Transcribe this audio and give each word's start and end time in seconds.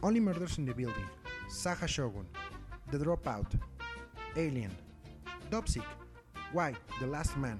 Only 0.00 0.20
Murders 0.20 0.58
in 0.58 0.64
the 0.64 0.72
Building, 0.72 1.08
Saga 1.48 1.88
Shogun, 1.88 2.26
The 2.92 2.98
Dropout, 2.98 3.58
Alien, 4.36 4.70
Dopsic, 5.50 5.82
Why, 6.52 6.74
The 7.00 7.06
Last 7.08 7.36
Man, 7.36 7.58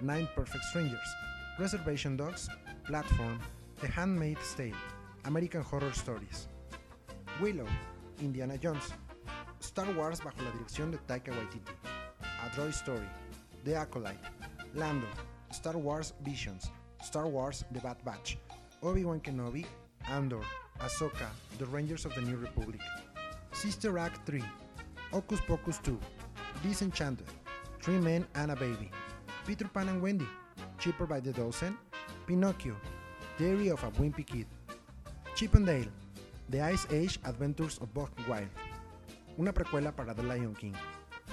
Nine 0.00 0.28
Perfect 0.36 0.64
Strangers, 0.66 1.08
Reservation 1.58 2.16
Dogs, 2.16 2.48
Platform, 2.84 3.40
The 3.80 3.88
Handmaid's 3.88 4.54
Tale, 4.54 4.76
American 5.24 5.62
Horror 5.62 5.92
Stories, 5.92 6.46
Willow, 7.40 7.66
Indiana 8.20 8.56
Jones, 8.56 8.92
Star 9.58 9.90
Wars 9.96 10.20
bajo 10.20 10.42
la 10.44 10.52
dirección 10.52 10.92
de 10.92 10.98
Taika 10.98 11.32
Waititi, 11.32 11.72
A 12.22 12.50
Droid 12.50 12.72
Story, 12.72 13.08
The 13.64 13.74
Acolyte, 13.74 14.20
Lando, 14.74 15.08
Star 15.50 15.76
Wars 15.76 16.12
Visions, 16.22 16.70
Star 17.02 17.26
Wars 17.26 17.64
The 17.72 17.80
Bad 17.80 18.04
Batch, 18.04 18.38
Obi-Wan 18.80 19.20
Kenobi, 19.20 19.66
Andor, 20.08 20.44
Ahsoka, 20.84 21.28
The 21.58 21.64
Rangers 21.64 22.04
of 22.04 22.14
the 22.14 22.20
New 22.20 22.36
Republic, 22.36 22.80
Sister 23.52 23.98
Act 23.98 24.26
3, 24.26 24.44
Hocus 25.12 25.40
Pocus 25.40 25.78
2, 25.78 25.98
Disenchanted, 26.62 27.26
Three 27.80 27.98
Men 27.98 28.26
and 28.34 28.50
a 28.50 28.56
Baby, 28.56 28.90
Peter 29.46 29.66
Pan 29.66 29.88
and 29.88 30.02
Wendy, 30.02 30.28
Cheaper 30.78 31.06
by 31.06 31.20
the 31.20 31.32
Dozen, 31.32 31.78
Pinocchio, 32.26 32.76
Diary 33.38 33.70
of 33.70 33.82
a 33.82 33.90
Wimpy 33.92 34.26
Kid, 34.26 34.46
Chip 35.34 35.54
and 35.54 35.64
Dale, 35.64 35.88
The 36.50 36.60
Ice 36.60 36.86
Age 36.90 37.18
Adventures 37.24 37.78
of 37.78 37.94
Buck 37.94 38.12
Wild, 38.28 38.50
una 39.38 39.54
precuela 39.54 39.90
para 39.90 40.12
The 40.12 40.22
Lion 40.22 40.54
King, 40.54 40.76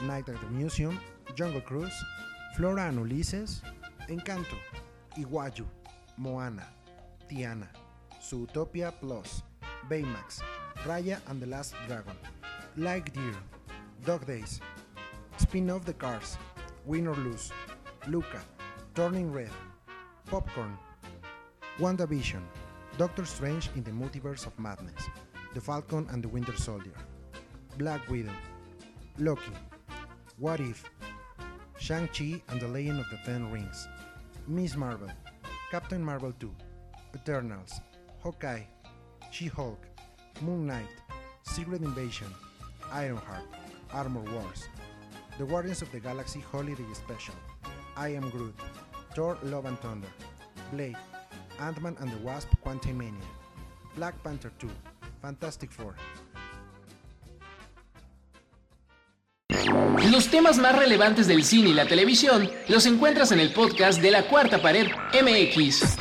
Night 0.04 0.30
at 0.30 0.40
the 0.40 0.48
Museum, 0.48 0.98
Jungle 1.36 1.59
Cruise, 1.59 2.06
Flora 2.56 2.88
and 2.88 3.00
Ulysses, 3.00 3.62
Encanto, 4.08 4.56
Iguayu, 5.18 5.66
Moana, 6.18 6.68
Tiana, 7.30 7.68
Zootopia 8.22 8.94
Plus, 9.00 9.44
Baymax, 9.92 10.39
Raya 10.86 11.20
and 11.28 11.42
the 11.42 11.47
Last 11.47 11.75
Dragon, 11.86 12.16
Like 12.78 13.11
Deer, 13.11 13.36
Dog 14.06 14.25
Days, 14.25 14.61
Spin-off 15.36 15.84
The 15.84 15.92
Cars, 15.92 16.38
Win 16.86 17.08
or 17.08 17.16
Lose, 17.16 17.52
Luca, 18.08 18.39
Turning 18.95 19.34
Red, 19.34 19.52
Popcorn, 20.28 20.78
WandaVision, 21.78 22.39
Doctor 22.97 23.25
Strange 23.25 23.69
in 23.75 23.84
the 23.84 23.92
Multiverse 23.92 24.47
of 24.47 24.58
Madness, 24.58 25.09
The 25.53 25.59
Falcon 25.59 26.08
and 26.09 26.23
the 26.23 26.30
Winter 26.30 26.56
Soldier, 26.56 26.95
Black 27.78 28.08
Widow, 28.09 28.31
Loki, 29.17 29.52
What 30.38 30.62
If, 30.62 30.86
Shang-Chi 31.78 32.42
and 32.47 32.62
the 32.62 32.67
Legend 32.69 33.02
of 33.02 33.09
the 33.09 33.19
Ten 33.25 33.52
Rings, 33.52 33.89
Miss 34.47 34.78
Marvel, 34.78 35.12
Captain 35.69 36.02
Marvel 36.02 36.31
2, 36.39 36.56
Eternals, 37.14 37.81
Hawkeye, 38.23 38.64
She-Hulk, 39.32 39.80
Moon 40.42 40.68
Knight, 40.68 40.90
Secret 41.44 41.82
Invasion, 41.82 42.28
Ironheart, 42.92 43.46
Armor 43.94 44.24
Wars, 44.34 44.68
The 45.38 45.46
Guardians 45.46 45.82
of 45.82 45.90
the 45.94 46.02
Galaxy 46.02 46.42
Holiday 46.42 46.84
Special, 46.94 47.36
I 47.96 48.09
Am 48.09 48.30
Groot, 48.30 48.54
Thor 49.16 49.38
Love 49.44 49.66
and 49.66 49.80
Thunder, 49.80 50.09
Blade, 50.72 50.98
Ant-Man 51.59 51.96
and 52.02 52.12
the 52.12 52.18
Wasp 52.18 52.50
Quantumania, 52.64 53.24
Black 53.96 54.22
Panther 54.22 54.52
2, 54.59 54.70
Fantastic 55.22 55.72
Four. 55.72 55.96
Los 60.12 60.28
temas 60.28 60.58
más 60.58 60.78
relevantes 60.78 61.28
del 61.28 61.46
cine 61.46 61.70
y 61.70 61.74
la 61.74 61.86
televisión 61.86 62.50
los 62.68 62.86
encuentras 62.86 63.32
en 63.32 63.40
el 63.40 63.54
podcast 63.54 64.02
de 64.02 64.12
la 64.12 64.28
Cuarta 64.28 64.62
Pared 64.62 64.88
MX. 65.14 65.98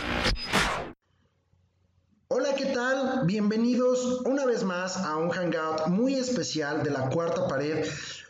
Hola, 2.33 2.55
¿qué 2.56 2.67
tal? 2.67 3.27
Bienvenidos 3.27 4.23
una 4.25 4.47
vez 4.47 4.64
a 4.96 5.16
un 5.16 5.30
hangout 5.30 5.88
muy 5.88 6.14
especial 6.14 6.83
de 6.83 6.90
la 6.90 7.08
Cuarta 7.11 7.46
Pared. 7.46 7.86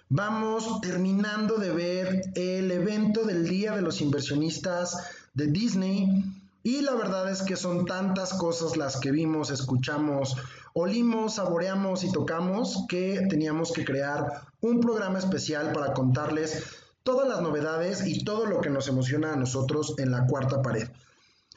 Vamos 0.09 0.81
terminando 0.81 1.57
de 1.57 1.71
ver 1.71 2.23
el 2.35 2.71
evento 2.71 3.25
del 3.25 3.49
Día 3.49 3.77
de 3.77 3.83
los 3.83 4.01
Inversionistas 4.01 4.97
de 5.35 5.47
Disney 5.47 6.25
y 6.63 6.83
la 6.83 6.95
verdad 6.95 7.31
es 7.31 7.43
que 7.43 7.57
son 7.57 7.87
tantas 7.87 8.35
cosas 8.35 8.77
las 8.77 8.99
que 8.99 9.11
vimos, 9.11 9.51
escuchamos, 9.51 10.37
olimos, 10.75 11.37
saboreamos 11.37 12.05
y 12.05 12.13
tocamos 12.13 12.85
que 12.89 13.27
teníamos 13.31 13.73
que 13.73 13.85
crear 13.85 14.43
un 14.61 14.81
programa 14.81 15.19
especial 15.19 15.73
para 15.73 15.95
contarles 15.95 16.65
todas 17.03 17.29
las 17.29 17.41
novedades 17.41 18.07
y 18.07 18.25
todo 18.25 18.47
lo 18.47 18.61
que 18.61 18.71
nos 18.71 18.89
emociona 18.89 19.33
a 19.33 19.37
nosotros 19.37 19.95
en 19.99 20.11
la 20.11 20.27
cuarta 20.27 20.61
pared. 20.61 20.89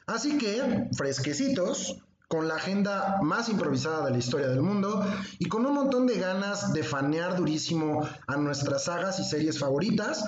Así 0.06 0.38
que, 0.38 0.88
fresquecitos, 0.96 2.03
con 2.28 2.48
la 2.48 2.56
agenda 2.56 3.18
más 3.22 3.48
improvisada 3.48 4.04
de 4.06 4.12
la 4.12 4.18
historia 4.18 4.48
del 4.48 4.62
mundo 4.62 5.04
y 5.38 5.46
con 5.46 5.66
un 5.66 5.74
montón 5.74 6.06
de 6.06 6.18
ganas 6.18 6.72
de 6.72 6.82
fanear 6.82 7.36
durísimo 7.36 8.06
a 8.26 8.36
nuestras 8.36 8.84
sagas 8.84 9.20
y 9.20 9.24
series 9.24 9.58
favoritas, 9.58 10.24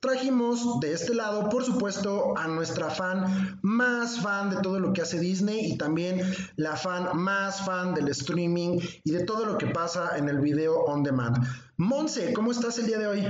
trajimos 0.00 0.80
de 0.80 0.92
este 0.92 1.14
lado, 1.14 1.48
por 1.48 1.64
supuesto, 1.64 2.36
a 2.36 2.46
nuestra 2.46 2.90
fan 2.90 3.58
más 3.62 4.20
fan 4.20 4.50
de 4.50 4.56
todo 4.62 4.80
lo 4.80 4.92
que 4.92 5.02
hace 5.02 5.18
Disney 5.18 5.72
y 5.72 5.76
también 5.76 6.20
la 6.56 6.76
fan 6.76 7.16
más 7.16 7.64
fan 7.64 7.94
del 7.94 8.08
streaming 8.08 8.78
y 9.04 9.10
de 9.10 9.24
todo 9.24 9.44
lo 9.44 9.58
que 9.58 9.66
pasa 9.66 10.16
en 10.16 10.28
el 10.28 10.38
video 10.38 10.84
on 10.84 11.02
demand. 11.02 11.36
Monse, 11.76 12.32
¿cómo 12.32 12.50
estás 12.50 12.78
el 12.78 12.86
día 12.86 12.98
de 12.98 13.06
hoy? 13.06 13.26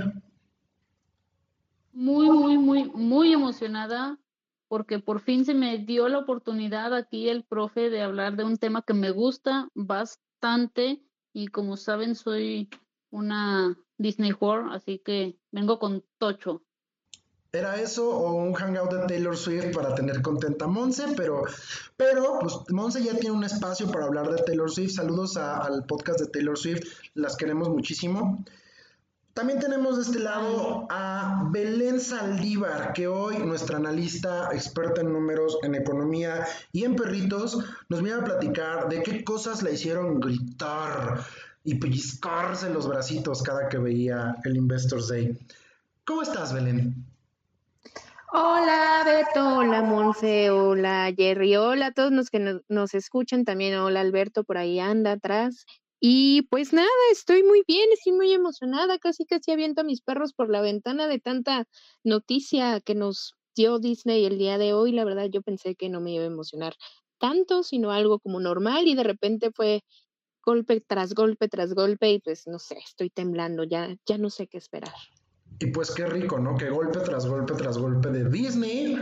Muy, 1.92 2.30
muy, 2.30 2.58
muy, 2.58 2.90
muy 2.90 3.32
emocionada 3.32 4.18
porque 4.68 4.98
por 4.98 5.20
fin 5.20 5.44
se 5.44 5.54
me 5.54 5.78
dio 5.78 6.08
la 6.08 6.18
oportunidad 6.18 6.94
aquí 6.94 7.28
el 7.28 7.44
profe 7.44 7.90
de 7.90 8.02
hablar 8.02 8.36
de 8.36 8.44
un 8.44 8.56
tema 8.56 8.82
que 8.82 8.94
me 8.94 9.10
gusta 9.10 9.68
bastante 9.74 11.02
y 11.32 11.48
como 11.48 11.76
saben 11.76 12.14
soy 12.14 12.68
una 13.10 13.76
Disney 13.98 14.32
whore, 14.32 14.74
así 14.74 15.00
que 15.04 15.38
vengo 15.52 15.78
con 15.78 16.04
Tocho. 16.18 16.62
¿Era 17.52 17.80
eso 17.80 18.10
o 18.10 18.34
un 18.34 18.52
hangout 18.52 18.92
de 18.92 19.06
Taylor 19.06 19.36
Swift 19.36 19.72
para 19.72 19.94
tener 19.94 20.20
contenta 20.20 20.66
a 20.66 20.68
Monse? 20.68 21.04
Pero, 21.16 21.44
pero 21.96 22.38
pues 22.40 22.54
Monse 22.70 23.02
ya 23.02 23.14
tiene 23.14 23.34
un 23.34 23.44
espacio 23.44 23.90
para 23.90 24.04
hablar 24.04 24.28
de 24.30 24.42
Taylor 24.42 24.70
Swift. 24.70 24.92
Saludos 24.92 25.38
al 25.38 25.84
podcast 25.86 26.20
de 26.20 26.26
Taylor 26.26 26.58
Swift, 26.58 26.84
las 27.14 27.34
queremos 27.36 27.70
muchísimo. 27.70 28.44
También 29.36 29.58
tenemos 29.58 29.96
de 29.96 30.02
este 30.02 30.18
lado 30.18 30.86
a 30.88 31.46
Belén 31.50 32.00
Saldívar, 32.00 32.94
que 32.94 33.06
hoy 33.06 33.36
nuestra 33.36 33.76
analista 33.76 34.48
experta 34.50 35.02
en 35.02 35.12
números, 35.12 35.58
en 35.62 35.74
economía 35.74 36.46
y 36.72 36.84
en 36.84 36.96
perritos, 36.96 37.58
nos 37.90 38.02
viene 38.02 38.18
a 38.18 38.24
platicar 38.24 38.88
de 38.88 39.02
qué 39.02 39.22
cosas 39.24 39.62
le 39.62 39.74
hicieron 39.74 40.20
gritar 40.20 41.20
y 41.64 41.74
pellizcarse 41.74 42.70
los 42.70 42.88
bracitos 42.88 43.42
cada 43.42 43.68
que 43.68 43.76
veía 43.76 44.36
el 44.44 44.56
Investors 44.56 45.08
Day. 45.08 45.38
¿Cómo 46.06 46.22
estás, 46.22 46.54
Belén? 46.54 47.04
Hola 48.32 49.02
Beto, 49.04 49.58
hola 49.58 49.82
Monse, 49.82 50.50
hola 50.50 51.12
Jerry, 51.14 51.56
hola 51.56 51.88
a 51.88 51.92
todos 51.92 52.10
los 52.10 52.30
que 52.30 52.62
nos, 52.70 52.94
escuchan, 52.94 53.44
también 53.44 53.76
hola 53.76 54.00
Alberto, 54.00 54.44
por 54.44 54.56
ahí 54.56 54.80
anda 54.80 55.12
atrás. 55.12 55.66
Y 56.00 56.42
pues 56.50 56.72
nada, 56.72 56.88
estoy 57.10 57.42
muy 57.42 57.62
bien, 57.66 57.88
estoy 57.92 58.12
muy 58.12 58.32
emocionada, 58.32 58.98
casi 58.98 59.24
casi 59.24 59.50
aviento 59.52 59.80
a 59.80 59.84
mis 59.84 60.02
perros 60.02 60.32
por 60.32 60.50
la 60.50 60.60
ventana 60.60 61.08
de 61.08 61.18
tanta 61.18 61.66
noticia 62.04 62.80
que 62.80 62.94
nos 62.94 63.34
dio 63.54 63.78
Disney 63.78 64.24
el 64.26 64.38
día 64.38 64.58
de 64.58 64.74
hoy. 64.74 64.92
La 64.92 65.04
verdad 65.04 65.26
yo 65.30 65.42
pensé 65.42 65.74
que 65.74 65.88
no 65.88 66.00
me 66.00 66.12
iba 66.12 66.24
a 66.24 66.26
emocionar 66.26 66.74
tanto, 67.18 67.62
sino 67.62 67.92
algo 67.92 68.18
como 68.18 68.40
normal 68.40 68.86
y 68.86 68.94
de 68.94 69.04
repente 69.04 69.50
fue 69.52 69.82
golpe 70.44 70.80
tras 70.80 71.14
golpe 71.14 71.48
tras 71.48 71.74
golpe 71.74 72.12
y 72.12 72.18
pues 72.20 72.46
no 72.46 72.58
sé, 72.58 72.78
estoy 72.78 73.10
temblando, 73.10 73.64
ya, 73.64 73.96
ya 74.06 74.18
no 74.18 74.30
sé 74.30 74.46
qué 74.46 74.58
esperar. 74.58 74.92
Y 75.58 75.66
pues 75.68 75.90
qué 75.90 76.06
rico, 76.06 76.38
¿no? 76.38 76.56
Que 76.56 76.68
golpe 76.68 77.00
tras 77.00 77.26
golpe 77.26 77.54
tras 77.54 77.78
golpe 77.78 78.10
de 78.10 78.28
Disney. 78.28 78.96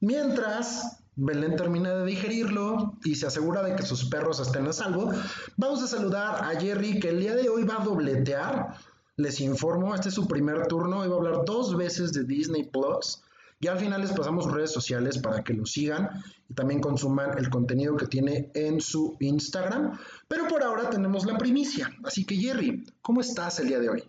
Mientras 0.00 1.02
Belén 1.22 1.54
termina 1.54 1.94
de 1.94 2.06
digerirlo 2.06 2.94
y 3.04 3.14
se 3.14 3.26
asegura 3.26 3.62
de 3.62 3.76
que 3.76 3.82
sus 3.82 4.06
perros 4.06 4.40
estén 4.40 4.66
a 4.66 4.72
salvo, 4.72 5.12
vamos 5.58 5.82
a 5.82 5.86
saludar 5.86 6.42
a 6.42 6.58
Jerry 6.58 6.98
que 6.98 7.10
el 7.10 7.20
día 7.20 7.34
de 7.34 7.50
hoy 7.50 7.64
va 7.64 7.82
a 7.82 7.84
dobletear. 7.84 8.74
Les 9.16 9.38
informo, 9.42 9.94
este 9.94 10.08
es 10.08 10.14
su 10.14 10.26
primer 10.26 10.66
turno, 10.66 11.00
va 11.00 11.04
a 11.04 11.18
hablar 11.18 11.44
dos 11.44 11.76
veces 11.76 12.14
de 12.14 12.24
Disney 12.24 12.62
Plus. 12.64 13.22
Y 13.60 13.66
al 13.66 13.78
final 13.78 14.00
les 14.00 14.12
pasamos 14.12 14.50
redes 14.50 14.72
sociales 14.72 15.18
para 15.18 15.44
que 15.44 15.52
lo 15.52 15.66
sigan 15.66 16.08
y 16.48 16.54
también 16.54 16.80
consuman 16.80 17.36
el 17.36 17.50
contenido 17.50 17.98
que 17.98 18.06
tiene 18.06 18.50
en 18.54 18.80
su 18.80 19.18
Instagram. 19.20 19.98
Pero 20.26 20.48
por 20.48 20.62
ahora 20.62 20.88
tenemos 20.88 21.26
la 21.26 21.36
primicia. 21.36 21.90
Así 22.02 22.24
que 22.24 22.36
Jerry, 22.36 22.86
¿cómo 23.02 23.20
estás 23.20 23.60
el 23.60 23.68
día 23.68 23.78
de 23.78 23.90
hoy? 23.90 24.04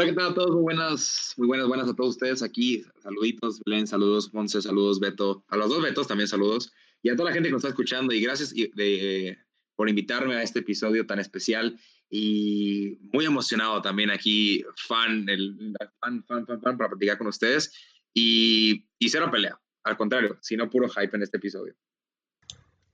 Hola, 0.00 0.10
¿qué 0.10 0.16
tal 0.16 0.30
a 0.30 0.34
todos? 0.34 0.52
Muy 0.52 0.62
buenas, 0.62 1.34
muy 1.38 1.48
buenas, 1.48 1.66
buenas 1.66 1.88
a 1.88 1.96
todos 1.96 2.10
ustedes 2.10 2.40
aquí. 2.44 2.84
Saluditos, 3.02 3.60
Belén, 3.66 3.84
saludos, 3.88 4.32
Monse, 4.32 4.62
saludos, 4.62 5.00
Beto. 5.00 5.44
A 5.48 5.56
los 5.56 5.68
dos 5.68 5.82
Betos 5.82 6.06
también 6.06 6.28
saludos. 6.28 6.72
Y 7.02 7.08
a 7.08 7.16
toda 7.16 7.30
la 7.30 7.34
gente 7.34 7.48
que 7.48 7.52
nos 7.52 7.64
está 7.64 7.70
escuchando. 7.70 8.14
Y 8.14 8.20
gracias 8.20 8.54
de, 8.54 9.36
por 9.74 9.88
invitarme 9.88 10.36
a 10.36 10.44
este 10.44 10.60
episodio 10.60 11.04
tan 11.04 11.18
especial. 11.18 11.80
Y 12.08 12.96
muy 13.12 13.24
emocionado 13.24 13.82
también 13.82 14.10
aquí, 14.10 14.64
fan, 14.76 15.28
el, 15.28 15.74
fan, 16.00 16.24
fan, 16.28 16.46
fan, 16.46 16.60
fan, 16.60 16.78
para 16.78 16.90
platicar 16.90 17.18
con 17.18 17.26
ustedes. 17.26 17.72
Y, 18.14 18.86
y 19.00 19.08
cero 19.08 19.28
pelea. 19.32 19.60
Al 19.82 19.96
contrario, 19.96 20.38
sino 20.42 20.70
puro 20.70 20.88
hype 20.88 21.16
en 21.16 21.24
este 21.24 21.38
episodio. 21.38 21.74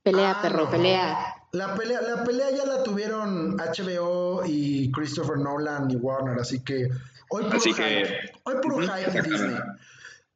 Pelea, 0.03 0.41
perro, 0.41 0.71
pelea. 0.71 1.44
La 1.55 1.75
pelea, 1.77 2.03
la 2.03 2.25
pelea 2.25 2.51
ya 2.51 2.67
la 2.67 2.83
tuvieron 2.83 3.57
HBO 3.61 4.43
y 4.45 4.91
Christopher 4.91 5.39
Nolan 5.39 5.89
y 5.89 5.95
Warner, 5.95 6.37
así 6.41 6.59
que 6.65 6.89
hoy 7.29 7.45
puro 7.45 7.57
Así 7.57 7.73
hype, 7.73 7.83
que- 8.03 8.33
hoy 8.43 8.55
puro 8.61 8.77
Ujú, 8.79 8.85
hype 8.87 8.95
de 8.97 9.03
exactamente. 9.03 9.31
Disney. 9.31 9.57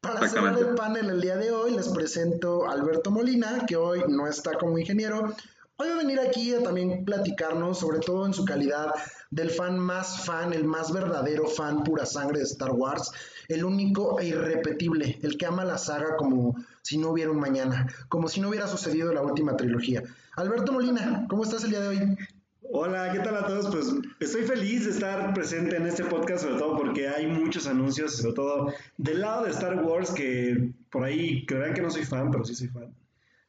Para 0.01 0.29
cerrar 0.29 0.57
el 0.57 0.75
panel 0.77 1.11
el 1.11 1.21
día 1.21 1.37
de 1.37 1.51
hoy, 1.51 1.73
les 1.75 1.89
presento 1.89 2.69
a 2.69 2.73
Alberto 2.73 3.11
Molina, 3.11 3.65
que 3.67 3.75
hoy 3.75 4.05
no 4.09 4.29
está 4.29 4.53
como 4.57 4.79
ingeniero. 4.79 5.35
Hoy 5.77 5.89
va 5.89 5.95
a 5.95 5.99
venir 5.99 6.21
aquí 6.21 6.55
a 6.55 6.63
también 6.63 7.05
platicarnos, 7.05 7.81
sobre 7.81 7.99
todo 7.99 8.25
en 8.25 8.33
su 8.33 8.45
calidad 8.45 8.95
del 9.31 9.51
fan 9.51 9.77
más 9.77 10.25
fan, 10.25 10.53
el 10.53 10.63
más 10.65 10.93
verdadero 10.93 11.49
fan 11.49 11.83
pura 11.83 12.07
sangre 12.07 12.39
de 12.39 12.45
Star 12.45 12.71
Wars, 12.71 13.11
el 13.49 13.65
único 13.65 14.21
e 14.21 14.27
irrepetible, 14.27 15.19
el 15.23 15.37
que 15.37 15.47
ama 15.47 15.65
la 15.65 15.79
saga 15.79 16.17
como 16.17 16.55
si 16.83 16.97
no 16.97 17.11
hubiera 17.11 17.33
un 17.33 17.41
mañana, 17.41 17.89
como 18.09 18.29
si 18.29 18.41
no 18.41 18.49
hubiera 18.51 18.69
sucedido 18.69 19.13
la 19.13 19.23
última 19.23 19.57
trilogía. 19.57 20.03
Alberto 20.39 20.73
Molina, 20.73 21.27
¿cómo 21.29 21.43
estás 21.43 21.65
el 21.65 21.71
día 21.71 21.81
de 21.81 21.89
hoy? 21.89 22.17
Hola, 22.71 23.11
¿qué 23.13 23.19
tal 23.19 23.35
a 23.35 23.47
todos? 23.49 23.75
Pues 23.75 23.93
estoy 24.21 24.43
feliz 24.43 24.85
de 24.85 24.93
estar 24.93 25.35
presente 25.35 25.75
en 25.75 25.85
este 25.85 26.05
podcast, 26.05 26.45
sobre 26.45 26.61
todo 26.61 26.77
porque 26.77 27.09
hay 27.09 27.27
muchos 27.27 27.67
anuncios, 27.67 28.19
sobre 28.19 28.35
todo 28.35 28.73
del 28.99 29.21
lado 29.21 29.45
de 29.45 29.51
Star 29.51 29.83
Wars, 29.83 30.13
que 30.13 30.71
por 30.93 31.03
ahí 31.03 31.45
creerán 31.45 31.75
que 31.75 31.83
no 31.83 31.91
soy 31.91 32.05
fan, 32.05 32.31
pero 32.31 32.45
sí 32.45 32.55
soy 32.55 32.69
fan. 32.69 32.95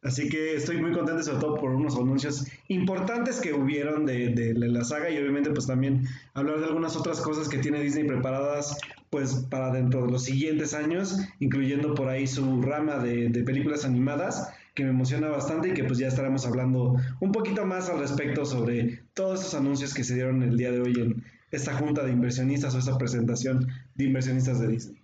Así 0.01 0.29
que 0.29 0.55
estoy 0.55 0.77
muy 0.77 0.91
contento, 0.91 1.21
sobre 1.21 1.39
todo 1.39 1.57
por 1.57 1.69
unos 1.69 1.95
anuncios 1.95 2.47
importantes 2.69 3.39
que 3.39 3.53
hubieron 3.53 4.07
de, 4.07 4.29
de 4.29 4.55
la 4.55 4.83
saga 4.83 5.11
y 5.11 5.17
obviamente 5.19 5.51
pues 5.51 5.67
también 5.67 6.07
hablar 6.33 6.59
de 6.59 6.65
algunas 6.65 6.95
otras 6.95 7.21
cosas 7.21 7.49
que 7.49 7.59
tiene 7.59 7.83
Disney 7.83 8.07
preparadas 8.07 8.75
pues 9.11 9.45
para 9.51 9.71
dentro 9.71 10.07
de 10.07 10.11
los 10.11 10.23
siguientes 10.23 10.73
años, 10.73 11.19
incluyendo 11.39 11.93
por 11.93 12.07
ahí 12.07 12.25
su 12.25 12.63
rama 12.63 12.97
de, 12.97 13.29
de 13.29 13.43
películas 13.43 13.85
animadas 13.85 14.49
que 14.79 14.85
me 14.85 14.91
emociona 14.91 15.27
bastante 15.27 15.67
y 15.67 15.73
que 15.73 15.83
pues 15.83 15.99
ya 15.99 16.07
estaremos 16.07 16.45
hablando 16.45 16.95
un 17.19 17.33
poquito 17.33 17.65
más 17.65 17.89
al 17.89 17.99
respecto 17.99 18.45
sobre 18.45 19.03
todos 19.13 19.41
esos 19.41 19.55
anuncios 19.55 19.93
que 19.93 20.05
se 20.05 20.15
dieron 20.15 20.41
el 20.41 20.55
día 20.55 20.71
de 20.71 20.79
hoy 20.79 20.93
en 20.93 21.25
esta 21.51 21.73
junta 21.75 22.05
de 22.05 22.13
inversionistas 22.13 22.73
o 22.75 22.79
esta 22.79 22.97
presentación 22.97 23.67
de 23.95 24.05
inversionistas 24.05 24.61
de 24.61 24.67
Disney. 24.69 25.03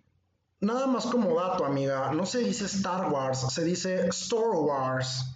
Nada 0.62 0.88
más 0.88 1.06
como 1.08 1.36
dato, 1.36 1.66
amiga, 1.66 2.14
no 2.14 2.26
se 2.26 2.40
dice 2.40 2.66
Star 2.68 3.12
Wars, 3.12 3.48
se 3.54 3.66
dice 3.66 4.08
Store 4.08 4.60
Wars. 4.60 5.36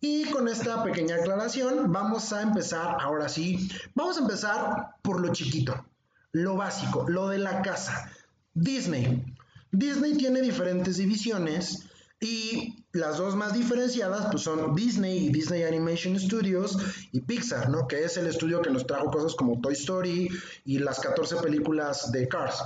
Y 0.00 0.26
con 0.26 0.46
esta 0.46 0.84
pequeña 0.84 1.16
aclaración, 1.16 1.90
vamos 1.90 2.32
a 2.32 2.42
empezar, 2.42 2.98
ahora 3.00 3.28
sí, 3.28 3.68
vamos 3.96 4.18
a 4.18 4.20
empezar 4.20 4.94
por 5.02 5.20
lo 5.20 5.32
chiquito, 5.32 5.84
lo 6.30 6.54
básico, 6.54 7.06
lo 7.08 7.28
de 7.28 7.38
la 7.38 7.60
casa. 7.62 8.08
Disney. 8.54 9.24
Disney 9.72 10.16
tiene 10.16 10.42
diferentes 10.42 10.96
divisiones 10.98 11.88
y 12.20 12.83
las 12.94 13.18
dos 13.18 13.34
más 13.34 13.52
diferenciadas 13.52 14.28
pues 14.30 14.44
son 14.44 14.74
Disney 14.74 15.26
y 15.26 15.30
Disney 15.30 15.64
Animation 15.64 16.18
Studios 16.18 16.78
y 17.10 17.20
Pixar, 17.20 17.68
¿no? 17.68 17.88
Que 17.88 18.04
es 18.04 18.16
el 18.16 18.28
estudio 18.28 18.62
que 18.62 18.70
nos 18.70 18.86
trajo 18.86 19.10
cosas 19.10 19.34
como 19.34 19.60
Toy 19.60 19.74
Story 19.74 20.28
y 20.64 20.78
las 20.78 21.00
14 21.00 21.36
películas 21.36 22.12
de 22.12 22.28
Cars. 22.28 22.62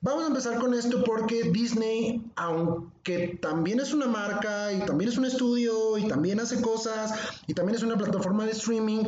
Vamos 0.00 0.24
a 0.24 0.28
empezar 0.28 0.58
con 0.58 0.72
esto 0.72 1.04
porque 1.04 1.50
Disney, 1.50 2.22
aunque 2.36 3.38
también 3.40 3.80
es 3.80 3.92
una 3.92 4.06
marca 4.06 4.72
y 4.72 4.80
también 4.86 5.10
es 5.10 5.18
un 5.18 5.26
estudio 5.26 5.98
y 5.98 6.08
también 6.08 6.40
hace 6.40 6.62
cosas 6.62 7.12
y 7.46 7.52
también 7.52 7.76
es 7.76 7.82
una 7.82 7.96
plataforma 7.96 8.46
de 8.46 8.52
streaming, 8.52 9.04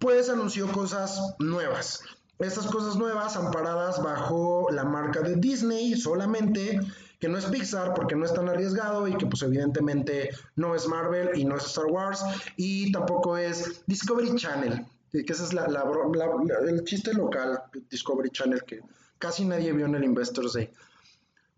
pues 0.00 0.28
anunció 0.28 0.70
cosas 0.72 1.20
nuevas. 1.38 2.02
Estas 2.40 2.66
cosas 2.66 2.96
nuevas 2.96 3.36
amparadas 3.36 4.02
bajo 4.02 4.68
la 4.70 4.84
marca 4.84 5.20
de 5.20 5.36
Disney 5.36 5.94
solamente, 5.94 6.80
que 7.20 7.28
no 7.28 7.38
es 7.38 7.44
Pixar 7.46 7.94
porque 7.94 8.16
no 8.16 8.24
es 8.24 8.32
tan 8.34 8.48
arriesgado 8.48 9.06
y 9.06 9.16
que 9.16 9.26
pues 9.26 9.42
evidentemente 9.42 10.30
no 10.56 10.74
es 10.74 10.88
Marvel 10.88 11.38
y 11.38 11.44
no 11.44 11.56
es 11.56 11.66
Star 11.66 11.86
Wars 11.86 12.24
y 12.56 12.90
tampoco 12.90 13.36
es 13.36 13.84
Discovery 13.86 14.34
Channel, 14.36 14.86
que 15.12 15.20
ese 15.20 15.44
es 15.44 15.52
la- 15.52 15.68
la 15.68 15.84
el 16.66 16.82
chiste 16.84 17.12
local 17.12 17.62
Discovery 17.90 18.30
Channel 18.30 18.64
que 18.64 18.80
casi 19.18 19.44
nadie 19.44 19.72
vio 19.72 19.86
en 19.86 19.94
el 19.94 20.04
Investors 20.04 20.54
Day. 20.54 20.70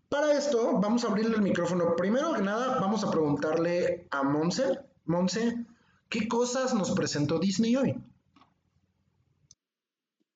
Para 0.09 0.33
esto, 0.33 0.79
vamos 0.79 1.03
a 1.03 1.07
abrirle 1.07 1.37
el 1.37 1.41
micrófono. 1.41 1.95
Primero 1.95 2.33
que 2.33 2.41
nada, 2.41 2.79
vamos 2.79 3.03
a 3.03 3.09
preguntarle 3.09 4.05
a 4.11 4.21
Monse. 4.21 4.79
Monse, 5.05 5.65
¿qué 6.09 6.27
cosas 6.27 6.73
nos 6.75 6.91
presentó 6.91 7.39
Disney 7.39 7.75
hoy? 7.75 7.95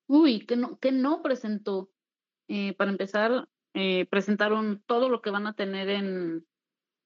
Uy, 0.07 0.45
que 0.45 0.56
no, 0.56 0.79
que 0.79 0.91
no 0.91 1.21
presentó. 1.21 1.89
Eh, 2.47 2.74
para 2.77 2.91
empezar, 2.91 3.50
eh, 3.79 4.07
presentaron 4.07 4.81
todo 4.88 5.07
lo 5.07 5.21
que 5.21 5.29
van 5.29 5.45
a 5.45 5.53
tener 5.53 5.88
en 5.89 6.47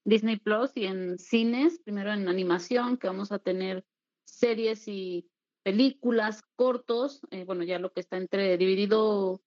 Disney 0.06 0.38
Plus 0.38 0.70
y 0.74 0.86
en 0.86 1.18
cines, 1.18 1.78
primero 1.80 2.14
en 2.14 2.28
animación, 2.28 2.96
que 2.96 3.08
vamos 3.08 3.30
a 3.30 3.38
tener 3.38 3.84
series 4.24 4.88
y 4.88 5.28
películas 5.62 6.42
cortos, 6.56 7.20
eh, 7.30 7.44
bueno, 7.44 7.62
ya 7.62 7.78
lo 7.78 7.92
que 7.92 8.00
está 8.00 8.16
entre 8.16 8.56
dividido 8.56 9.42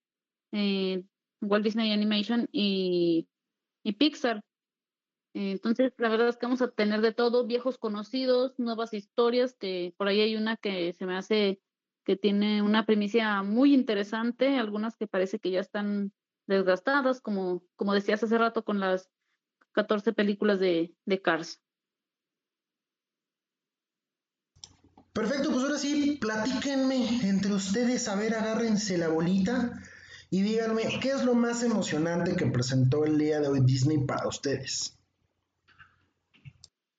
eh, 0.51 1.03
Walt 1.41 1.63
Disney 1.63 1.91
Animation 1.91 2.47
y, 2.51 3.27
y 3.83 3.93
Pixar. 3.93 4.43
Eh, 5.33 5.49
Entonces, 5.51 5.93
la 5.97 6.09
verdad 6.09 6.29
es 6.29 6.37
que 6.37 6.45
vamos 6.45 6.61
a 6.61 6.69
tener 6.69 7.01
de 7.01 7.11
todo, 7.11 7.47
viejos 7.47 7.79
conocidos, 7.79 8.53
nuevas 8.59 8.93
historias, 8.93 9.55
que 9.55 9.95
por 9.97 10.07
ahí 10.07 10.21
hay 10.21 10.35
una 10.35 10.57
que 10.57 10.93
se 10.93 11.07
me 11.07 11.17
hace 11.17 11.59
que 12.05 12.15
tiene 12.15 12.61
una 12.61 12.85
primicia 12.85 13.41
muy 13.41 13.73
interesante, 13.73 14.59
algunas 14.59 14.95
que 14.95 15.07
parece 15.07 15.39
que 15.39 15.49
ya 15.49 15.59
están 15.59 16.13
desgastadas, 16.47 17.21
como, 17.21 17.63
como 17.75 17.93
decías 17.93 18.23
hace 18.23 18.37
rato 18.37 18.63
con 18.63 18.79
las 18.79 19.09
14 19.73 20.13
películas 20.13 20.59
de, 20.59 20.93
de 21.05 21.21
Cars. 21.21 21.61
Perfecto, 25.13 25.49
pues 25.51 25.63
ahora 25.63 25.77
sí, 25.77 26.17
platíquenme 26.19 27.21
entre 27.27 27.53
ustedes, 27.53 28.07
a 28.09 28.15
ver, 28.15 28.35
agárrense 28.35 28.97
la 28.97 29.07
bolita 29.07 29.81
y 30.29 30.41
díganme, 30.41 30.99
¿qué 31.01 31.11
es 31.11 31.23
lo 31.23 31.33
más 31.35 31.63
emocionante 31.63 32.35
que 32.35 32.47
presentó 32.47 33.05
el 33.05 33.17
día 33.17 33.39
de 33.39 33.47
hoy 33.47 33.61
Disney 33.63 33.99
para 33.99 34.27
ustedes? 34.27 34.97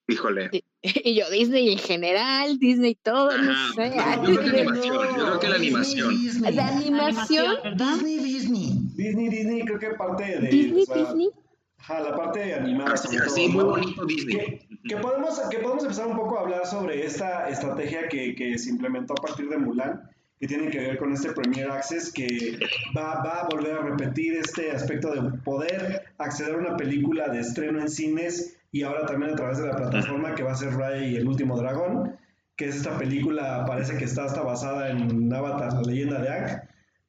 Híjole. 0.07 0.49
Y 1.03 1.15
yo, 1.15 1.29
Disney 1.29 1.73
en 1.73 1.79
general, 1.79 2.59
Disney 2.59 2.95
todo, 2.95 3.35
no 3.37 3.51
Ajá, 3.51 3.73
sé. 3.75 3.89
no, 3.89 4.01
ay, 4.05 4.17
yo 4.19 4.23
creo 4.23 4.35
que 4.37 4.41
Disney- 4.43 4.61
animación, 4.61 5.17
yo 5.17 5.25
creo 5.25 5.39
que 5.39 5.47
la 5.49 5.55
animación. 5.55 6.09
Disney, 6.17 6.55
¿De 6.55 6.61
animación? 6.61 7.55
¿verdad? 7.63 7.93
Disney, 7.95 8.17
Disney. 8.19 8.71
Disney, 8.97 9.29
Disney, 9.29 9.61
creo 9.61 9.79
que 9.79 9.89
parte 9.91 10.23
de... 10.23 10.47
Disney, 10.47 10.81
o 10.81 10.85
sea, 10.85 10.97
Disney. 10.97 11.29
Ajá, 11.77 11.99
la 11.99 12.15
parte 12.15 12.53
animada. 12.53 12.93
Así, 12.93 13.15
todo, 13.15 13.35
muy 13.37 13.63
¿no? 13.63 13.69
bonito 13.69 14.05
Disney. 14.05 14.35
Que, 14.35 14.67
que 14.89 14.97
podemos, 14.97 15.39
que 15.51 15.59
podemos 15.59 15.83
empezar 15.83 16.07
un 16.07 16.17
poco 16.17 16.37
a 16.37 16.41
hablar 16.41 16.65
sobre 16.65 17.05
esta 17.05 17.47
estrategia 17.47 18.07
que, 18.09 18.33
que 18.33 18.57
se 18.57 18.71
implementó 18.71 19.13
a 19.13 19.21
partir 19.21 19.47
de 19.49 19.57
Mulan, 19.57 20.09
que 20.39 20.47
tiene 20.47 20.69
que 20.69 20.79
ver 20.79 20.97
con 20.97 21.13
este 21.13 21.31
Premier 21.31 21.69
Access, 21.69 22.11
que 22.11 22.57
va, 22.97 23.23
va 23.23 23.41
a 23.41 23.47
volver 23.47 23.77
a 23.77 23.81
repetir 23.83 24.33
este 24.33 24.71
aspecto 24.71 25.13
de 25.13 25.37
poder 25.39 26.03
acceder 26.17 26.55
a 26.55 26.57
una 26.57 26.77
película 26.77 27.29
de 27.29 27.39
estreno 27.39 27.79
en 27.79 27.89
cines 27.89 28.57
y 28.71 28.81
ahora 28.81 29.05
también 29.05 29.33
a 29.33 29.35
través 29.35 29.59
de 29.59 29.67
la 29.67 29.75
plataforma 29.75 30.35
que 30.35 30.43
va 30.43 30.51
a 30.51 30.55
ser 30.55 30.73
Raya 30.73 31.05
y 31.05 31.15
el 31.15 31.27
último 31.27 31.55
dragón, 31.57 32.17
que 32.55 32.67
es 32.67 32.75
esta 32.75 32.97
película, 32.97 33.65
parece 33.67 33.95
que 33.97 34.05
está 34.05 34.25
hasta 34.25 34.41
basada 34.41 34.89
en 34.89 35.31
Avatar, 35.31 35.73
la 35.73 35.81
leyenda 35.81 36.19
de 36.19 36.29
Aang. 36.29 36.61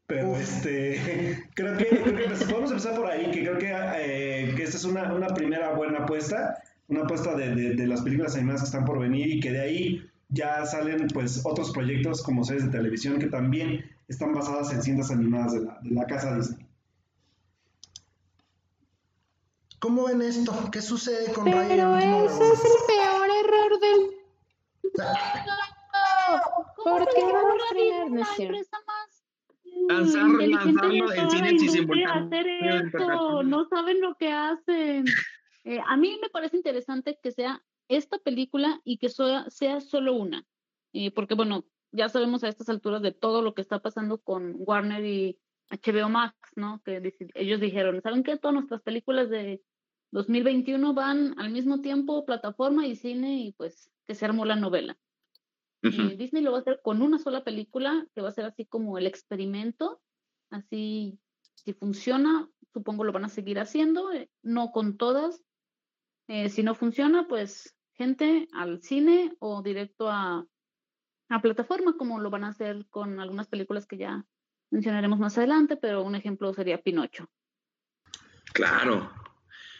Pero 0.09 0.31
Uf. 0.31 0.41
este, 0.41 1.45
creo 1.55 1.77
que, 1.77 1.87
creo 1.87 2.17
que 2.17 2.25
pues, 2.25 2.45
podemos 2.45 2.71
empezar 2.71 2.97
por 2.97 3.07
ahí, 3.07 3.31
que 3.31 3.43
creo 3.43 3.59
que, 3.59 3.71
eh, 3.71 4.55
que 4.57 4.63
esta 4.63 4.79
es 4.79 4.85
una, 4.85 5.13
una 5.13 5.29
primera 5.29 5.75
buena 5.75 5.99
apuesta, 6.01 6.63
una 6.89 7.03
apuesta 7.03 7.37
de, 7.37 7.55
de, 7.55 7.75
de 7.75 7.87
las 7.87 8.01
películas 8.01 8.35
animadas 8.35 8.63
que 8.63 8.67
están 8.67 8.87
por 8.87 8.99
venir 8.99 9.27
y 9.27 9.39
que 9.39 9.53
de 9.53 9.61
ahí 9.61 10.11
ya 10.31 10.65
salen 10.65 11.09
pues 11.09 11.43
otros 11.45 11.73
proyectos 11.73 12.23
como 12.23 12.43
series 12.43 12.65
de 12.65 12.71
televisión 12.71 13.19
que 13.19 13.27
también 13.27 13.85
están 14.09 14.33
basadas 14.33 14.73
en 14.73 14.83
cintas 14.83 15.11
animadas 15.11 15.53
de 15.53 15.61
la, 15.61 15.79
de 15.83 15.91
la 15.91 16.07
casa 16.07 16.35
Disney. 16.37 16.67
¿Cómo 19.79 20.07
ven 20.07 20.23
esto? 20.23 20.71
¿Qué 20.73 20.81
sucede 20.81 21.33
con 21.35 21.47
y 21.47 21.53
el 21.53 21.69
Pero 21.69 21.99
ese 21.99 22.53
es 22.53 22.65
el 22.65 22.73
peor 22.87 23.29
error 23.45 23.81
del... 23.81 24.11
¿Por 26.83 27.09
qué 27.15 27.23
van 27.25 27.45
a 27.45 27.57
estrenar? 27.65 28.11
No 28.11 28.23
mm, 29.89 30.41
lanzarlo 30.51 31.09
de 31.09 31.17
en 31.17 31.57
y 31.57 31.69
sin 31.69 32.07
hacer 32.07 32.47
esto, 32.47 33.43
no 33.43 33.65
saben 33.69 34.01
lo 34.01 34.15
que 34.17 34.33
hacen. 34.33 35.05
Eh, 35.65 35.81
a 35.87 35.99
mí 35.99 36.17
me 36.23 36.31
parece 36.31 36.57
interesante 36.57 37.19
que 37.23 37.31
sea 37.31 37.63
esta 37.89 38.17
película 38.19 38.81
y 38.85 38.97
que 38.97 39.11
sea 39.11 39.81
solo 39.81 40.15
una, 40.15 40.47
Eh, 40.95 41.11
porque 41.11 41.35
bueno, 41.35 41.67
ya 41.93 42.09
sabemos 42.09 42.43
a 42.43 42.49
estas 42.49 42.71
alturas 42.71 43.03
de 43.03 43.13
todo 43.13 43.43
lo 43.43 43.53
que 43.53 43.61
está 43.61 43.81
pasando 43.81 44.17
con 44.19 44.55
Warner 44.57 45.05
y 45.05 45.39
HBO 45.71 46.09
Max, 46.09 46.37
¿no? 46.57 46.81
Que 46.85 47.15
ellos 47.35 47.61
dijeron, 47.61 48.01
¿saben 48.01 48.23
qué? 48.23 48.39
Todas 48.39 48.55
nuestras 48.55 48.81
películas 48.83 49.29
de 49.29 49.63
2021 50.13 50.95
van 50.95 51.39
al 51.39 51.51
mismo 51.51 51.81
tiempo, 51.81 52.25
plataforma 52.25 52.87
y 52.87 52.97
cine, 52.97 53.41
y 53.41 53.53
pues 53.53 53.91
que 54.07 54.15
se 54.15 54.25
armó 54.25 54.45
la 54.45 54.57
novela. 54.57 54.97
Eh, 55.83 56.17
Disney 56.17 56.43
lo 56.43 56.53
va 56.53 56.59
a 56.59 56.61
hacer 56.61 56.81
con 56.83 57.03
una 57.03 57.19
sola 57.19 57.45
película, 57.45 58.07
que 58.15 58.21
va 58.21 58.29
a 58.29 58.33
ser 58.33 58.45
así 58.45 58.67
como 58.67 58.99
el 58.99 59.07
experimento. 59.07 60.01
Así, 60.51 61.19
si 61.55 61.73
funciona, 61.73 62.49
supongo 62.73 63.05
lo 63.05 63.13
van 63.13 63.25
a 63.25 63.29
seguir 63.29 63.59
haciendo, 63.59 64.13
eh, 64.13 64.31
no 64.43 64.73
con 64.73 64.97
todas. 64.97 65.43
Eh, 66.29 66.49
si 66.49 66.63
no 66.63 66.75
funciona, 66.75 67.27
pues 67.29 67.77
gente 67.95 68.49
al 68.53 68.83
cine 68.83 69.35
o 69.39 69.63
directo 69.63 70.09
a, 70.09 70.47
a 71.29 71.43
plataforma, 71.43 71.97
como 71.97 72.21
lo 72.21 72.31
van 72.31 72.45
a 72.45 72.49
hacer 72.49 72.87
con 72.91 73.21
algunas 73.21 73.49
películas 73.49 73.87
que 73.87 73.99
ya 73.99 74.25
mencionaremos 74.71 75.19
más 75.19 75.39
adelante, 75.39 75.77
pero 75.77 76.03
un 76.03 76.15
ejemplo 76.15 76.53
sería 76.53 76.83
Pinocho. 76.83 77.31
Claro. 78.53 79.11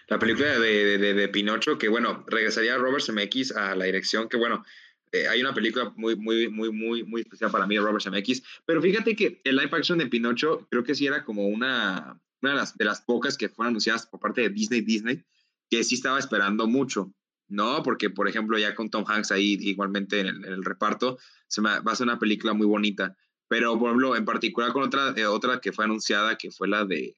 La 0.09 0.19
película 0.19 0.59
de, 0.59 0.99
de, 0.99 1.15
de, 1.15 1.29
Pinocho, 1.29 1.77
que 1.77 1.89
bueno, 1.89 2.25
regresaría 2.27 2.79
Robert 2.79 3.05
Zemeckis 3.05 3.55
a 3.55 3.77
la 3.77 3.85
dirección, 3.85 4.29
que 4.29 4.39
bueno, 4.39 4.65
eh, 5.13 5.29
hay 5.29 5.41
una 5.41 5.55
película 5.55 5.93
muy, 5.97 6.17
muy, 6.17 6.49
muy, 6.49 6.71
muy, 6.71 7.05
muy 7.05 7.21
especial 7.23 7.51
para 7.51 7.67
mí, 7.67 7.79
Robert 7.79 8.03
Zemeckis, 8.03 8.43
pero 8.67 8.83
fíjate 8.83 9.15
que 9.17 9.41
el 9.45 9.57
live 9.57 9.71
action 9.73 9.99
de 9.99 10.07
Pinocho 10.07 10.67
creo 10.71 10.85
que 10.85 10.95
sí 10.95 11.07
era 11.07 11.25
como 11.25 11.47
una, 11.47 12.21
una 12.43 12.51
de, 12.53 12.57
las, 12.57 12.77
de 12.77 12.85
las 12.85 13.01
pocas 13.01 13.37
que 13.37 13.49
fueron 13.49 13.71
anunciadas 13.71 14.07
por 14.07 14.21
parte 14.21 14.43
de 14.43 14.51
Disney, 14.51 14.81
Disney, 14.81 15.25
que 15.71 15.85
sí 15.85 15.95
estaba 15.95 16.19
esperando 16.19 16.67
mucho, 16.67 17.13
¿no? 17.49 17.83
Porque, 17.83 18.11
por 18.11 18.29
ejemplo, 18.29 18.59
ya 18.59 18.75
con 18.75 18.91
Tom 18.91 19.05
Hanks 19.07 19.33
ahí 19.33 19.57
igualmente 19.61 20.21
en 20.21 20.29
el, 20.29 20.65
reparto, 20.65 21.19
se 21.47 21.61
va 21.61 21.83
a 21.85 21.95
ser 21.95 22.07
una 22.07 22.19
película 22.19 22.53
muy 22.53 22.67
bonita. 22.67 23.17
Pero, 23.49 23.79
por 23.79 23.89
ejemplo, 23.89 24.17
en 24.17 24.25
particular 24.25 24.73
con 24.73 24.83
otra, 24.83 25.15
eh, 25.17 25.27
otra 25.27 25.61
que 25.61 25.73
fue 25.73 25.85
anunciada, 25.85 26.37
que 26.37 26.51
fue 26.51 26.69
la 26.69 26.85
de, 26.85 27.17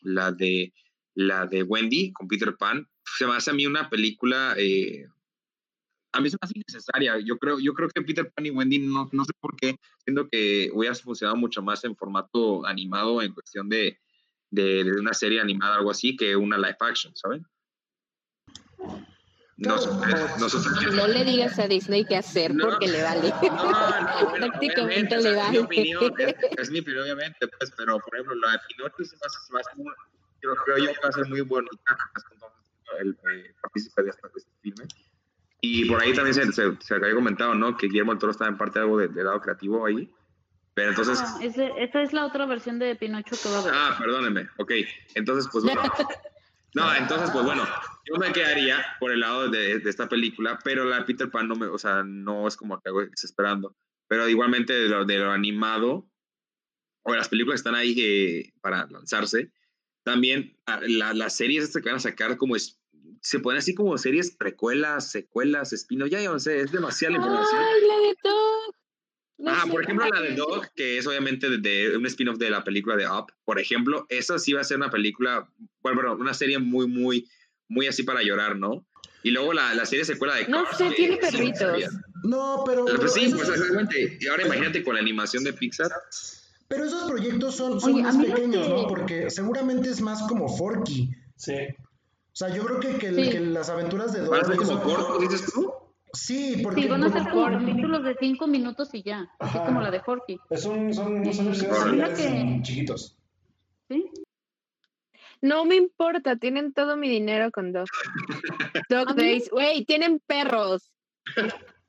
la 0.00 0.32
de, 0.32 0.72
la 1.14 1.46
de 1.46 1.62
Wendy 1.64 2.12
con 2.12 2.28
Peter 2.28 2.56
Pan, 2.56 2.88
se 3.04 3.26
me 3.26 3.34
hace 3.34 3.50
a 3.50 3.54
mí 3.54 3.66
una 3.66 3.90
película 3.90 4.54
eh, 4.56 5.06
a 6.12 6.20
mí 6.20 6.30
se 6.30 6.36
me 6.36 6.38
hace 6.42 6.52
innecesaria. 6.56 7.18
Yo 7.18 7.38
creo, 7.38 7.58
yo 7.58 7.72
creo 7.74 7.88
que 7.88 8.02
Peter 8.02 8.30
Pan 8.32 8.46
y 8.46 8.50
Wendy 8.50 8.78
no, 8.78 9.08
no 9.12 9.24
sé 9.24 9.32
por 9.40 9.56
qué, 9.56 9.76
siento 10.04 10.28
que 10.28 10.70
hubiera 10.72 10.94
funcionado 10.94 11.36
mucho 11.36 11.62
más 11.62 11.84
en 11.84 11.96
formato 11.96 12.66
animado 12.66 13.22
en 13.22 13.32
cuestión 13.32 13.68
de, 13.68 13.98
de, 14.50 14.84
de 14.84 15.00
una 15.00 15.14
serie 15.14 15.40
animada 15.40 15.76
o 15.76 15.78
algo 15.78 15.90
así 15.90 16.16
que 16.16 16.36
una 16.36 16.58
live 16.58 16.76
action, 16.80 17.14
¿saben? 17.16 17.46
No, 19.58 19.76
no, 19.76 21.06
le 21.06 21.24
digas 21.24 21.56
a 21.58 21.68
Disney 21.68 22.04
qué 22.04 22.16
hacer 22.16 22.52
porque 22.60 22.88
le 22.88 23.00
vale. 23.02 23.32
Prácticamente 24.36 25.20
le 25.20 25.36
vale. 25.36 25.46
Es 25.46 25.52
mi 25.52 25.58
opinión, 25.58 26.14
es, 26.58 26.70
mi 26.70 26.80
opinión, 26.80 27.04
obviamente, 27.04 27.46
pues, 27.46 27.72
pero 27.76 27.98
por 28.00 28.14
ejemplo, 28.14 28.34
la 28.36 28.52
de 28.52 28.58
Pinocho 28.68 29.04
se 29.04 29.14
hace, 29.14 29.52
más 29.52 29.66
yo 30.42 30.54
creo 30.64 30.78
yo 30.78 30.92
que 30.92 31.00
va 31.00 31.08
a 31.08 31.12
ser 31.12 31.28
muy 31.28 31.42
bonita, 31.42 31.96
el 32.98 33.10
eh, 33.10 33.54
partícipe 33.62 34.02
de 34.02 34.10
este 34.10 34.50
filme. 34.62 34.84
Y 35.64 35.84
por 35.84 36.02
ahí 36.02 36.12
también 36.12 36.34
se, 36.34 36.52
se, 36.52 36.94
había 36.94 37.14
comentado, 37.14 37.54
¿no? 37.54 37.76
Que 37.76 37.86
Guillermo 37.86 38.10
del 38.10 38.18
Toro 38.18 38.32
estaba 38.32 38.50
en 38.50 38.58
parte 38.58 38.80
de 38.80 38.84
algo 38.84 38.98
de, 38.98 39.22
lado 39.22 39.40
creativo 39.40 39.86
ahí. 39.86 40.10
Pero 40.74 40.90
entonces. 40.90 41.20
Ah, 41.22 41.38
esa 41.40 42.02
es 42.02 42.12
la 42.12 42.26
otra 42.26 42.46
versión 42.46 42.80
de 42.80 42.96
Pinocho 42.96 43.36
que 43.40 43.48
va 43.48 43.60
a 43.60 43.62
ver. 43.62 43.72
Ah, 43.72 43.96
perdónenme. 43.96 44.48
Ok. 44.58 44.72
Entonces, 45.14 45.48
pues 45.52 45.62
bueno. 45.62 45.80
no, 46.74 46.94
entonces, 46.96 47.30
pues 47.30 47.44
bueno. 47.44 47.64
Yo 48.04 48.18
me 48.18 48.32
quedaría 48.32 48.84
por 48.98 49.12
el 49.12 49.20
lado 49.20 49.48
de, 49.48 49.78
de, 49.78 49.88
esta 49.88 50.08
película, 50.08 50.58
pero 50.64 50.84
la 50.84 51.04
Peter 51.06 51.30
Pan 51.30 51.46
no 51.46 51.54
me. 51.54 51.66
O 51.66 51.78
sea, 51.78 52.02
no 52.02 52.48
es 52.48 52.56
como 52.56 52.80
que 52.80 52.88
hago 52.88 53.06
desesperando. 53.06 53.76
Pero 54.08 54.28
igualmente 54.28 54.72
de 54.72 54.88
lo, 54.88 55.04
de 55.04 55.18
lo 55.18 55.30
animado, 55.30 56.10
o 57.02 57.14
las 57.14 57.28
películas 57.28 57.62
que 57.62 57.68
están 57.68 57.76
ahí 57.76 57.94
eh, 57.98 58.52
para 58.60 58.86
lanzarse, 58.86 59.52
también 60.02 60.58
ah, 60.66 60.80
la, 60.82 61.14
las 61.14 61.36
series 61.36 61.62
estas 61.62 61.82
que 61.82 61.88
van 61.88 61.98
a 61.98 62.00
sacar 62.00 62.36
como 62.36 62.56
es 62.56 62.81
se 63.22 63.38
ponen 63.38 63.58
así 63.58 63.74
como 63.74 63.96
series 63.98 64.32
precuelas, 64.32 65.10
secuelas, 65.10 65.72
espino, 65.72 66.06
ya 66.08 66.22
no 66.24 66.40
sé, 66.40 66.60
es 66.60 66.72
demasiada 66.72 67.14
información. 67.14 67.62
Ay, 67.62 67.80
la 67.86 68.08
de 68.08 68.16
Dog. 68.24 68.74
ah, 69.46 69.64
por 69.70 69.84
ejemplo, 69.84 70.08
la 70.08 70.20
de 70.20 70.34
Dog, 70.34 70.72
que 70.74 70.98
es 70.98 71.06
obviamente 71.06 71.48
de, 71.48 71.96
un 71.96 72.04
spin-off 72.06 72.36
de 72.38 72.50
la 72.50 72.64
película 72.64 72.96
de 72.96 73.06
Up, 73.06 73.32
por 73.44 73.60
ejemplo, 73.60 74.06
esa 74.08 74.40
sí 74.40 74.52
va 74.52 74.60
a 74.60 74.64
ser 74.64 74.76
una 74.78 74.90
película, 74.90 75.48
bueno, 75.82 76.16
una 76.16 76.34
serie 76.34 76.58
muy, 76.58 76.88
muy, 76.88 77.30
muy 77.68 77.86
así 77.86 78.02
para 78.02 78.22
llorar, 78.22 78.56
¿no? 78.56 78.84
Y 79.22 79.30
luego 79.30 79.52
la, 79.52 79.72
la 79.74 79.86
serie 79.86 80.04
secuela 80.04 80.34
de 80.34 80.48
No 80.48 80.64
sé, 80.76 80.90
tiene 80.96 81.16
perritos. 81.16 81.78
No, 82.24 82.64
pero. 82.66 82.84
Pues 82.86 83.12
sí, 83.12 83.32
pues 83.32 83.48
exactamente. 83.48 84.18
Y 84.20 84.26
ahora 84.26 84.46
imagínate 84.46 84.82
con 84.82 84.94
la 84.94 85.00
animación 85.00 85.44
de 85.44 85.52
Pixar. 85.52 85.92
Pero 86.66 86.84
esos 86.84 87.08
proyectos 87.08 87.54
son, 87.54 87.80
son 87.80 88.02
más 88.02 88.16
pequeños, 88.16 88.68
¿no? 88.68 88.88
Porque 88.88 89.30
seguramente 89.30 89.90
es 89.90 90.00
más 90.00 90.22
como 90.22 90.48
Forky. 90.56 91.08
Sí. 91.36 91.54
O 92.32 92.34
sea, 92.34 92.48
yo 92.48 92.64
creo 92.64 92.80
que, 92.80 92.96
que, 92.96 93.12
que 93.12 93.40
las 93.40 93.68
aventuras 93.68 94.14
de 94.14 94.20
Dory... 94.20 94.40
¿Van 94.40 94.56
como 94.56 94.82
cortos, 94.82 95.20
dices 95.20 95.52
tú? 95.52 95.70
Sí, 96.14 96.60
porque... 96.62 96.82
Sí, 96.82 96.88
van 96.88 97.04
a 97.04 97.12
ser 97.12 97.30
como 97.30 97.64
títulos 97.66 98.04
de 98.04 98.16
cinco 98.18 98.46
minutos 98.46 98.88
y 98.94 99.02
ya, 99.02 99.30
así 99.38 99.58
como 99.58 99.82
la 99.82 99.90
de 99.90 100.00
Forky. 100.00 100.38
Es 100.48 100.64
un, 100.64 100.94
son, 100.94 101.24
son, 101.32 101.54
son 101.54 102.14
que... 102.14 102.60
chiquitos. 102.62 103.18
¿Sí? 103.88 104.10
No 105.42 105.66
me 105.66 105.76
importa, 105.76 106.36
tienen 106.36 106.72
todo 106.72 106.96
mi 106.96 107.10
dinero 107.10 107.50
con 107.50 107.72
Dog. 107.72 107.88
Dog 108.88 109.14
Days, 109.14 109.50
güey, 109.50 109.84
tienen 109.84 110.18
perros. 110.26 110.90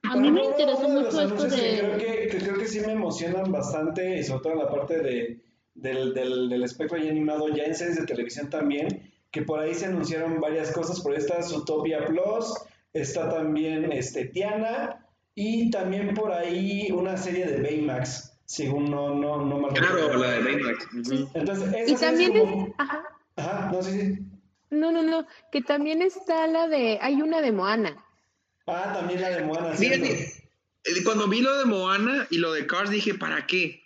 A 0.04 0.18
mí 0.18 0.30
me 0.30 0.44
interesó 0.44 0.90
mucho 0.90 1.22
esto 1.22 1.44
de... 1.48 1.80
Creo 1.80 1.98
que, 1.98 2.38
creo 2.38 2.58
que 2.58 2.68
sí 2.68 2.82
me 2.82 2.92
emocionan 2.92 3.50
bastante, 3.50 4.20
y 4.20 4.24
sobre 4.24 4.44
todo 4.44 4.54
en 4.54 4.60
la 4.60 4.70
parte 4.70 5.00
de, 5.00 5.42
del, 5.74 6.14
del, 6.14 6.50
del 6.50 6.64
espectro 6.64 6.98
ya 6.98 7.10
animado, 7.10 7.48
ya 7.48 7.64
en 7.64 7.76
series 7.76 7.98
de 7.98 8.06
televisión 8.06 8.50
también, 8.50 9.13
que 9.34 9.42
por 9.42 9.60
ahí 9.60 9.74
se 9.74 9.88
anunciaron 9.88 10.40
varias 10.40 10.72
cosas, 10.72 11.02
por 11.02 11.12
ahí 11.12 11.18
está 11.18 11.42
Zootopia 11.42 12.06
Plus, 12.06 12.54
está 12.94 13.30
también 13.30 13.92
este, 13.92 14.26
Tiana 14.26 15.04
y 15.34 15.72
también 15.72 16.14
por 16.14 16.32
ahí 16.32 16.92
una 16.92 17.18
serie 17.18 17.48
de 17.48 17.62
Baymax, 17.62 18.38
según 18.46 18.92
no, 18.92 19.16
no, 19.16 19.44
no 19.44 19.68
Claro, 19.70 20.18
la 20.18 20.34
de 20.34 20.40
Baymax. 20.40 20.88
Entonces, 21.34 21.90
y 21.90 21.96
también 21.96 22.38
es, 22.38 22.74
ajá. 22.78 23.04
Ajá, 23.36 23.72
no, 23.74 23.82
sí, 23.82 23.92
sí. 24.00 24.20
No, 24.70 24.92
no, 24.92 25.02
no, 25.02 25.26
que 25.52 25.62
también 25.62 26.04
está 26.04 26.46
la 26.46 26.68
de, 26.68 27.00
hay 27.02 27.20
una 27.20 27.42
de 27.42 27.52
Moana. 27.52 28.06
Ah, 28.68 28.92
también 28.94 29.20
la 29.20 29.32
de 29.32 29.44
Moana. 29.46 29.74
Fíjate, 29.74 30.12
eh, 30.84 31.04
cuando 31.04 31.28
vi 31.28 31.42
lo 31.42 31.58
de 31.58 31.66
Moana 31.66 32.28
y 32.30 32.38
lo 32.38 32.54
de 32.54 32.68
Cars 32.68 32.92
dije, 32.92 33.16
¿para 33.16 33.48
qué? 33.48 33.82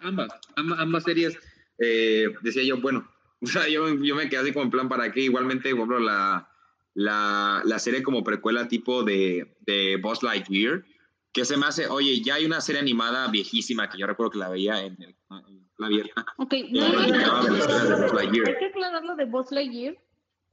ambas, 0.00 0.30
ambas, 0.56 0.78
ambas 0.78 1.04
series, 1.04 1.38
eh, 1.78 2.28
decía 2.40 2.62
yo, 2.62 2.80
bueno, 2.80 3.06
O 3.46 3.48
sea, 3.48 3.68
yo, 3.68 3.94
yo 4.02 4.16
me 4.16 4.28
quedé 4.28 4.40
así 4.40 4.52
como 4.52 4.64
en 4.64 4.70
plan, 4.70 4.88
¿para 4.88 5.12
qué? 5.12 5.20
Igualmente, 5.20 5.70
por 5.70 5.78
ejemplo, 5.78 6.00
la, 6.00 6.50
la, 6.94 7.62
la 7.64 7.78
serie 7.78 8.02
como 8.02 8.24
precuela 8.24 8.66
tipo 8.66 9.04
de, 9.04 9.56
de 9.60 9.96
Boss 9.98 10.22
Lightyear, 10.22 10.84
que 11.32 11.44
se 11.44 11.56
me 11.56 11.66
hace, 11.66 11.86
oye, 11.86 12.22
ya 12.22 12.34
hay 12.34 12.44
una 12.44 12.60
serie 12.60 12.80
animada 12.80 13.28
viejísima 13.28 13.88
que 13.88 13.98
yo 13.98 14.06
recuerdo 14.06 14.32
que 14.32 14.38
la 14.38 14.48
veía 14.48 14.82
en, 14.82 14.96
el, 15.00 15.16
la 15.78 15.86
abierta. 15.86 16.26
Ok, 16.38 16.54
no, 16.70 16.88
no, 16.88 17.42
no, 18.12 18.18
hay 18.18 18.30
que 18.30 18.66
aclarar 18.66 19.04
lo 19.04 19.14
de 19.14 19.26
Boss 19.26 19.52
Lightyear. 19.52 19.96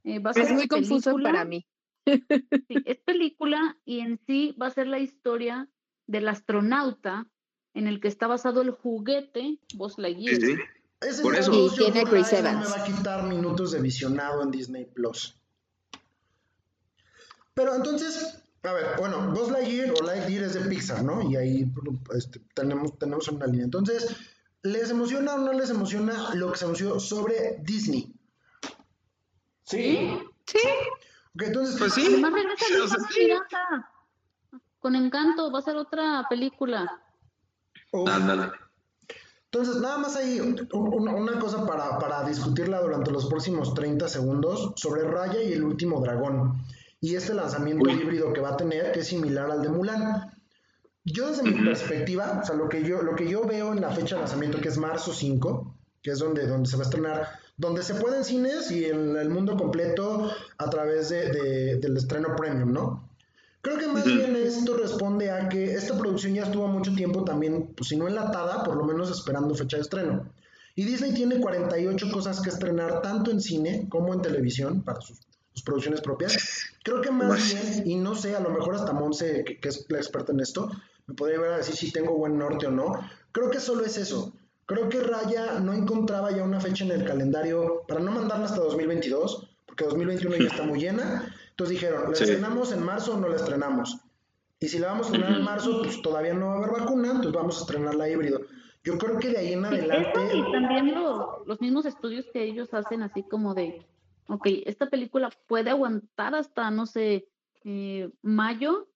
Eh, 0.04 0.18
va 0.18 0.30
a 0.30 0.40
es 0.40 0.52
muy 0.52 0.68
confuso 0.68 1.16
para 1.22 1.44
mí. 1.44 1.66
Sí, 2.06 2.76
es 2.84 2.98
película 2.98 3.78
y 3.86 4.00
en 4.00 4.20
sí 4.26 4.54
va 4.60 4.66
a 4.66 4.70
ser 4.70 4.86
la 4.86 4.98
historia 4.98 5.68
del 6.06 6.28
astronauta 6.28 7.26
en 7.72 7.86
el 7.86 8.00
que 8.00 8.08
está 8.08 8.26
basado 8.26 8.60
el 8.60 8.70
juguete 8.70 9.58
Boss 9.74 9.98
Lightyear. 9.98 10.36
Sí, 10.36 10.46
sí. 10.48 10.56
Ese 11.04 11.22
Por 11.22 11.36
eso. 11.36 11.52
Y 11.52 11.70
tiene 11.76 12.04
Chris 12.04 12.32
Evans. 12.32 12.68
me 12.68 12.76
va 12.76 12.82
a 12.82 12.86
quitar 12.86 13.22
minutos 13.24 13.72
de 13.72 13.80
visionado 13.80 14.42
en 14.42 14.50
Disney 14.50 14.86
Plus. 14.86 15.38
Pero 17.54 17.74
entonces, 17.74 18.42
a 18.62 18.72
ver, 18.72 18.96
bueno, 18.98 19.30
Buzz 19.32 19.50
Lightyear 19.50 19.92
o 19.92 20.04
Lightyear 20.04 20.44
es 20.44 20.54
de 20.54 20.60
Pixar, 20.62 21.04
¿no? 21.04 21.22
Y 21.22 21.36
ahí 21.36 21.72
este, 22.14 22.40
tenemos, 22.54 22.98
tenemos 22.98 23.28
una 23.28 23.46
línea. 23.46 23.64
Entonces, 23.64 24.16
¿les 24.62 24.90
emociona 24.90 25.34
o 25.34 25.38
no 25.38 25.52
les 25.52 25.70
emociona 25.70 26.34
lo 26.34 26.50
que 26.50 26.58
se 26.58 26.64
anunció 26.64 26.98
sobre 26.98 27.58
Disney? 27.62 28.12
Sí. 29.64 30.18
Sí. 30.46 30.58
Entonces, 31.38 31.76
pues 31.78 31.94
sí. 31.94 32.06
Además 32.06 32.32
regresa 32.32 32.96
sí. 33.10 33.30
Con 34.80 34.96
encanto, 34.96 35.50
va 35.50 35.60
a 35.60 35.62
ser 35.62 35.76
otra 35.76 36.26
película. 36.28 37.00
Oh. 37.92 38.04
Entonces, 39.54 39.80
nada 39.80 39.98
más 39.98 40.16
hay 40.16 40.40
una 40.40 41.38
cosa 41.38 41.64
para, 41.64 42.24
discutirla 42.26 42.80
durante 42.80 43.12
los 43.12 43.26
próximos 43.26 43.72
30 43.72 44.08
segundos 44.08 44.72
sobre 44.74 45.02
Raya 45.02 45.40
y 45.44 45.52
el 45.52 45.62
último 45.62 46.00
dragón. 46.00 46.64
Y 47.00 47.14
este 47.14 47.34
lanzamiento 47.34 47.88
híbrido 47.88 48.32
que 48.32 48.40
va 48.40 48.54
a 48.54 48.56
tener, 48.56 48.90
que 48.90 49.00
es 49.00 49.06
similar 49.06 49.48
al 49.52 49.62
de 49.62 49.68
Mulan. 49.68 50.36
Yo 51.04 51.28
desde 51.28 51.44
mi 51.44 51.52
perspectiva, 51.64 52.40
o 52.42 52.44
sea, 52.44 52.56
lo 52.56 52.68
que 52.68 52.82
yo, 52.82 53.02
lo 53.02 53.14
que 53.14 53.28
yo 53.28 53.44
veo 53.44 53.72
en 53.72 53.80
la 53.80 53.92
fecha 53.92 54.16
de 54.16 54.22
lanzamiento, 54.22 54.60
que 54.60 54.70
es 54.70 54.76
marzo 54.76 55.12
5, 55.12 55.76
que 56.02 56.10
es 56.10 56.18
donde, 56.18 56.48
donde 56.48 56.68
se 56.68 56.76
va 56.76 56.82
a 56.82 56.86
estrenar, 56.86 57.28
donde 57.56 57.84
se 57.84 57.94
puede 57.94 58.16
en 58.16 58.24
cines 58.24 58.72
y 58.72 58.86
en 58.86 59.16
el 59.16 59.30
mundo 59.30 59.56
completo 59.56 60.32
a 60.58 60.68
través 60.68 61.10
de, 61.10 61.76
del 61.76 61.96
estreno 61.96 62.34
premium, 62.34 62.72
¿no? 62.72 63.03
Creo 63.64 63.78
que 63.78 63.86
más 63.86 64.04
bien 64.04 64.36
esto 64.36 64.76
responde 64.76 65.30
a 65.30 65.48
que 65.48 65.72
esta 65.72 65.96
producción 65.96 66.34
ya 66.34 66.42
estuvo 66.42 66.68
mucho 66.68 66.94
tiempo 66.94 67.24
también, 67.24 67.72
pues 67.74 67.88
si 67.88 67.96
no 67.96 68.06
enlatada, 68.06 68.62
por 68.62 68.76
lo 68.76 68.84
menos 68.84 69.10
esperando 69.10 69.54
fecha 69.54 69.78
de 69.78 69.84
estreno. 69.84 70.30
Y 70.74 70.84
Disney 70.84 71.14
tiene 71.14 71.40
48 71.40 72.10
cosas 72.12 72.42
que 72.42 72.50
estrenar 72.50 73.00
tanto 73.00 73.30
en 73.30 73.40
cine 73.40 73.86
como 73.88 74.12
en 74.12 74.20
televisión 74.20 74.82
para 74.82 75.00
sus, 75.00 75.18
producciones 75.64 76.02
propias. 76.02 76.36
Creo 76.82 77.00
que 77.00 77.10
más 77.10 77.42
bien, 77.54 77.88
y 77.88 77.94
no 77.94 78.14
sé, 78.14 78.36
a 78.36 78.40
lo 78.40 78.50
mejor 78.50 78.74
hasta 78.74 78.92
Monse, 78.92 79.44
que, 79.44 79.66
es 79.66 79.86
la 79.88 79.96
experta 79.96 80.32
en 80.32 80.40
esto, 80.40 80.70
me 81.06 81.14
podría 81.14 81.40
ver 81.40 81.52
a 81.54 81.56
decir 81.56 81.74
si 81.74 81.90
tengo 81.90 82.18
buen 82.18 82.36
norte 82.36 82.66
o 82.66 82.70
no. 82.70 83.00
Creo 83.32 83.48
que 83.48 83.60
solo 83.60 83.82
es 83.86 83.96
eso. 83.96 84.34
Creo 84.66 84.90
que 84.90 85.00
Raya 85.00 85.58
no 85.60 85.72
encontraba 85.72 86.32
ya 86.32 86.44
una 86.44 86.60
fecha 86.60 86.84
en 86.84 86.90
el 86.90 87.04
calendario 87.06 87.84
para 87.88 88.00
no 88.00 88.10
mandarla 88.10 88.44
hasta 88.44 88.60
2022, 88.60 89.48
porque 89.64 89.84
2021 89.84 90.36
ya 90.36 90.48
está 90.48 90.64
muy 90.64 90.80
llena 90.80 91.34
entonces 91.54 91.80
dijeron, 91.80 92.06
¿la 92.06 92.12
estrenamos 92.18 92.72
en 92.72 92.84
marzo 92.84 93.14
o 93.14 93.16
no 93.20 93.28
la 93.28 93.36
estrenamos? 93.36 93.96
Y 94.58 94.66
si 94.68 94.78
la 94.80 94.88
vamos 94.88 95.06
a 95.06 95.10
estrenar 95.12 95.38
en 95.38 95.44
marzo, 95.44 95.82
pues 95.82 96.02
todavía 96.02 96.34
no 96.34 96.46
va 96.48 96.54
a 96.54 96.56
haber 96.58 96.70
vacuna, 96.80 97.08
entonces 97.10 97.32
vamos 97.32 97.58
a 97.58 97.60
estrenarla 97.60 98.08
híbrido. 98.08 98.40
Yo 98.82 98.98
creo 98.98 99.18
que 99.18 99.30
de 99.30 99.38
ahí 99.38 99.52
en 99.52 99.60
Sí, 99.60 99.66
adelante. 99.66 100.20
eso 100.26 100.36
y 100.48 100.52
también 100.52 100.94
lo- 100.94 101.44
los 101.46 101.60
mismos 101.60 101.86
estudios 101.86 102.26
que 102.32 102.42
ellos 102.42 102.74
hacen 102.74 103.02
así 103.02 103.22
como 103.22 103.54
de, 103.54 103.86
ok, 104.28 104.46
esta 104.66 104.90
película 104.90 105.30
puede 105.46 105.70
aguantar 105.70 106.34
hasta, 106.34 106.70
no 106.72 106.86
sé, 106.86 107.28
eh, 107.64 108.10
mayo, 108.22 108.88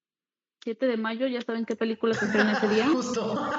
7 0.65 0.87
de 0.87 0.97
mayo, 0.97 1.27
ya 1.29 1.41
saben 1.43 1.65
qué 1.65 1.77
película 1.77 2.15
se 2.15 2.25
estrena 2.25 2.53
ese 2.53 2.69
día. 2.69 2.87
Justo. 2.93 3.51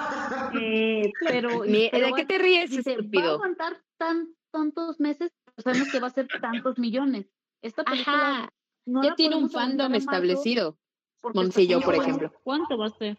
Eh, 0.53 1.11
pero, 1.21 1.59
pero 1.91 2.05
¿De 2.05 2.11
va- 2.11 2.17
qué 2.17 2.25
te 2.25 2.37
ríes, 2.37 2.69
dice, 2.69 2.91
va 2.91 2.97
a 2.97 2.99
estúpido? 3.01 3.33
aguantar 3.35 3.81
tan, 3.97 4.35
tantos 4.51 4.99
meses, 4.99 5.31
pues 5.55 5.63
sabemos 5.63 5.89
que 5.89 5.99
va 5.99 6.07
a 6.07 6.11
ser 6.11 6.27
tantos 6.41 6.77
millones. 6.77 7.27
Esta 7.61 7.83
película 7.83 8.43
Ajá, 8.43 8.49
no 8.89 9.03
ya 9.03 9.15
tiene 9.15 9.35
un 9.35 9.49
fandom 9.49 9.93
establecido. 9.95 10.77
está 11.15 11.79
por 11.85 11.95
ejemplo. 11.95 12.33
¿Cuánto 12.43 12.77
va 12.77 12.87
a 12.87 12.89
ser? 12.97 13.17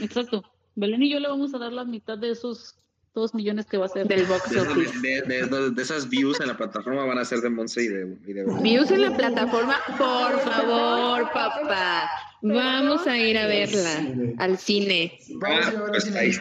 Exacto. 0.00 0.42
Belén 0.74 1.02
y 1.02 1.10
yo 1.10 1.20
le 1.20 1.28
vamos 1.28 1.52
a 1.54 1.58
dar 1.58 1.72
la 1.72 1.84
mitad 1.84 2.16
de 2.16 2.30
esos 2.30 2.76
dos 3.14 3.34
millones 3.34 3.66
que 3.66 3.76
va 3.76 3.86
a 3.86 3.88
ser. 3.88 4.06
Del 4.08 4.24
box 4.24 4.50
De, 4.50 4.60
office. 4.60 4.98
de- 5.00 5.22
de- 5.22 5.46
de- 5.46 5.70
de 5.70 5.82
esas 5.82 6.08
views 6.08 6.40
en 6.40 6.48
la 6.48 6.56
plataforma 6.56 7.04
van 7.04 7.18
a 7.18 7.24
ser 7.26 7.40
de 7.40 7.50
Monse 7.50 7.82
y 7.84 7.88
de, 7.88 8.16
y 8.26 8.32
de 8.32 8.44
Views 8.62 8.90
en 8.90 9.02
la 9.02 9.14
plataforma, 9.16 9.76
por 9.98 10.38
favor, 10.40 11.30
papá. 11.32 12.08
Vamos 12.40 13.06
a 13.06 13.18
ir 13.18 13.36
a 13.36 13.46
verla 13.46 14.34
al 14.38 14.56
cine. 14.56 15.18
Vamos 15.34 15.66
a 15.66 15.70
ir 15.72 15.76
a 15.76 15.80
ver 15.82 15.90
pues 15.90 16.04
si- 16.04 16.16
ahí. 16.16 16.32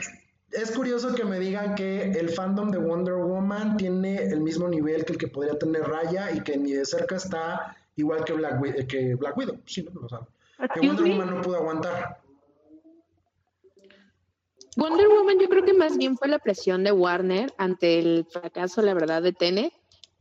Es 0.52 0.72
curioso 0.72 1.14
que 1.16 1.24
me 1.24 1.40
digan 1.40 1.76
que 1.76 2.12
el 2.12 2.30
fandom 2.30 2.72
de 2.72 2.78
Wonder 2.78 3.14
Woman 3.16 3.78
tiene 3.78 4.16
el 4.24 4.42
mismo 4.42 4.68
nivel 4.68 5.06
que 5.06 5.14
el 5.14 5.18
que 5.18 5.28
podría 5.30 5.58
tener 5.58 5.82
Raya 5.84 6.32
y 6.36 6.42
que 6.42 6.58
ni 6.58 6.74
de 6.74 6.86
cerca 6.86 7.16
está 7.16 7.78
igual 7.96 8.24
que 8.24 8.34
Black, 8.34 8.66
eh, 8.66 8.88
que 8.88 9.16
Black 9.16 9.38
Widow. 9.38 9.62
Sí, 9.66 9.84
no, 9.84 10.02
o 10.02 10.10
sea, 10.10 10.20
que 10.58 10.66
Excuse 10.66 10.88
Wonder. 10.88 11.12
Woman 11.12 11.36
no 11.36 11.42
pudo 11.42 11.56
aguantar. 11.58 12.22
Wonder 14.78 15.08
Woman 15.08 15.40
yo 15.40 15.50
creo 15.50 15.66
que 15.66 15.74
más 15.74 15.98
bien 15.98 16.18
fue 16.18 16.28
la 16.28 16.40
presión 16.40 16.84
de 16.84 16.92
Warner 16.92 17.54
ante 17.58 18.00
el 18.00 18.26
fracaso, 18.30 18.82
la 18.82 18.94
verdad, 18.94 19.22
de 19.22 19.34
Tenet 19.34 19.74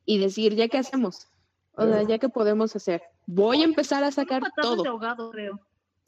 y 0.05 0.19
decir, 0.19 0.57
¿ya 0.57 0.69
qué 0.69 0.79
hacemos? 0.79 1.29
O 1.75 1.87
sea, 1.87 2.03
¿ya 2.03 2.19
qué 2.19 2.29
podemos 2.29 2.75
hacer? 2.75 3.03
Voy 3.27 3.63
a 3.63 3.65
empezar 3.65 4.03
a 4.03 4.11
sacar 4.11 4.43
todo. 4.61 4.87
ahogado, 4.87 5.31
creo. 5.31 5.61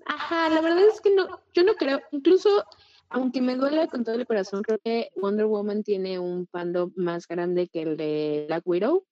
Ajá, 0.07 0.49
la 0.49 0.61
verdad 0.61 0.83
es 0.93 1.01
que 1.01 1.15
no, 1.15 1.41
yo 1.55 1.63
no 1.63 1.75
creo, 1.75 2.01
incluso 2.11 2.65
aunque 3.13 3.41
me 3.41 3.57
duele 3.57 3.89
con 3.89 4.05
todo 4.05 4.15
el 4.17 4.27
corazón, 4.27 4.63
creo 4.63 4.79
que 4.83 5.11
Wonder 5.17 5.47
Woman 5.47 5.85
tiene 5.85 6.19
un 6.19 6.47
fandom 6.47 6.93
más 6.97 7.29
grande 7.29 7.69
que 7.69 7.83
el 7.83 7.97
de 7.97 8.45
Black 8.49 8.67
Widow 8.67 9.05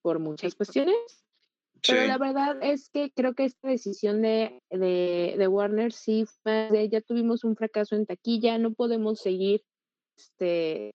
por 0.00 0.18
muchas 0.20 0.54
cuestiones. 0.54 0.96
Pero 1.86 2.02
Sí. 2.02 2.08
la 2.08 2.18
verdad 2.18 2.58
es 2.62 2.90
que 2.90 3.10
creo 3.12 3.34
que 3.34 3.44
esta 3.44 3.68
decisión 3.68 4.22
de, 4.22 4.60
de, 4.70 5.34
de 5.38 5.48
Warner 5.48 5.92
sí 5.92 6.24
fue 6.42 6.88
ya 6.90 7.00
tuvimos 7.00 7.44
un 7.44 7.56
fracaso 7.56 7.94
en 7.96 8.06
taquilla, 8.06 8.58
no 8.58 8.72
podemos 8.74 9.20
seguir 9.20 9.62
este, 10.16 10.92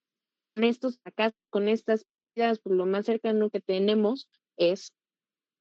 con 0.55 0.63
estos 0.65 0.99
fracasos, 0.99 1.39
con 1.49 1.67
estas 1.67 2.05
pérdidas, 2.35 2.59
pues 2.63 2.75
lo 2.75 2.85
más 2.85 3.05
cercano 3.05 3.49
que 3.49 3.61
tenemos 3.61 4.27
es 4.57 4.91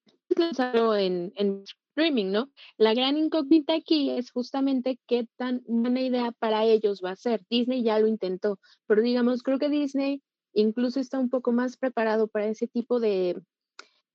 lanzarlo 0.37 0.97
en, 0.97 1.33
en 1.37 1.65
streaming, 1.95 2.33
¿no? 2.33 2.51
La 2.79 2.95
gran 2.95 3.17
incógnita 3.17 3.75
aquí 3.75 4.11
es 4.11 4.31
justamente 4.31 4.99
qué 5.07 5.29
tan 5.37 5.63
buena 5.67 6.01
idea 6.01 6.33
para 6.33 6.65
ellos 6.65 7.03
va 7.05 7.11
a 7.11 7.17
ser. 7.17 7.43
Disney 7.51 7.83
ya 7.83 7.99
lo 7.99 8.07
intentó, 8.07 8.59
pero 8.87 9.03
digamos, 9.03 9.43
creo 9.43 9.59
que 9.59 9.69
Disney 9.69 10.23
incluso 10.55 11.01
está 11.01 11.19
un 11.19 11.31
poco 11.31 11.53
más 11.53 11.77
preparado 11.77 12.29
para 12.29 12.47
ese 12.47 12.67
tipo 12.67 13.01
de, 13.01 13.41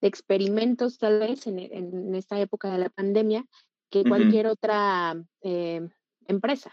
de 0.02 0.08
experimentos, 0.08 0.98
tal 0.98 1.20
vez 1.20 1.48
en, 1.48 1.60
en 1.60 2.16
esta 2.16 2.40
época 2.40 2.72
de 2.72 2.78
la 2.78 2.90
pandemia, 2.90 3.46
que 3.90 4.04
cualquier 4.04 4.48
otra 4.48 5.16
eh, 5.42 5.88
empresa. 6.28 6.72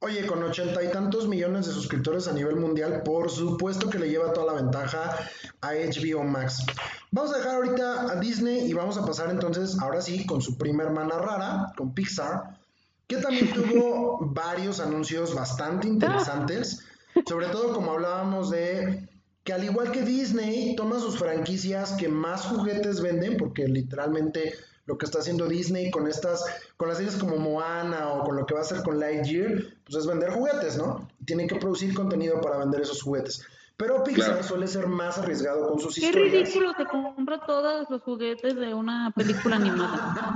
Oye, 0.00 0.26
con 0.26 0.42
ochenta 0.42 0.84
y 0.84 0.90
tantos 0.90 1.26
millones 1.26 1.66
de 1.66 1.72
suscriptores 1.72 2.28
a 2.28 2.32
nivel 2.32 2.56
mundial, 2.56 3.02
por 3.02 3.30
supuesto 3.30 3.88
que 3.88 3.98
le 3.98 4.10
lleva 4.10 4.32
toda 4.32 4.52
la 4.52 4.60
ventaja 4.60 5.16
a 5.62 5.72
HBO 5.72 6.22
Max. 6.22 6.66
Vamos 7.10 7.32
a 7.32 7.38
dejar 7.38 7.54
ahorita 7.56 8.12
a 8.12 8.20
Disney 8.20 8.68
y 8.68 8.74
vamos 8.74 8.98
a 8.98 9.06
pasar 9.06 9.30
entonces, 9.30 9.78
ahora 9.80 10.02
sí, 10.02 10.26
con 10.26 10.42
su 10.42 10.58
prima 10.58 10.82
hermana 10.82 11.18
rara, 11.18 11.72
con 11.78 11.94
Pixar, 11.94 12.58
que 13.06 13.16
también 13.16 13.52
tuvo 13.54 14.18
varios 14.20 14.80
anuncios 14.80 15.34
bastante 15.34 15.88
interesantes, 15.88 16.84
sobre 17.26 17.46
todo 17.46 17.72
como 17.72 17.92
hablábamos 17.92 18.50
de 18.50 19.08
que 19.46 19.52
al 19.54 19.64
igual 19.64 19.92
que 19.92 20.02
Disney 20.02 20.74
toma 20.76 20.98
sus 20.98 21.16
franquicias 21.18 21.92
que 21.92 22.08
más 22.08 22.42
juguetes 22.46 23.00
venden, 23.00 23.36
porque 23.38 23.66
literalmente 23.68 24.54
lo 24.86 24.98
que 24.98 25.06
está 25.06 25.20
haciendo 25.20 25.46
Disney 25.46 25.90
con 25.90 26.06
estas, 26.08 26.44
con 26.76 26.88
las 26.88 26.98
series 26.98 27.16
como 27.16 27.36
Moana 27.36 28.08
o 28.08 28.24
con 28.24 28.36
lo 28.36 28.44
que 28.44 28.54
va 28.54 28.60
a 28.60 28.62
hacer 28.64 28.82
con 28.82 28.98
Lightyear, 29.00 29.62
pues 29.84 29.96
es 29.98 30.06
vender 30.06 30.30
juguetes, 30.30 30.76
¿no? 30.76 31.08
Tienen 31.24 31.48
que 31.48 31.54
producir 31.56 31.94
contenido 31.94 32.40
para 32.40 32.58
vender 32.58 32.80
esos 32.82 33.00
juguetes. 33.02 33.42
Pero 33.76 34.02
Pixar 34.02 34.26
Claro. 34.30 34.42
suele 34.42 34.66
ser 34.68 34.86
más 34.88 35.18
arriesgado 35.18 35.68
con 35.68 35.78
sus 35.78 35.94
Qué 35.96 36.06
historias. 36.06 36.32
ridículo 36.32 36.72
se 36.76 36.84
compra 36.86 37.40
todos 37.46 37.88
los 37.90 38.02
juguetes 38.02 38.56
de 38.56 38.74
una 38.74 39.12
película 39.14 39.56
animada. 39.56 40.34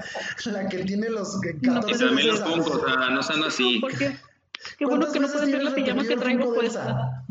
La 0.46 0.68
que 0.68 0.78
tiene 0.84 1.10
los 1.10 1.40
que- 1.40 1.54
No, 1.60 1.74
14 1.80 2.04
Y 2.04 2.06
también 2.06 2.28
los 2.28 2.40
Funkos, 2.40 2.76
o 2.76 2.84
sea, 2.86 3.10
no 3.10 3.22
sean 3.22 3.42
así. 3.44 3.78
Porque 3.80 4.16
qué 4.78 4.84
bueno 4.84 5.06
¿Cuántas 5.06 5.12
que 5.12 5.20
no 5.20 5.28
pueden 5.28 5.50
ver 5.52 5.62
la 5.64 5.74
pijama 5.74 6.04
que 6.04 6.16
traigo 6.16 6.54
puesta. 6.54 7.21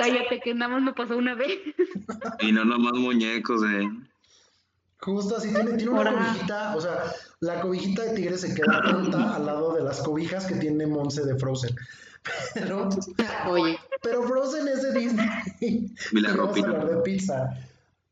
Cállate, 0.00 0.40
que 0.40 0.54
nada 0.54 0.72
más 0.72 0.82
me 0.82 0.92
pasó 0.92 1.16
una 1.16 1.34
vez. 1.34 1.58
Y 2.40 2.52
no 2.52 2.64
nomás 2.64 2.94
muñecos 2.94 3.62
de. 3.62 3.88
Justo 4.98 5.36
así, 5.36 5.52
tiene, 5.52 5.72
tiene 5.74 5.92
una 5.92 6.12
cobijita, 6.12 6.76
o 6.76 6.80
sea, 6.80 7.04
la 7.40 7.60
cobijita 7.62 8.02
de 8.02 8.14
tigre 8.14 8.36
se 8.36 8.54
queda 8.54 8.82
tonta 8.82 9.36
al 9.36 9.46
lado 9.46 9.72
de 9.74 9.82
las 9.82 10.00
cobijas 10.02 10.44
que 10.46 10.56
tiene 10.56 10.86
Monse 10.86 11.24
de 11.24 11.38
Frozen. 11.38 11.74
Pero, 12.52 12.90
Oye, 13.48 13.78
pero 14.02 14.22
Frozen 14.24 14.68
es 14.68 14.82
de 14.82 14.92
Disney. 14.98 15.26
Y 16.12 16.20
la 16.20 16.34
vamos 16.34 16.44
a 16.44 16.46
ropita. 16.48 16.66
hablar 16.68 16.88
de 16.88 16.96
pizza. 17.02 17.50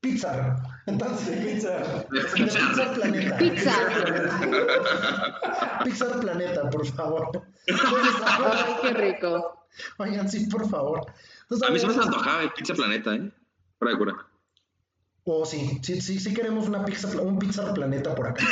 Pizza. 0.01 0.57
Entonces, 0.87 1.37
Pizza. 1.45 2.07
de 2.11 2.21
Pixar 2.35 2.95
Planeta. 2.95 3.37
Pizza. 3.37 3.73
Planeta. 3.95 5.85
Pixar 5.85 6.21
Planeta, 6.21 6.71
por 6.71 6.87
favor. 6.87 7.43
ay, 7.69 8.75
qué 8.81 8.91
rico. 8.95 9.67
Oigan, 9.99 10.29
sí, 10.31 10.47
por 10.47 10.69
favor. 10.71 11.05
Entonces, 11.51 11.69
A 11.69 11.73
mí 11.73 11.79
se 11.79 11.87
me 11.87 12.05
antojaba 12.05 12.43
el 12.43 12.53
Pizza 12.53 12.75
Planeta, 12.75 13.15
¿eh? 13.15 13.33
Fuera 13.79 13.93
de 13.93 13.99
cura. 13.99 14.27
Oh, 15.25 15.47
sí, 15.47 15.79
sí, 15.83 16.01
sí, 16.01 16.19
sí 16.19 16.35
queremos 16.35 16.69
una 16.69 16.85
pizza, 16.85 17.09
un 17.21 17.39
Pizza 17.39 17.73
Planeta 17.73 18.15
por 18.15 18.29
acá. 18.29 18.45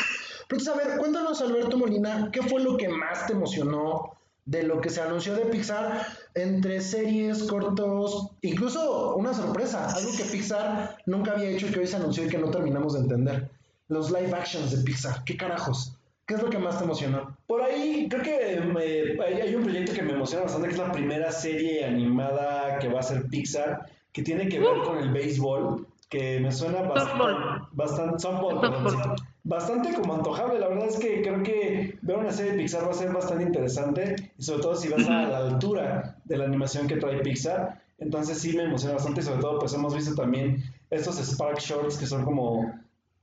Pero 0.49 0.61
entonces, 0.61 0.69
a 0.69 0.77
ver, 0.77 0.99
cuéntanos, 0.99 1.41
Alberto 1.43 1.77
Molina, 1.77 2.31
¿qué 2.33 2.43
fue 2.43 2.63
lo 2.63 2.77
que 2.77 2.89
más 2.89 3.27
te 3.27 3.33
emocionó 3.33 4.13
de 4.47 4.63
lo 4.63 4.81
que 4.81 4.91
se 4.91 5.03
anunció 5.03 5.35
de 5.35 5.47
Pixar 5.47 6.07
entre 6.35 6.81
series, 6.81 7.43
cortos, 7.45 8.29
incluso 8.43 9.17
una 9.17 9.35
sorpresa, 9.35 9.91
algo 9.93 10.11
que 10.17 10.25
Pixar 10.25 10.99
nunca 11.07 11.33
había 11.33 11.49
hecho 11.49 11.67
y 11.67 11.71
que 11.71 11.81
hoy 11.81 11.87
se 11.87 11.97
anunció 11.97 12.25
y 12.25 12.29
que 12.29 12.39
no 12.39 12.51
terminamos 12.51 12.95
de 12.95 13.01
entender? 13.01 13.51
Los 13.89 14.11
live 14.11 14.33
actions 14.33 14.71
de 14.71 14.85
Pixar, 14.85 15.25
¿qué 15.25 15.37
carajos? 15.37 15.96
¿Qué 16.27 16.35
es 16.35 16.43
lo 16.43 16.51
que 16.51 16.59
más 16.59 16.79
te 16.79 16.85
emocionó? 16.85 17.37
Por 17.47 17.63
ahí 17.63 18.09
creo 18.11 18.23
que 18.23 18.61
me- 18.61 19.23
hay, 19.25 19.55
un 19.55 19.63
proyecto 19.63 19.93
que 19.93 20.03
me 20.03 20.13
emociona 20.13 20.45
bastante, 20.45 20.69
que 20.69 20.75
es 20.75 20.81
la 20.81 20.93
primera 20.93 21.31
serie 21.31 21.85
animada 21.85 22.79
que 22.79 22.89
va 22.89 23.01
a 23.01 23.03
ser 23.05 23.27
Pixar, 23.29 23.87
que 24.13 24.23
tiene 24.23 24.49
que 24.49 24.59
ver 24.59 24.83
con 24.85 24.99
el 24.99 25.11
béisbol, 25.13 25.87
que 26.09 26.41
me 26.41 26.51
suena 26.51 26.83
bastante, 26.83 27.25
bastante, 27.73 28.19
softball, 28.19 28.61
perdón, 28.61 28.91
Softball. 28.91 29.17
sí. 29.19 29.25
bastante 29.45 29.93
como 29.95 30.15
antojable. 30.15 30.59
La 30.59 30.69
verdad 30.69 30.89
es 30.89 30.97
que 30.99 31.23
creo 31.23 31.43
que 31.45 31.97
ver 32.03 32.17
una 32.17 32.33
serie 32.33 32.53
de 32.53 32.59
Pixar 32.59 32.85
va 32.87 32.91
a 32.91 32.95
ser 32.95 33.13
bastante 33.13 33.45
interesante, 33.45 34.33
y 34.37 34.43
sobre 34.43 34.63
todo 34.63 34.75
si 34.77 34.89
vas 34.89 35.07
a 35.09 35.29
la 35.29 35.39
altura 35.39 36.17
de 36.25 36.37
la 36.39 36.45
animación 36.45 36.89
que 36.89 36.97
trae 36.97 37.21
Pixar. 37.21 37.81
Entonces 37.99 38.39
sí 38.41 38.57
me 38.57 38.65
emociona 38.65 38.95
bastante, 38.95 39.21
y 39.21 39.25
sobre 39.25 39.41
todo 39.41 39.59
pues 39.61 39.73
hemos 39.75 39.95
visto 39.95 40.15
también 40.15 40.63
estos 40.91 41.17
Spark 41.19 41.59
Shorts 41.61 41.97
que 41.99 42.07
son 42.07 42.25
como 42.25 42.73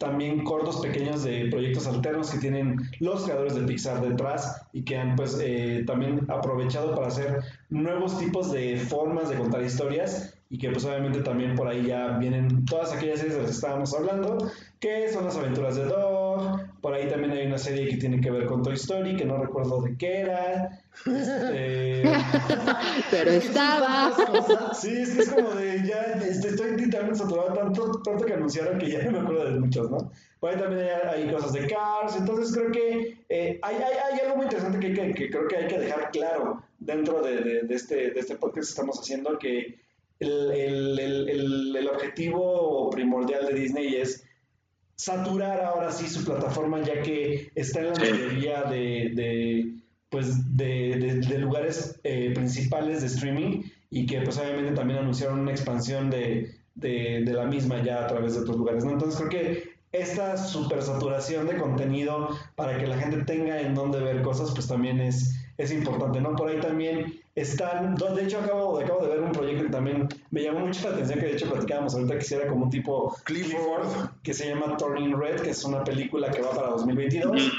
también 0.03 0.43
cortos 0.43 0.81
pequeños 0.81 1.23
de 1.23 1.47
proyectos 1.49 1.87
alternos 1.87 2.29
que 2.29 2.37
tienen 2.37 2.77
los 2.99 3.23
creadores 3.23 3.55
de 3.55 3.61
Pixar 3.61 4.01
detrás 4.01 4.61
y 4.73 4.83
que 4.83 4.97
han 4.97 5.15
pues 5.15 5.39
eh, 5.41 5.85
también 5.87 6.25
aprovechado 6.27 6.93
para 6.93 7.07
hacer 7.07 7.41
nuevos 7.69 8.19
tipos 8.19 8.51
de 8.51 8.77
formas 8.77 9.29
de 9.29 9.37
contar 9.37 9.63
historias 9.63 10.35
y 10.49 10.57
que 10.57 10.69
pues 10.71 10.83
obviamente 10.83 11.21
también 11.21 11.55
por 11.55 11.69
ahí 11.69 11.85
ya 11.87 12.17
vienen 12.17 12.65
todas 12.65 12.91
aquellas 12.91 13.19
series 13.19 13.35
de 13.35 13.41
las 13.43 13.51
que 13.51 13.55
estábamos 13.55 13.95
hablando 13.95 14.51
que 14.81 15.09
son 15.09 15.23
las 15.23 15.37
aventuras 15.37 15.77
de 15.77 15.85
Dog 15.85 16.72
por 16.83 16.93
ahí 16.93 17.07
también 17.07 17.31
hay 17.31 17.47
una 17.47 17.57
serie 17.57 17.87
que 17.87 17.95
tiene 17.95 18.19
que 18.19 18.29
ver 18.29 18.45
con 18.45 18.61
Toy 18.61 18.73
Story 18.73 19.15
que 19.15 19.23
no 19.23 19.37
recuerdo 19.37 19.81
de 19.81 19.95
qué 19.95 20.19
era 20.19 20.81
este, 21.05 22.03
Pero 23.09 23.31
estaba. 23.31 24.11
Sí, 24.73 24.91
es 24.91 25.11
que 25.11 25.21
es 25.21 25.29
como 25.29 25.51
de 25.51 25.81
ya 25.87 26.01
este, 26.21 26.49
estoy 26.49 26.75
literalmente 26.75 27.19
saturado 27.19 27.53
tanto, 27.53 27.89
tanto 28.01 28.25
que 28.25 28.33
anunciaron 28.33 28.77
que 28.79 28.91
ya 28.91 29.01
no 29.03 29.11
me 29.11 29.19
acuerdo 29.19 29.45
de 29.45 29.59
muchos, 29.61 29.89
¿no? 29.89 30.11
Por 30.41 30.49
ahí 30.49 30.59
también 30.59 30.89
hay, 31.05 31.21
hay 31.21 31.33
cosas 31.33 31.53
de 31.53 31.67
Cars, 31.67 32.17
entonces 32.17 32.53
creo 32.53 32.69
que 32.69 33.17
eh, 33.29 33.59
hay, 33.61 33.75
hay, 33.77 33.93
hay 34.11 34.19
algo 34.19 34.35
muy 34.35 34.43
interesante 34.43 34.77
que, 34.81 34.87
hay 34.87 34.93
que, 34.93 35.13
que 35.13 35.29
creo 35.29 35.47
que 35.47 35.55
hay 35.55 35.67
que 35.67 35.79
dejar 35.79 36.11
claro 36.11 36.63
dentro 36.79 37.21
de, 37.21 37.37
de, 37.37 37.61
de 37.61 37.75
este, 37.75 38.11
de 38.11 38.19
este 38.19 38.35
podcast 38.35 38.67
que 38.67 38.71
estamos 38.71 38.99
haciendo, 38.99 39.39
que 39.39 39.79
el, 40.19 40.51
el, 40.99 41.75
el 41.77 41.87
objetivo 41.87 42.89
primordial 42.89 43.45
de 43.45 43.53
Disney 43.53 43.95
es 43.95 44.25
saturar 44.95 45.61
ahora 45.61 45.91
sí 45.91 46.07
su 46.07 46.23
plataforma, 46.23 46.81
ya 46.81 47.01
que 47.01 47.51
está 47.55 47.79
en 47.81 47.87
la 47.87 47.99
mayoría 47.99 48.63
de, 48.63 49.11
de 49.15 49.73
pues, 50.09 50.55
de, 50.55 51.21
de, 51.27 51.37
lugares 51.39 51.99
eh, 52.03 52.31
principales 52.35 53.01
de 53.01 53.07
streaming 53.07 53.63
y 53.89 54.05
que 54.05 54.21
pues 54.21 54.37
obviamente 54.37 54.73
también 54.73 54.99
anunciaron 54.99 55.39
una 55.39 55.51
expansión 55.51 56.09
de, 56.09 56.55
la 56.75 57.45
misma 57.45 57.83
ya 57.83 58.03
a 58.03 58.07
través 58.07 58.35
de 58.35 58.41
otros 58.41 58.57
lugares. 58.57 58.85
¿no? 58.85 58.91
Entonces 58.91 59.19
creo 59.19 59.29
que 59.29 59.73
esta 59.91 60.37
supersaturación 60.37 61.47
de 61.47 61.57
contenido 61.57 62.29
para 62.55 62.77
que 62.77 62.87
la 62.87 62.97
gente 62.97 63.23
tenga 63.23 63.61
en 63.61 63.75
dónde 63.75 63.99
ver 63.99 64.21
cosas, 64.23 64.51
pues 64.51 64.67
también 64.67 64.99
es, 64.99 65.35
es 65.57 65.71
importante, 65.71 66.19
¿no? 66.19 66.35
Por 66.35 66.49
ahí 66.49 66.59
también 66.59 67.13
están, 67.35 67.95
de 67.95 68.23
hecho 68.23 68.39
acabo, 68.39 68.79
acabo 68.79 69.01
de 69.01 69.09
ver 69.09 69.19
un 69.21 69.31
proyecto 69.31 69.63
que 69.63 69.69
también 69.71 70.07
me 70.29 70.43
llamó 70.43 70.59
mucho 70.59 70.87
la 70.87 70.95
atención, 70.95 71.19
que 71.19 71.25
de 71.25 71.33
hecho 71.33 71.49
platicábamos 71.49 71.95
ahorita, 71.95 72.19
que 72.19 72.35
era 72.35 72.47
como 72.47 72.65
un 72.65 72.69
tipo 72.69 73.15
Clifford, 73.23 73.87
que 74.21 74.33
se 74.33 74.49
llama 74.49 74.77
Turning 74.77 75.17
Red, 75.17 75.41
que 75.41 75.49
es 75.49 75.63
una 75.63 75.83
película 75.83 76.29
que 76.29 76.41
va 76.41 76.51
para 76.51 76.69
2022. 76.69 77.51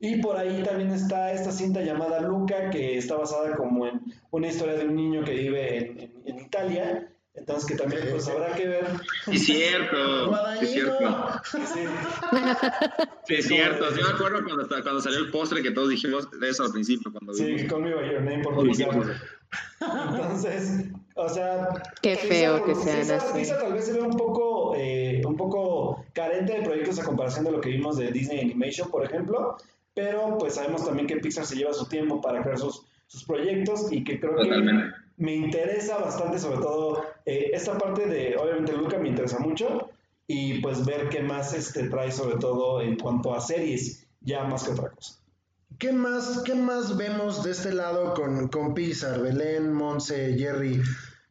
Y 0.00 0.22
por 0.22 0.36
ahí 0.36 0.62
también 0.62 0.90
está 0.92 1.32
esta 1.32 1.50
cinta 1.50 1.82
llamada 1.82 2.20
Luca, 2.20 2.70
que 2.70 2.96
está 2.96 3.16
basada 3.16 3.56
como 3.56 3.86
en 3.86 4.00
una 4.30 4.46
historia 4.46 4.74
de 4.74 4.86
un 4.86 4.94
niño 4.94 5.24
que 5.24 5.32
vive 5.32 5.78
en, 5.78 6.12
en, 6.24 6.38
Italia. 6.38 7.12
Entonces 7.38 7.66
que 7.66 7.74
también 7.76 8.02
pues 8.10 8.28
habrá 8.28 8.54
que 8.54 8.66
ver. 8.66 8.84
Sí, 9.26 9.38
cierto. 9.38 10.54
es 10.60 10.72
cierto. 10.72 11.40
Sí. 11.44 11.58
sí, 13.26 13.34
es 13.34 13.46
cierto. 13.46 13.90
Sí 13.94 14.00
me 14.02 14.08
acuerdo 14.08 14.44
cuando, 14.44 14.68
cuando 14.68 15.00
salió 15.00 15.20
el 15.20 15.30
postre 15.30 15.62
que 15.62 15.70
todos 15.70 15.90
dijimos 15.90 16.28
eso 16.42 16.64
al 16.64 16.72
principio. 16.72 17.12
Cuando 17.12 17.32
sí, 17.34 17.66
Call 17.66 17.82
Me 17.82 17.94
By 17.94 18.12
Your 18.12 18.22
Name 18.22 18.42
por 18.42 18.66
Entonces, 19.80 20.84
o 21.14 21.28
sea... 21.28 21.68
Qué 22.02 22.16
feo 22.16 22.64
que 22.64 22.74
sean 22.74 23.10
así. 23.10 23.38
Pixar 23.38 23.60
tal 23.60 23.72
vez 23.72 23.86
se 23.86 23.92
ve 23.92 24.00
un 24.00 24.16
poco, 24.16 24.74
eh, 24.76 25.22
un 25.24 25.36
poco 25.36 26.04
carente 26.12 26.54
de 26.54 26.62
proyectos 26.62 26.98
a 26.98 27.04
comparación 27.04 27.44
de 27.44 27.52
lo 27.52 27.60
que 27.60 27.70
vimos 27.70 27.96
de 27.96 28.10
Disney 28.10 28.40
Animation, 28.40 28.90
por 28.90 29.04
ejemplo 29.04 29.56
pero 29.98 30.38
pues 30.38 30.54
sabemos 30.54 30.84
también 30.84 31.08
que 31.08 31.16
Pixar 31.16 31.44
se 31.44 31.56
lleva 31.56 31.72
su 31.72 31.86
tiempo 31.88 32.20
para 32.20 32.40
crear 32.40 32.56
sus, 32.56 32.86
sus 33.08 33.24
proyectos 33.24 33.90
y 33.90 34.04
que 34.04 34.20
creo 34.20 34.36
que 34.36 34.50
me 35.16 35.34
interesa 35.34 35.98
bastante, 35.98 36.38
sobre 36.38 36.58
todo 36.58 37.04
eh, 37.26 37.50
esta 37.52 37.76
parte 37.76 38.06
de, 38.06 38.36
obviamente 38.36 38.72
Luca 38.72 38.98
me 38.98 39.08
interesa 39.08 39.40
mucho 39.40 39.90
y 40.26 40.60
pues 40.60 40.84
ver 40.84 41.08
qué 41.08 41.22
más 41.22 41.54
este, 41.54 41.88
trae 41.88 42.12
sobre 42.12 42.36
todo 42.36 42.80
en 42.80 42.96
cuanto 42.96 43.34
a 43.34 43.40
series, 43.40 44.06
ya 44.20 44.44
más 44.44 44.64
que 44.64 44.72
otra 44.72 44.90
cosa. 44.90 45.18
¿Qué 45.78 45.92
más, 45.92 46.42
qué 46.44 46.54
más 46.54 46.96
vemos 46.96 47.42
de 47.42 47.52
este 47.52 47.72
lado 47.72 48.14
con, 48.14 48.48
con 48.48 48.74
Pixar, 48.74 49.20
Belén, 49.22 49.72
Monse, 49.72 50.36
Jerry? 50.36 50.82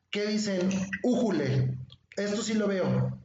¿Qué 0.10 0.26
dicen? 0.26 0.70
Újule, 1.04 1.78
esto 2.16 2.42
sí 2.42 2.54
lo 2.54 2.68
veo. 2.68 3.18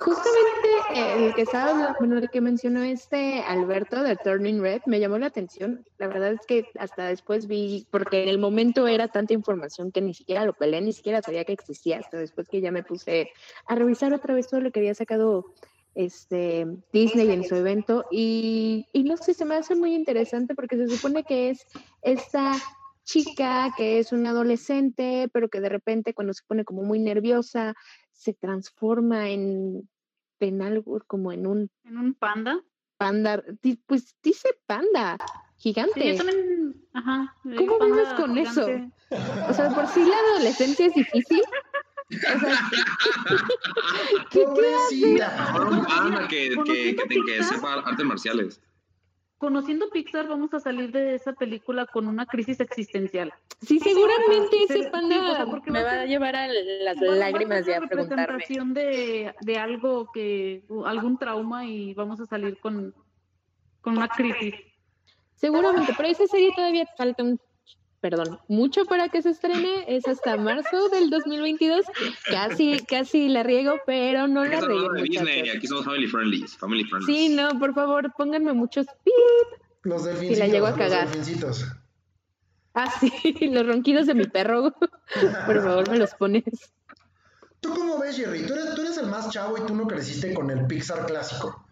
Justamente 0.00 0.68
el 0.94 1.34
que 1.34 1.42
estaba, 1.42 1.96
bueno, 1.98 2.18
el 2.18 2.30
que 2.30 2.40
mencionó 2.40 2.82
este 2.82 3.40
Alberto 3.40 4.02
de 4.02 4.16
Turning 4.16 4.60
Red 4.60 4.82
me 4.86 5.00
llamó 5.00 5.18
la 5.18 5.26
atención. 5.26 5.84
La 5.98 6.06
verdad 6.06 6.32
es 6.32 6.46
que 6.46 6.66
hasta 6.78 7.06
después 7.06 7.48
vi, 7.48 7.86
porque 7.90 8.22
en 8.22 8.28
el 8.28 8.38
momento 8.38 8.86
era 8.86 9.08
tanta 9.08 9.34
información 9.34 9.90
que 9.90 10.00
ni 10.00 10.14
siquiera 10.14 10.44
lo 10.44 10.52
peleé, 10.52 10.80
ni 10.80 10.92
siquiera 10.92 11.20
sabía 11.20 11.44
que 11.44 11.52
existía, 11.52 11.98
hasta 11.98 12.16
después 12.16 12.48
que 12.48 12.60
ya 12.60 12.70
me 12.70 12.84
puse 12.84 13.30
a 13.66 13.74
revisar 13.74 14.12
otra 14.12 14.34
vez 14.34 14.46
todo 14.48 14.60
lo 14.60 14.70
que 14.70 14.80
había 14.80 14.94
sacado 14.94 15.46
este 15.94 16.66
Disney 16.92 17.30
en 17.32 17.42
su 17.42 17.56
evento 17.56 18.04
y, 18.10 18.86
y 18.92 19.02
no 19.02 19.16
sé, 19.16 19.34
se 19.34 19.44
me 19.44 19.56
hace 19.56 19.74
muy 19.74 19.96
interesante 19.96 20.54
porque 20.54 20.76
se 20.76 20.88
supone 20.88 21.24
que 21.24 21.50
es 21.50 21.66
esta 22.02 22.52
chica 23.08 23.72
que 23.74 23.98
es 23.98 24.12
una 24.12 24.30
adolescente, 24.30 25.30
pero 25.32 25.48
que 25.48 25.60
de 25.60 25.70
repente 25.70 26.12
cuando 26.12 26.34
se 26.34 26.42
pone 26.46 26.64
como 26.64 26.82
muy 26.82 26.98
nerviosa, 26.98 27.74
se 28.12 28.34
transforma 28.34 29.30
en, 29.30 29.88
en 30.40 30.62
algo 30.62 31.00
como 31.06 31.32
en 31.32 31.46
un... 31.46 31.70
¿En 31.84 31.96
un 31.96 32.14
panda? 32.14 32.62
Panda, 32.98 33.42
pues 33.86 34.14
dice 34.22 34.50
panda, 34.66 35.16
gigante. 35.56 36.00
Sí, 36.00 36.08
yo 36.10 36.16
también, 36.16 36.74
ajá. 36.92 37.34
¿Cómo 37.42 37.86
vives 37.86 38.08
con 38.14 38.36
eso? 38.36 38.66
O 39.48 39.54
sea, 39.54 39.70
por 39.70 39.86
si 39.86 40.04
la 40.04 40.16
adolescencia 40.34 40.86
es 40.86 40.94
difícil. 40.94 41.42
O 42.10 42.40
sea, 42.40 42.70
¿qué, 44.30 44.42
Pobrecita. 44.42 45.54
un 45.70 45.84
panda 45.86 46.28
que, 46.28 46.56
que, 46.66 46.96
que, 46.96 47.20
que 47.24 47.44
sepa 47.44 47.74
artes 47.74 48.04
marciales 48.04 48.60
conociendo 49.38 49.88
Pixar 49.90 50.28
vamos 50.28 50.52
a 50.52 50.60
salir 50.60 50.90
de 50.90 51.14
esa 51.14 51.32
película 51.32 51.86
con 51.86 52.06
una 52.06 52.26
crisis 52.26 52.60
existencial. 52.60 53.32
Sí, 53.62 53.78
seguramente 53.78 54.64
ese 54.68 54.90
panda 54.90 55.46
me 55.66 55.82
va 55.82 55.92
a 56.00 56.06
llevar 56.06 56.36
a 56.36 56.48
las 56.48 57.00
lágrimas 57.00 57.64
de 57.64 57.80
preguntarme. 57.88 58.44
De, 58.74 59.34
de 59.40 59.56
algo 59.56 60.10
que, 60.12 60.64
algún 60.84 61.18
trauma 61.18 61.64
y 61.64 61.94
vamos 61.94 62.20
a 62.20 62.26
salir 62.26 62.58
con, 62.58 62.94
con 63.80 63.96
una 63.96 64.08
crisis. 64.08 64.54
Seguramente, 65.34 65.94
pero 65.96 66.08
esa 66.08 66.26
serie 66.26 66.52
todavía 66.54 66.86
falta 66.96 67.22
un 67.22 67.40
perdón, 68.00 68.38
mucho 68.48 68.84
para 68.84 69.08
que 69.08 69.22
se 69.22 69.30
estrene, 69.30 69.84
es 69.88 70.06
hasta 70.06 70.36
marzo 70.36 70.88
del 70.88 71.10
2022. 71.10 71.84
Casi, 72.30 72.78
casi 72.86 73.28
la 73.28 73.42
riego, 73.42 73.76
pero 73.86 74.28
no 74.28 74.44
la 74.44 74.60
riego. 74.60 74.90
aquí 74.92 75.66
somos 75.66 75.84
family 75.84 76.06
friendly, 76.06 76.46
family 76.46 76.84
friendly. 76.84 77.14
Sí, 77.14 77.28
no, 77.34 77.58
por 77.58 77.74
favor, 77.74 78.12
pónganme 78.16 78.52
muchos 78.52 78.86
pip. 79.04 79.60
Los 79.82 80.04
delfincitos. 80.04 80.36
Si 80.36 80.40
la 80.40 80.48
llego 80.48 80.66
a 80.66 80.74
cagar. 80.74 81.08
Ah, 82.74 82.90
sí, 83.00 83.10
los 83.52 83.66
ronquidos 83.66 84.06
de 84.06 84.14
mi 84.14 84.26
perro. 84.26 84.72
por 85.46 85.62
favor, 85.62 85.90
me 85.90 85.98
los 85.98 86.14
pones. 86.14 86.44
¿Tú 87.60 87.74
cómo 87.74 87.98
ves, 87.98 88.16
Jerry? 88.16 88.46
Tú 88.46 88.54
eres, 88.54 88.74
tú 88.74 88.82
eres 88.82 88.98
el 88.98 89.06
más 89.06 89.30
chavo 89.30 89.58
y 89.58 89.62
tú 89.62 89.74
no 89.74 89.86
creciste 89.86 90.32
con 90.32 90.48
el 90.50 90.66
Pixar 90.66 91.06
clásico. 91.06 91.66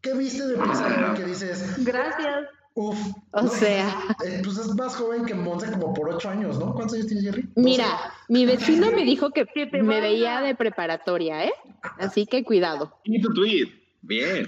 ¿Qué 0.00 0.14
viste 0.14 0.46
de 0.46 0.56
Pixar 0.56 1.14
que 1.14 1.24
dices? 1.24 1.84
Gracias. 1.84 2.48
Uf. 2.78 2.96
O 3.32 3.48
sea. 3.48 3.88
Eh, 4.24 4.40
pues 4.44 4.56
es 4.56 4.68
más 4.76 4.94
joven 4.94 5.24
que 5.24 5.34
Monse 5.34 5.68
como 5.72 5.92
por 5.92 6.10
ocho 6.10 6.30
años, 6.30 6.60
¿no? 6.60 6.74
¿Cuántos 6.74 6.94
años 6.94 7.08
tiene 7.08 7.22
Jerry? 7.22 7.48
Mira, 7.56 7.98
mi 8.28 8.46
vecino 8.46 8.92
me 8.94 9.04
dijo 9.04 9.32
que 9.32 9.46
me 9.82 10.00
veía 10.00 10.40
de 10.42 10.54
preparatoria, 10.54 11.44
¿eh? 11.44 11.52
Así 11.98 12.24
que 12.24 12.44
cuidado. 12.44 12.96
Y 13.02 13.20
tu 13.20 13.34
tweet. 13.34 13.66
Bien. 14.02 14.46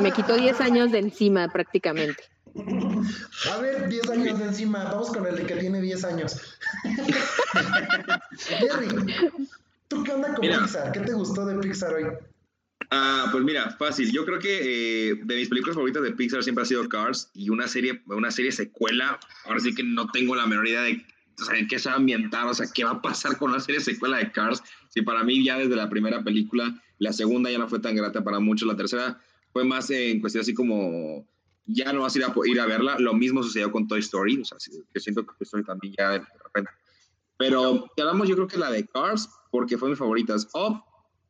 Me 0.00 0.10
quitó 0.10 0.34
10 0.36 0.60
años 0.62 0.90
de 0.90 0.98
encima 0.98 1.46
prácticamente. 1.46 2.24
A 3.52 3.58
ver, 3.58 3.88
10 3.88 4.10
años 4.10 4.38
de 4.40 4.46
encima. 4.46 4.82
Vamos 4.84 5.12
con 5.12 5.24
el 5.24 5.46
que 5.46 5.54
tiene 5.54 5.80
10 5.80 6.04
años. 6.06 6.58
Jerry, 8.36 8.88
¿tú 9.86 10.02
qué 10.02 10.12
onda 10.12 10.34
con 10.34 10.40
Pixar? 10.40 10.90
¿Qué 10.90 11.00
te 11.00 11.12
gustó 11.12 11.46
de 11.46 11.56
Pixar 11.60 11.94
hoy? 11.94 12.06
Ah, 12.96 13.26
pues 13.32 13.42
mira, 13.42 13.70
fácil. 13.72 14.12
Yo 14.12 14.24
creo 14.24 14.38
que 14.38 15.10
eh, 15.10 15.14
de 15.16 15.34
mis 15.34 15.48
películas 15.48 15.74
favoritas 15.74 16.02
de 16.02 16.12
Pixar 16.12 16.44
siempre 16.44 16.62
ha 16.62 16.66
sido 16.66 16.88
Cars 16.88 17.28
y 17.34 17.50
una 17.50 17.66
serie, 17.66 18.00
una 18.06 18.30
serie 18.30 18.52
secuela. 18.52 19.18
Ahora 19.46 19.58
sí 19.58 19.74
que 19.74 19.82
no 19.82 20.06
tengo 20.12 20.36
la 20.36 20.46
menor 20.46 20.68
idea 20.68 20.82
de 20.82 21.04
o 21.42 21.68
qué 21.68 21.78
se 21.80 21.88
va 21.88 21.96
a 21.96 21.98
ambientar, 21.98 22.46
o 22.46 22.54
sea, 22.54 22.66
qué 22.72 22.84
va 22.84 22.92
a 22.92 23.02
pasar 23.02 23.36
con 23.36 23.50
la 23.50 23.58
serie 23.58 23.80
secuela 23.80 24.18
de 24.18 24.30
Cars. 24.30 24.62
Si 24.90 25.02
para 25.02 25.24
mí 25.24 25.44
ya 25.44 25.58
desde 25.58 25.74
la 25.74 25.90
primera 25.90 26.22
película, 26.22 26.80
la 26.98 27.12
segunda 27.12 27.50
ya 27.50 27.58
no 27.58 27.68
fue 27.68 27.80
tan 27.80 27.96
grata 27.96 28.22
para 28.22 28.38
muchos, 28.38 28.68
la 28.68 28.76
tercera 28.76 29.20
fue 29.52 29.64
más 29.64 29.90
en 29.90 30.20
cuestión 30.20 30.42
así 30.42 30.54
como 30.54 31.26
ya 31.66 31.92
no 31.92 32.02
vas 32.02 32.14
a 32.14 32.18
ir 32.18 32.24
a, 32.24 32.32
ir 32.44 32.60
a 32.60 32.66
verla. 32.66 32.96
Lo 33.00 33.14
mismo 33.14 33.42
sucedió 33.42 33.72
con 33.72 33.88
Toy 33.88 33.98
Story, 34.00 34.40
o 34.40 34.44
sea, 34.44 34.58
que 34.92 35.00
siento 35.00 35.22
que 35.26 35.32
Toy 35.32 35.44
Story 35.44 35.64
también 35.64 35.94
ya 35.98 36.10
de 36.12 36.22
repente. 36.44 36.70
Pero 37.38 37.86
hablamos 37.98 38.28
yo 38.28 38.36
creo 38.36 38.46
que 38.46 38.58
la 38.58 38.70
de 38.70 38.86
Cars, 38.86 39.28
porque 39.50 39.76
fue 39.76 39.88
mi 39.88 39.96
favorita. 39.96 40.36
Oh, 40.52 40.84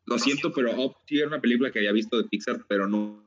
lo 0.06 0.18
siento, 0.18 0.52
pero 0.52 0.72
Up 0.80 0.96
sí 1.06 1.18
era 1.18 1.28
una 1.28 1.40
película 1.40 1.70
que 1.70 1.78
había 1.78 1.92
visto 1.92 2.16
de 2.18 2.24
Pixar, 2.24 2.64
pero 2.68 2.86
no, 2.86 3.24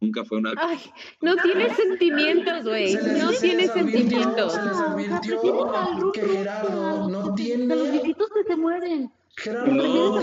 nunca 0.00 0.24
fue 0.24 0.38
una. 0.38 0.52
Ay, 0.56 0.78
no 1.20 1.36
tiene 1.36 1.74
sentimientos, 1.74 2.64
güey. 2.64 2.94
No 2.94 3.30
tiene 3.32 3.68
sentimientos. 3.68 4.52
Se 4.52 4.62
les 4.62 4.76
advirtió 4.76 6.12
que 6.12 6.20
Gerardo 6.20 7.08
no 7.08 7.34
tiene. 7.34 7.74
Los 7.74 7.90
viejitos 7.90 8.28
que 8.30 8.44
se 8.44 8.56
mueren. 8.56 9.10
Gerardo 9.36 9.72
no, 9.72 10.16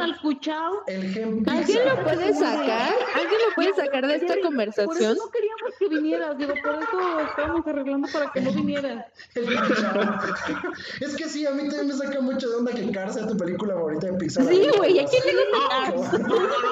al 0.00 0.16
El 0.86 1.44
¿Alguien 1.48 1.88
lo 1.88 2.04
puede 2.04 2.34
sacar? 2.34 2.94
¿Alguien 3.14 3.40
lo 3.48 3.54
puede 3.54 3.74
sacar 3.74 4.06
de 4.06 4.16
esta 4.16 4.40
conversación? 4.40 4.86
Por 4.86 4.96
eso 4.96 5.14
no 5.14 5.30
queríamos 5.30 5.74
que 5.78 5.88
vinieras, 5.88 6.38
digo, 6.38 6.54
por 6.62 6.74
eso 6.74 7.20
estábamos 7.28 7.66
arreglando 7.66 8.08
para 8.12 8.30
que 8.30 8.40
no 8.42 8.52
vinieras. 8.52 9.06
es 11.00 11.16
que 11.16 11.28
sí, 11.28 11.46
a 11.46 11.50
mí 11.50 11.68
también 11.68 11.88
me 11.88 11.94
saca 11.94 12.20
mucho 12.20 12.48
de 12.48 12.56
onda 12.56 12.72
que 12.72 12.90
Cars 12.92 13.14
sea 13.14 13.26
tu 13.26 13.36
película 13.36 13.74
favorita 13.74 14.06
de 14.06 14.18
Pixar. 14.18 14.46
Sí, 14.46 14.68
güey, 14.76 14.98
¿a 15.00 15.06
quién 15.06 15.22
le 15.26 15.32
gusta 15.32 15.90
No, 16.18 16.28
no, 16.28 16.48
no, 16.48 16.64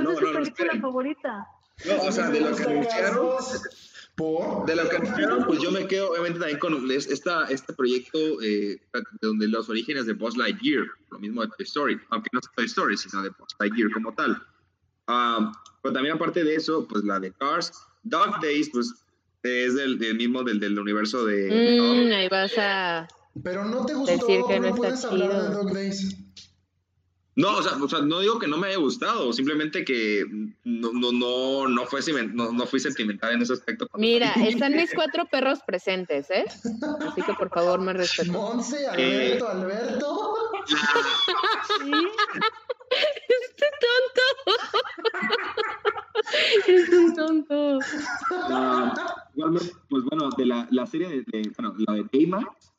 no, 0.00 0.32
película 0.32 0.80
favorita. 0.80 1.48
No, 1.84 2.02
o 2.02 2.12
sea, 2.12 2.28
de 2.28 2.40
lo 2.40 2.54
que 2.54 2.62
anunciaron, 2.64 3.36
de 4.16 4.76
lo 4.76 4.88
que 4.88 4.96
anunciaron, 4.96 5.44
pues 5.46 5.60
yo 5.60 5.72
me 5.72 5.86
quedo 5.86 6.10
obviamente 6.10 6.38
también 6.38 6.58
con 6.58 6.90
esta, 6.90 7.44
este 7.46 7.72
proyecto 7.72 8.18
eh, 8.42 8.78
donde 9.20 9.48
los 9.48 9.68
orígenes 9.68 10.06
de 10.06 10.12
Buzz 10.12 10.36
Lightyear, 10.36 10.84
lo 11.10 11.18
mismo 11.18 11.40
de 11.42 11.48
Toy 11.48 11.64
Story, 11.64 12.00
aunque 12.10 12.28
no 12.32 12.40
es 12.40 12.46
Toy 12.54 12.66
Story, 12.66 12.96
sino 12.96 13.22
de 13.22 13.30
Buzz 13.30 13.54
Lightyear 13.58 13.90
como 13.92 14.12
tal. 14.14 14.32
Um, 15.08 15.52
pero 15.82 15.94
también 15.94 16.14
aparte 16.14 16.44
de 16.44 16.54
eso, 16.54 16.86
pues 16.86 17.02
la 17.04 17.18
de 17.18 17.32
Cars, 17.32 17.72
Dog 18.02 18.40
Days, 18.40 18.70
pues 18.70 18.94
es 19.42 19.74
del, 19.74 19.98
mismo 20.14 20.44
del, 20.44 20.60
del 20.60 20.78
universo 20.78 21.24
de... 21.24 21.48
Mm, 21.50 22.12
ahí 22.12 22.28
vas 22.28 22.52
a... 22.58 23.08
Pero 23.42 23.64
no 23.64 23.86
te 23.86 23.94
gustó, 23.94 24.12
decir 24.12 24.40
que 24.46 24.60
no, 24.60 24.74
puedes 24.74 25.04
hablar 25.04 25.32
de 25.32 25.54
Dog 25.54 25.72
Days. 25.72 26.16
No, 27.34 27.56
o 27.56 27.62
sea, 27.62 27.72
o 27.82 27.88
sea, 27.88 28.00
no 28.02 28.20
digo 28.20 28.38
que 28.38 28.46
no 28.46 28.58
me 28.58 28.66
haya 28.68 28.76
gustado, 28.76 29.32
simplemente 29.32 29.84
que 29.86 30.22
no, 30.64 30.92
no, 30.92 31.12
no, 31.12 31.66
no, 31.66 31.86
fue, 31.86 32.00
no, 32.34 32.52
no 32.52 32.66
fui 32.66 32.78
sentimental 32.78 33.32
en 33.32 33.40
ese 33.42 33.54
aspecto. 33.54 33.86
Mira, 33.96 34.32
están 34.46 34.76
mis 34.76 34.92
cuatro 34.94 35.24
perros 35.26 35.60
presentes, 35.66 36.30
¿eh? 36.30 36.44
Así 36.46 37.22
que 37.22 37.32
por 37.34 37.48
favor 37.48 37.80
me 37.80 37.94
respeten. 37.94 38.32
Monse, 38.32 38.86
Alberto, 38.86 39.48
Alberto. 39.48 40.34
Este 42.92 43.66
tonto. 43.80 44.22
Es 46.68 46.88
un 46.90 47.14
tonto. 47.16 47.78
Igualmente, 49.34 49.72
pues 49.88 50.04
bueno, 50.04 50.28
de 50.36 50.46
la, 50.46 50.68
la 50.70 50.86
serie 50.86 51.08
de, 51.08 51.16
de- 51.26 51.50
bueno, 51.58 51.74
la 51.86 51.94
de 51.94 52.02
Baymax, 52.12 52.71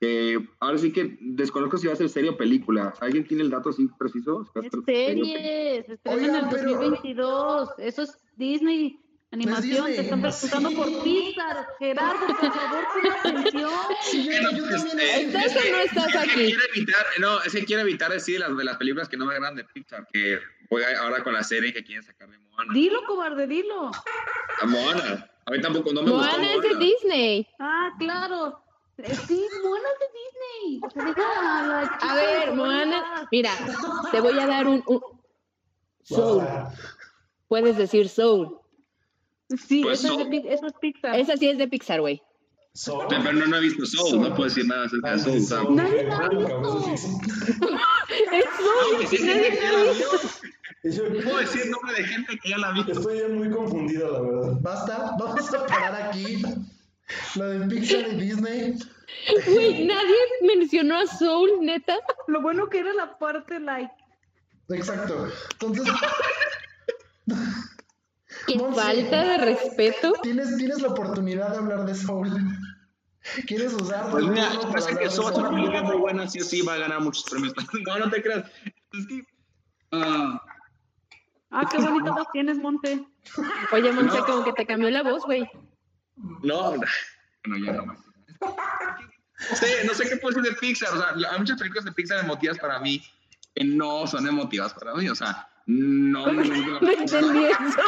eh, 0.00 0.38
ahora 0.60 0.78
sí 0.78 0.92
que 0.92 1.16
desconozco 1.20 1.76
si 1.78 1.86
va 1.86 1.92
a 1.92 1.96
ser 1.96 2.08
serie 2.08 2.30
o 2.30 2.36
película. 2.36 2.94
¿Alguien 3.00 3.26
tiene 3.26 3.42
el 3.42 3.50
dato 3.50 3.70
así 3.70 3.88
preciso? 3.98 4.42
Es 4.54 4.70
ser 4.70 4.70
serie 4.86 5.84
se 5.86 5.92
estrena 5.94 6.26
en 6.28 6.34
el 6.44 6.50
pero- 6.50 6.62
2022. 6.70 7.70
Eso 7.78 8.02
es 8.02 8.18
Disney. 8.36 9.00
Animación, 9.30 9.84
te 9.84 10.00
están 10.00 10.22
preguntando 10.22 10.70
sí. 10.70 10.74
por 10.74 11.02
Pixar. 11.04 11.66
Gerardo, 11.78 12.26
por 12.28 12.50
favor, 12.50 12.84
pon 12.94 13.12
atención. 13.34 13.70
Sí, 14.00 14.24
yo, 14.24 14.32
yo 14.56 14.68
también. 14.70 14.98
Eh, 15.00 15.20
¿Estás 15.24 15.54
o 15.54 15.70
no 15.70 15.76
estás 15.84 16.06
Es 16.06 16.12
que 16.12 16.18
aquí? 16.30 16.54
evitar, 16.74 17.06
no, 17.20 17.42
es 17.42 17.52
que 17.52 17.64
quiero 17.66 17.82
evitar 17.82 18.10
decir 18.10 18.40
las, 18.40 18.56
de 18.56 18.64
las 18.64 18.78
películas 18.78 19.06
que 19.10 19.18
no 19.18 19.26
me 19.26 19.34
agradan 19.34 19.56
de 19.56 19.64
Pixar, 19.64 20.06
que 20.10 20.38
voy 20.70 20.82
ahora 20.98 21.22
con 21.22 21.34
la 21.34 21.42
serie 21.42 21.74
que 21.74 21.84
quieren 21.84 22.02
sacar 22.04 22.30
de 22.30 22.38
Moana. 22.38 22.72
Dilo, 22.72 23.04
cobarde, 23.06 23.46
dilo. 23.46 23.90
A 24.62 24.66
Moana. 24.66 25.30
A 25.44 25.50
mí 25.50 25.60
tampoco, 25.60 25.92
no 25.92 26.02
me 26.02 26.10
gustó 26.10 26.26
Moana 26.26 26.54
es 26.54 26.62
de 26.62 26.68
Moana. 26.68 26.84
Disney. 26.86 27.46
Ah, 27.58 27.90
claro. 27.98 28.64
Sí, 29.28 29.46
Moana 29.62 29.88
es 29.94 29.98
de 30.00 30.06
Disney. 30.18 30.80
O 30.82 30.90
sea, 30.90 31.04
deja 31.04 31.60
a 31.60 31.66
la 31.66 31.80
A 31.82 31.98
chica 31.98 32.14
ver, 32.16 32.52
Moana, 32.54 33.28
mira, 33.30 33.52
te 34.10 34.20
voy 34.20 34.38
a 34.38 34.46
dar 34.46 34.66
un, 34.66 34.82
un- 34.86 35.00
Soul. 36.02 36.44
Puedes 37.46 37.76
decir 37.76 38.08
Soul. 38.08 38.58
Sí, 39.56 39.82
Pues 39.82 40.02
eso, 40.04 40.20
es 40.20 40.28
de, 40.30 40.40
Soul. 40.42 40.52
Eso 40.52 40.66
es 40.66 40.72
Pixar. 40.80 41.18
Esa 41.18 41.36
sí 41.36 41.48
es 41.48 41.58
de 41.58 41.68
Pixar, 41.68 42.00
güey. 42.00 42.20
Soul. 42.74 43.06
Pero 43.08 43.32
no, 43.32 43.46
no 43.46 43.56
he 43.56 43.60
visto 43.60 43.86
Soul, 43.86 44.20
no 44.20 44.30
puedo 44.34 44.44
decir 44.48 44.66
nada 44.66 44.86
acerca 44.86 45.12
de 45.12 45.18
Soul. 45.20 45.42
¿sabes? 45.44 45.70
Nadie 45.70 46.02
la 46.04 46.16
ha 46.18 46.28
visto. 46.28 46.92
Es 46.92 47.00
Soul. 48.56 49.26
Nadie 49.26 49.60
ha 49.60 49.82
visto. 49.92 51.22
Puedo 51.24 51.38
decir 51.38 51.70
nombre 51.70 51.94
de 51.94 52.04
gente 52.04 52.38
que 52.42 52.48
ya 52.50 52.58
la 52.58 52.72
vi. 52.72 52.80
Estoy 52.90 53.18
ya 53.20 53.28
muy 53.28 53.50
confundido, 53.50 54.10
la 54.12 54.20
verdad. 54.20 54.58
Basta, 54.60 55.16
vamos 55.18 55.54
a 55.54 55.66
parar 55.66 55.94
aquí. 56.08 56.42
Lo 57.36 57.48
de 57.48 57.66
Pixar 57.66 58.08
y 58.12 58.16
Disney. 58.16 58.78
Güey, 59.46 59.86
nadie 59.86 60.16
mencionó 60.42 60.98
a 60.98 61.06
Soul, 61.06 61.50
neta. 61.62 61.96
Lo 62.26 62.42
bueno 62.42 62.68
que 62.68 62.78
era 62.80 62.92
la 62.92 63.18
parte 63.18 63.58
like. 63.60 63.92
Exacto. 64.70 65.28
Entonces, 65.52 65.86
Qué 68.46 68.56
Monse. 68.56 68.80
falta 68.80 69.24
de 69.24 69.38
respeto. 69.38 70.12
tienes, 70.22 70.56
tienes 70.56 70.80
la 70.82 70.88
oportunidad 70.88 71.50
de 71.52 71.58
hablar 71.58 71.84
de 71.86 71.94
Soul. 71.94 72.30
¿Quieres 73.46 73.74
usar 73.74 74.10
Pues 74.10 74.24
mira, 74.24 74.48
parece 74.70 74.88
hablar 74.90 75.02
que 75.02 75.10
Soul 75.10 75.32
es 75.32 75.38
una 75.38 75.50
película 75.50 75.82
muy 75.82 75.96
buena, 75.96 76.28
sí 76.28 76.40
o 76.40 76.44
sí 76.44 76.62
va 76.62 76.74
a 76.74 76.78
ganar 76.78 77.00
muchos 77.00 77.24
premios. 77.24 77.52
No, 77.86 77.98
no 77.98 78.10
te 78.10 78.22
creas. 78.22 78.50
Es 78.92 79.06
que. 79.06 79.22
ah, 79.92 80.42
Ah, 81.50 81.66
qué 81.70 81.78
bonita 81.78 82.10
voz 82.10 82.26
tienes, 82.30 82.58
Monte. 82.58 83.06
Oye, 83.72 83.90
Monse, 83.92 84.18
como 84.26 84.44
que 84.44 84.52
te 84.52 84.66
cambió 84.66 84.90
la 84.90 85.02
voz, 85.02 85.24
güey. 85.24 85.48
No, 86.42 86.70
bueno, 86.70 87.64
ya 87.64 87.72
no 87.72 87.86
más. 87.86 87.98
No 89.50 89.56
sé, 89.56 89.84
no 89.84 89.94
sé 89.94 90.08
qué 90.08 90.16
puedo 90.16 90.34
decir 90.36 90.52
de 90.52 90.58
Pixar. 90.60 90.90
O 90.92 90.96
sea, 90.98 91.30
hay 91.32 91.38
muchas 91.38 91.58
películas 91.58 91.84
de 91.84 91.92
Pixar 91.92 92.24
emotivas 92.24 92.58
para 92.58 92.78
mí 92.80 93.02
que 93.54 93.64
no 93.64 94.06
son 94.06 94.26
emotivas 94.26 94.74
para 94.74 94.94
mí. 94.94 95.08
O 95.08 95.14
sea, 95.14 95.48
no 95.66 96.32
me 96.32 96.42
gusta 96.42 96.78
No 96.80 96.90
entendí 96.90 97.44
eso. 97.46 97.82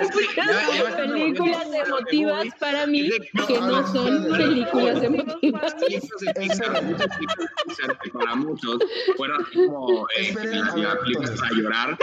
Están 0.00 1.12
películas 1.12 1.66
emotivas 1.86 2.46
para 2.60 2.86
mí 2.86 3.10
No, 3.32 3.46
que 3.46 3.58
no 3.60 3.66
no, 3.80 3.86
son 3.92 4.22
no, 4.22 4.28
no. 4.28 4.36
películas 4.36 5.02
emotivas. 5.02 5.74
películas 5.74 6.20
de 6.20 6.34
Pixar, 6.34 6.82
muchas 6.84 7.08
películas 7.08 7.38
de 7.38 7.64
Pixar 7.64 7.98
que 8.00 8.10
para 8.10 8.34
muchos 8.36 8.78
fueron 9.16 9.42
así 9.42 9.54
como 9.66 10.06
eh, 10.16 10.34
películas 10.34 11.30
para 11.40 11.50
llorar. 11.54 11.98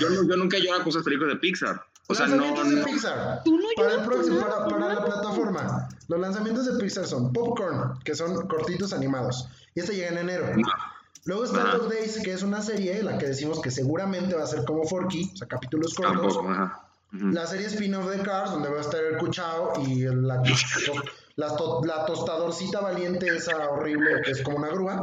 Yo, 0.00 0.10
no- 0.10 0.28
yo 0.28 0.36
nunca 0.36 0.58
lloro 0.58 0.78
con 0.80 0.88
esas 0.88 1.02
películas 1.04 1.34
de 1.34 1.40
Pixar. 1.40 1.84
O 2.08 2.14
sea, 2.14 2.26
no, 2.26 2.36
lanzamientos 2.36 2.70
de 2.70 2.76
no. 2.76 2.84
Pixar. 2.86 3.42
Tú 3.44 3.56
no 3.58 3.66
para, 3.76 3.88
el 3.88 3.94
lloras 3.96 4.08
próximo, 4.08 4.36
con 4.40 4.48
nada, 4.48 4.64
para, 4.66 4.78
para 4.78 4.94
la 4.94 5.04
plataforma, 5.04 5.88
los 6.08 6.20
lanzamientos 6.20 6.66
de 6.66 6.78
Pixar 6.78 7.06
son 7.06 7.32
Popcorn, 7.32 7.98
que 8.04 8.14
son 8.14 8.46
cortitos 8.46 8.92
animados. 8.92 9.48
Y 9.74 9.80
este 9.80 9.94
llega 9.96 10.08
en 10.10 10.18
enero. 10.18 10.46
Luego 11.24 11.44
está 11.44 11.62
Ajá. 11.62 11.78
Dog 11.78 11.88
Days, 11.88 12.20
que 12.22 12.32
es 12.32 12.42
una 12.44 12.62
serie, 12.62 13.02
la 13.02 13.18
que 13.18 13.26
decimos 13.26 13.60
que 13.60 13.72
seguramente 13.72 14.36
va 14.36 14.44
a 14.44 14.46
ser 14.46 14.64
como 14.64 14.84
Forky, 14.84 15.30
o 15.34 15.36
sea, 15.36 15.48
capítulos 15.48 15.94
cortos. 15.94 16.34
Tampoco, 16.34 16.48
ajá. 16.50 16.82
Ujú. 17.12 17.26
La 17.28 17.46
serie 17.46 17.66
spin-off 17.66 18.08
de 18.10 18.20
Cars, 18.22 18.52
donde 18.52 18.68
va 18.68 18.78
a 18.78 18.80
estar 18.82 19.00
el 19.02 19.16
Cuchao 19.18 19.72
y 19.86 20.02
el- 20.04 20.26
la, 20.26 20.42
la, 21.36 21.56
to- 21.56 21.80
la 21.84 22.06
tostadorcita 22.06 22.80
valiente, 22.80 23.26
esa 23.34 23.68
horrible 23.70 24.22
que 24.24 24.30
es 24.32 24.42
como 24.42 24.58
una 24.58 24.68
grúa. 24.68 25.00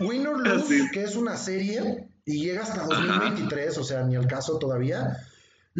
Win 0.00 0.26
or 0.26 0.46
Lose, 0.46 0.90
que 0.92 1.04
es 1.04 1.16
una 1.16 1.36
serie 1.36 2.08
y 2.24 2.44
llega 2.44 2.62
hasta 2.62 2.84
2023, 2.84 3.78
o 3.78 3.84
sea, 3.84 4.02
ni 4.04 4.16
al 4.16 4.26
caso 4.26 4.58
todavía. 4.58 5.16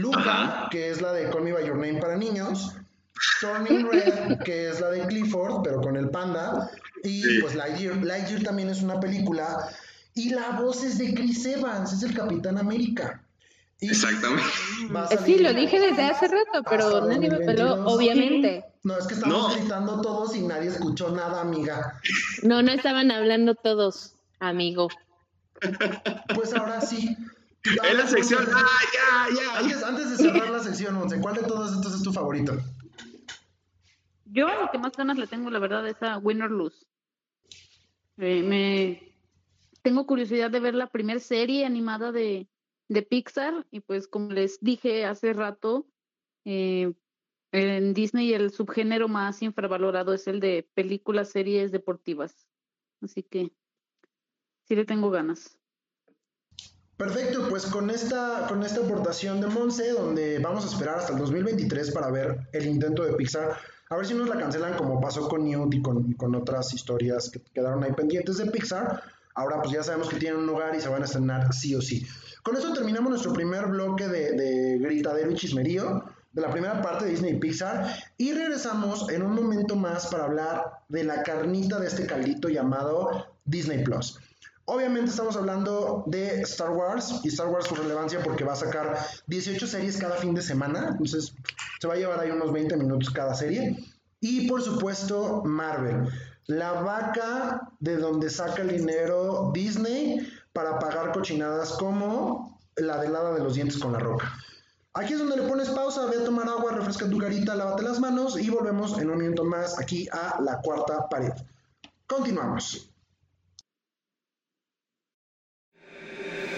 Luca, 0.02 0.68
que 0.70 0.90
es 0.90 1.00
la 1.02 1.12
de 1.12 1.28
Call 1.28 1.42
Me 1.42 1.52
By 1.52 1.66
Your 1.66 1.76
Name 1.76 2.00
para 2.00 2.16
niños. 2.16 2.72
Turning 3.40 3.84
Red, 3.92 4.38
que 4.44 4.68
es 4.70 4.80
la 4.80 4.90
de 4.90 5.06
Clifford, 5.08 5.62
pero 5.64 5.80
con 5.80 5.96
el 5.96 6.08
panda. 6.10 6.70
Y 7.02 7.22
Sí. 7.22 7.38
pues 7.40 7.54
Lightyear. 7.56 7.96
Lightyear 7.96 8.42
también 8.44 8.68
es 8.70 8.80
una 8.82 9.00
película. 9.00 9.68
Y 10.14 10.30
la 10.30 10.50
voz 10.52 10.84
es 10.84 10.98
de 10.98 11.14
Chris 11.14 11.44
Evans, 11.46 11.92
es 11.92 12.02
el 12.04 12.14
Capitán 12.14 12.58
América. 12.58 13.22
Y 13.80 13.88
Exactamente. 13.90 14.44
Eh, 15.10 15.18
Sí, 15.24 15.38
lo 15.38 15.52
dije 15.52 15.80
desde 15.80 16.02
hace 16.04 16.26
rato, 16.28 16.62
pero 16.68 17.04
nadie 17.06 17.28
me 17.30 17.38
peló, 17.38 17.76
2022. 17.76 17.92
obviamente. 17.94 18.64
No, 18.84 18.98
es 18.98 19.06
que 19.08 19.14
estamos 19.14 19.48
No. 19.48 19.54
gritando 19.60 20.00
todos 20.00 20.34
y 20.36 20.42
nadie 20.42 20.68
escuchó 20.68 21.10
nada, 21.10 21.40
amiga. 21.40 22.00
No, 22.42 22.62
no 22.62 22.70
estaban 22.72 23.10
hablando 23.10 23.54
todos, 23.56 24.14
amigo. 24.38 24.88
Pues 26.34 26.54
ahora 26.54 26.80
sí. 26.80 27.16
Es 27.82 27.94
la 27.94 28.06
sección. 28.06 28.44
¡Ah, 28.52 28.66
ya, 28.94 29.36
ya! 29.36 29.58
Antes, 29.58 29.82
antes 29.82 30.10
de 30.10 30.16
cerrar 30.16 30.50
la 30.50 30.60
sección, 30.60 30.94
Monse, 30.94 31.20
¿cuál 31.20 31.34
de 31.34 31.42
todos 31.42 31.74
estos 31.74 31.94
es 31.94 32.02
tu 32.02 32.12
favorito? 32.12 32.56
Yo 34.26 34.48
lo 34.48 34.70
que 34.70 34.78
más 34.78 34.92
ganas 34.96 35.18
le 35.18 35.26
tengo, 35.26 35.50
la 35.50 35.58
verdad, 35.58 35.86
es 35.88 36.02
a 36.02 36.18
Win 36.18 36.42
or 36.42 36.50
Lose. 36.50 36.86
Eh, 38.18 38.42
me 38.42 39.14
tengo 39.82 40.06
curiosidad 40.06 40.50
de 40.50 40.60
ver 40.60 40.74
la 40.74 40.88
primera 40.88 41.20
serie 41.20 41.64
animada 41.64 42.12
de, 42.12 42.48
de 42.88 43.02
Pixar 43.02 43.66
y 43.70 43.80
pues 43.80 44.08
como 44.08 44.32
les 44.32 44.60
dije 44.60 45.04
hace 45.06 45.32
rato, 45.32 45.86
eh, 46.44 46.92
en 47.52 47.94
Disney 47.94 48.34
el 48.34 48.50
subgénero 48.50 49.08
más 49.08 49.40
infravalorado 49.42 50.12
es 50.12 50.26
el 50.26 50.40
de 50.40 50.68
películas, 50.74 51.30
series 51.30 51.72
deportivas. 51.72 52.46
Así 53.00 53.22
que 53.22 53.52
sí 54.64 54.74
le 54.74 54.84
tengo 54.84 55.10
ganas. 55.10 55.58
Perfecto, 56.98 57.48
pues 57.48 57.64
con 57.66 57.90
esta, 57.90 58.46
con 58.48 58.64
esta 58.64 58.80
aportación 58.80 59.40
de 59.40 59.46
Monse, 59.46 59.92
donde 59.92 60.40
vamos 60.40 60.64
a 60.64 60.68
esperar 60.68 60.98
hasta 60.98 61.12
el 61.12 61.20
2023 61.20 61.92
para 61.92 62.10
ver 62.10 62.48
el 62.50 62.66
intento 62.66 63.04
de 63.04 63.12
Pixar, 63.12 63.56
a 63.88 63.96
ver 63.96 64.04
si 64.04 64.14
nos 64.14 64.28
la 64.28 64.36
cancelan 64.36 64.76
como 64.76 65.00
pasó 65.00 65.28
con 65.28 65.44
Newt 65.44 65.74
y 65.74 65.80
con, 65.80 66.10
y 66.10 66.14
con 66.16 66.34
otras 66.34 66.74
historias 66.74 67.30
que 67.30 67.40
quedaron 67.54 67.84
ahí 67.84 67.92
pendientes 67.92 68.38
de 68.38 68.46
Pixar. 68.50 69.00
Ahora 69.36 69.62
pues 69.62 69.70
ya 69.70 69.84
sabemos 69.84 70.08
que 70.08 70.16
tienen 70.16 70.40
un 70.40 70.48
hogar 70.48 70.74
y 70.74 70.80
se 70.80 70.88
van 70.88 71.02
a 71.02 71.04
estrenar 71.04 71.54
sí 71.54 71.72
o 71.76 71.80
sí. 71.80 72.04
Con 72.42 72.56
esto 72.56 72.72
terminamos 72.72 73.10
nuestro 73.10 73.32
primer 73.32 73.66
bloque 73.66 74.08
de, 74.08 74.32
de 74.32 74.78
gritadero 74.78 75.30
y 75.30 75.36
chismerío 75.36 76.02
de 76.32 76.42
la 76.42 76.50
primera 76.50 76.82
parte 76.82 77.04
de 77.04 77.12
Disney 77.12 77.38
Pixar 77.38 77.94
y 78.16 78.32
regresamos 78.32 79.08
en 79.08 79.22
un 79.22 79.36
momento 79.36 79.76
más 79.76 80.08
para 80.08 80.24
hablar 80.24 80.80
de 80.88 81.04
la 81.04 81.22
carnita 81.22 81.78
de 81.78 81.86
este 81.86 82.06
caldito 82.06 82.48
llamado 82.48 83.28
Disney 83.44 83.84
Plus. 83.84 84.18
Obviamente 84.70 85.10
estamos 85.10 85.34
hablando 85.34 86.04
de 86.04 86.42
Star 86.42 86.72
Wars 86.72 87.20
y 87.22 87.28
Star 87.28 87.48
Wars 87.48 87.68
su 87.68 87.74
relevancia 87.74 88.22
porque 88.22 88.44
va 88.44 88.52
a 88.52 88.56
sacar 88.56 88.98
18 89.26 89.66
series 89.66 89.96
cada 89.96 90.16
fin 90.16 90.34
de 90.34 90.42
semana, 90.42 90.88
entonces 90.90 91.32
se 91.80 91.88
va 91.88 91.94
a 91.94 91.96
llevar 91.96 92.20
ahí 92.20 92.30
unos 92.30 92.52
20 92.52 92.76
minutos 92.76 93.08
cada 93.08 93.34
serie. 93.34 93.78
Y 94.20 94.46
por 94.46 94.60
supuesto 94.60 95.42
Marvel, 95.42 96.10
la 96.48 96.72
vaca 96.82 97.70
de 97.80 97.96
donde 97.96 98.28
saca 98.28 98.60
el 98.60 98.76
dinero 98.76 99.52
Disney 99.54 100.28
para 100.52 100.78
pagar 100.78 101.12
cochinadas 101.12 101.72
como 101.72 102.60
la 102.76 102.98
de 103.00 103.06
helada 103.06 103.32
de 103.32 103.42
los 103.42 103.54
dientes 103.54 103.78
con 103.78 103.94
la 103.94 104.00
roca. 104.00 104.30
Aquí 104.92 105.14
es 105.14 105.18
donde 105.18 105.38
le 105.38 105.48
pones 105.48 105.70
pausa, 105.70 106.04
ve 106.10 106.18
a 106.18 106.24
tomar 106.24 106.46
agua, 106.46 106.72
refresca 106.72 107.08
tu 107.08 107.16
carita, 107.16 107.54
lávate 107.54 107.84
las 107.84 108.00
manos 108.00 108.38
y 108.38 108.50
volvemos 108.50 108.98
en 108.98 109.08
un 109.08 109.16
minuto 109.16 109.44
más 109.44 109.78
aquí 109.80 110.06
a 110.12 110.42
la 110.42 110.60
cuarta 110.60 111.08
pared. 111.08 111.32
Continuamos. 112.06 112.90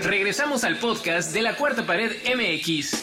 Regresamos 0.03 0.65
al 0.65 0.79
podcast 0.79 1.35
de 1.35 1.43
la 1.43 1.57
Cuarta 1.57 1.85
Pared 1.85 2.13
MX. 2.35 3.03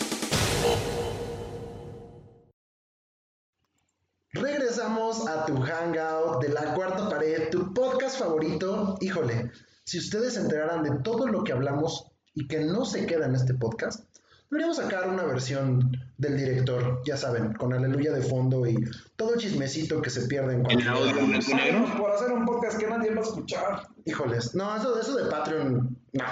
Regresamos 4.33 5.27
a 5.27 5.45
tu 5.45 5.57
hangout 5.57 6.41
de 6.41 6.49
la 6.49 6.73
cuarta 6.73 7.07
pared, 7.07 7.49
tu 7.51 7.71
podcast 7.73 8.17
favorito. 8.17 8.97
Híjole, 8.99 9.51
si 9.83 9.99
ustedes 9.99 10.33
se 10.33 10.41
enteraran 10.41 10.83
de 10.83 10.99
todo 11.03 11.27
lo 11.27 11.43
que 11.43 11.53
hablamos 11.53 12.11
y 12.33 12.47
que 12.47 12.61
no 12.61 12.83
se 12.83 13.05
queda 13.05 13.27
en 13.27 13.35
este 13.35 13.53
podcast, 13.53 14.03
deberíamos 14.49 14.77
sacar 14.77 15.07
una 15.07 15.23
versión 15.23 15.91
del 16.17 16.35
director, 16.35 17.01
ya 17.05 17.15
saben, 17.15 17.53
con 17.53 17.73
aleluya 17.73 18.11
de 18.11 18.23
fondo 18.23 18.65
y 18.65 18.75
todo 19.15 19.35
el 19.35 19.39
chismecito 19.39 20.01
que 20.01 20.09
se 20.09 20.23
pierde 20.23 20.55
en 20.55 20.63
cuanto 20.63 20.89
a... 20.89 21.97
Por 21.97 22.11
hacer 22.11 22.31
un 22.31 22.45
podcast 22.45 22.79
que 22.79 22.87
nadie 22.87 23.13
va 23.13 23.21
a 23.21 23.23
escuchar. 23.23 23.87
Híjoles, 24.05 24.55
no, 24.55 24.75
eso, 24.75 24.99
eso 24.99 25.15
de 25.15 25.29
Patreon, 25.29 25.95
no. 26.13 26.25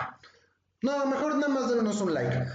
No, 0.86 1.06
mejor 1.08 1.36
nada 1.38 1.48
más 1.48 1.74
denos 1.74 2.00
un 2.00 2.14
like. 2.14 2.46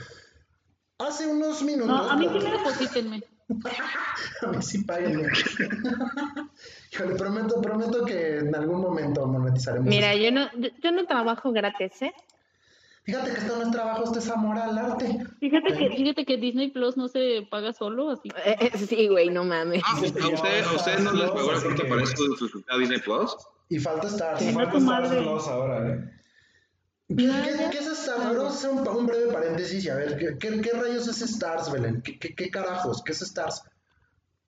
Hace 0.99 1.27
unos 1.27 1.63
minutos... 1.63 1.89
No, 1.89 2.09
a 2.09 2.17
mí 2.17 2.29
primero 2.29 2.59
deposítenme. 2.59 3.23
a 4.43 4.47
mí 4.47 4.63
sí 4.63 4.85
páguenme. 4.85 5.27
Híjole, 6.93 7.17
prometo, 7.17 7.61
prometo 7.61 8.05
que 8.05 8.39
en 8.39 8.55
algún 8.55 8.83
momento 8.83 9.27
monetizaremos. 9.27 9.89
Mira, 9.89 10.15
yo 10.15 10.31
no, 10.31 10.49
yo 10.55 10.93
no 10.93 11.07
trabajo 11.07 11.51
gratis, 11.51 12.03
¿eh? 12.03 12.15
Fíjate 13.03 13.33
que 13.33 13.39
esto 13.39 13.57
no 13.57 13.63
es 13.63 13.71
trabajo, 13.73 14.05
esto 14.05 14.19
es 14.21 14.31
amor 14.31 14.59
al 14.59 14.79
arte. 14.79 15.27
Fíjate 15.41 15.77
que, 15.77 15.91
fíjate 15.97 16.25
que 16.25 16.37
Disney 16.37 16.71
Plus 16.71 16.97
no 16.97 17.09
se 17.09 17.49
paga 17.51 17.73
solo, 17.73 18.11
así. 18.11 18.29
Eh, 18.45 18.57
eh, 18.61 18.79
sí, 18.79 19.09
güey, 19.09 19.31
no 19.31 19.43
mames. 19.43 19.83
Ah, 19.85 19.97
¿a 19.97 20.75
usted, 20.75 20.99
no 21.01 21.13
les 21.15 21.31
pagó 21.31 21.51
la 21.51 21.61
cuenta 21.61 21.83
para 21.89 22.03
eso 22.05 22.25
de 22.25 22.65
a 22.69 22.79
Disney 22.79 23.01
Plus? 23.01 23.37
Y 23.71 23.81
falta 23.81 24.07
Stars. 24.07 24.43
Y 24.43 24.53
falta 24.53 24.79
Stars 24.79 25.09
Plus 25.09 25.49
ahora, 25.49 25.89
¿eh? 25.89 26.20
¿Qué, 27.17 27.27
¿Qué, 27.73 27.79
es 27.79 27.87
Stars? 27.89 28.25
Vamos 28.25 28.45
a 28.45 28.49
hacer 28.49 28.71
un, 28.71 28.87
un, 28.87 29.07
breve 29.07 29.33
paréntesis 29.33 29.85
y 29.85 29.89
a 29.89 29.97
ver, 29.97 30.17
¿qué, 30.17 30.39
qué, 30.39 30.61
qué 30.61 30.71
rayos 30.71 31.09
es 31.09 31.21
Stars, 31.23 31.73
Belén? 31.73 32.03
¿Qué, 32.03 32.19
qué, 32.19 32.51
carajos? 32.51 33.03
¿Qué 33.03 33.11
es 33.11 33.23
Stars? 33.23 33.65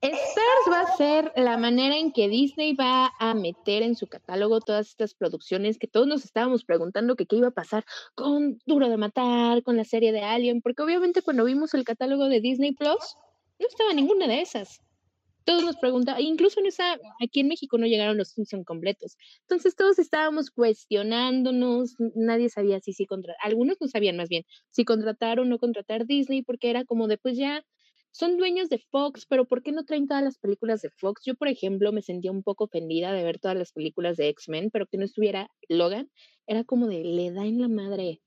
Stars 0.01 0.67
va 0.71 0.81
a 0.81 0.97
ser 0.97 1.33
la 1.35 1.57
manera 1.57 1.97
en 1.97 2.13
que 2.13 2.29
Disney 2.29 2.75
va 2.75 3.13
a 3.19 3.35
meter 3.35 3.83
en 3.83 3.97
su 3.97 4.07
catálogo 4.07 4.61
todas 4.61 4.89
estas 4.89 5.15
producciones 5.15 5.77
que 5.77 5.89
todos 5.89 6.07
nos 6.07 6.25
estábamos 6.25 6.65
preguntando 6.65 7.17
que 7.17 7.27
qué 7.27 7.37
iba 7.37 7.49
a 7.49 7.53
pasar 7.53 7.85
con 8.15 8.61
Duro 8.65 8.89
de 8.89 8.97
Matar, 8.97 9.65
con 9.65 9.77
la 9.77 9.85
serie 9.85 10.13
de 10.13 10.23
Alien, 10.23 10.63
porque 10.63 10.83
obviamente 10.83 11.23
cuando 11.23 11.45
vimos 11.45 11.75
el 11.75 11.85
catálogo 11.85 12.29
de 12.29 12.41
Disney 12.41 12.73
Plus, 12.73 13.17
no 13.59 13.67
estaba 13.67 13.93
ninguna 13.93 14.29
de 14.29 14.41
esas. 14.41 14.81
Todos 15.45 15.65
nos 15.65 15.77
preguntaban, 15.77 16.23
incluso 16.23 16.61
en 16.61 16.67
esa, 16.67 16.99
aquí 17.23 17.41
en 17.41 17.49
México 17.49 17.79
no 17.79 17.87
llegaron 17.87 18.17
los 18.17 18.29
Simpson 18.29 18.65
completos. 18.65 19.17
Entonces 19.43 19.75
todos 19.77 19.99
estábamos 19.99 20.51
cuestionándonos, 20.51 21.97
nadie 22.15 22.49
sabía 22.49 22.81
si 22.81 22.93
sí 22.93 23.07
contratar, 23.07 23.37
algunos 23.43 23.77
no 23.81 23.89
sabían 23.89 24.17
más 24.17 24.29
bien 24.29 24.45
si 24.71 24.85
contratar 24.85 25.41
o 25.41 25.45
no 25.45 25.59
contratar 25.59 26.07
Disney, 26.07 26.43
porque 26.43 26.71
era 26.71 26.85
como 26.85 27.09
de 27.09 27.19
pues 27.19 27.37
ya 27.37 27.65
son 28.13 28.37
dueños 28.37 28.69
de 28.69 28.79
Fox, 28.79 29.25
pero 29.27 29.47
¿por 29.47 29.63
qué 29.63 29.73
no 29.73 29.85
traen 29.85 30.07
todas 30.07 30.23
las 30.23 30.39
películas 30.39 30.83
de 30.83 30.91
Fox? 30.91 31.23
Yo, 31.25 31.35
por 31.35 31.49
ejemplo, 31.49 31.93
me 31.93 32.03
sentía 32.03 32.31
un 32.31 32.43
poco 32.43 32.65
ofendida 32.65 33.13
de 33.13 33.25
ver 33.25 33.39
todas 33.39 33.57
las 33.57 33.73
películas 33.73 34.19
de 34.19 34.29
X-Men, 34.29 34.71
pero 34.71 34.87
que 34.87 34.99
no 34.99 35.05
estuviera 35.05 35.49
Logan. 35.69 36.11
Era 36.47 36.63
como 36.65 36.89
de, 36.89 37.03
le 37.05 37.33
da 37.33 37.47
en 37.47 37.61
la 37.61 37.69
madre 37.69 38.21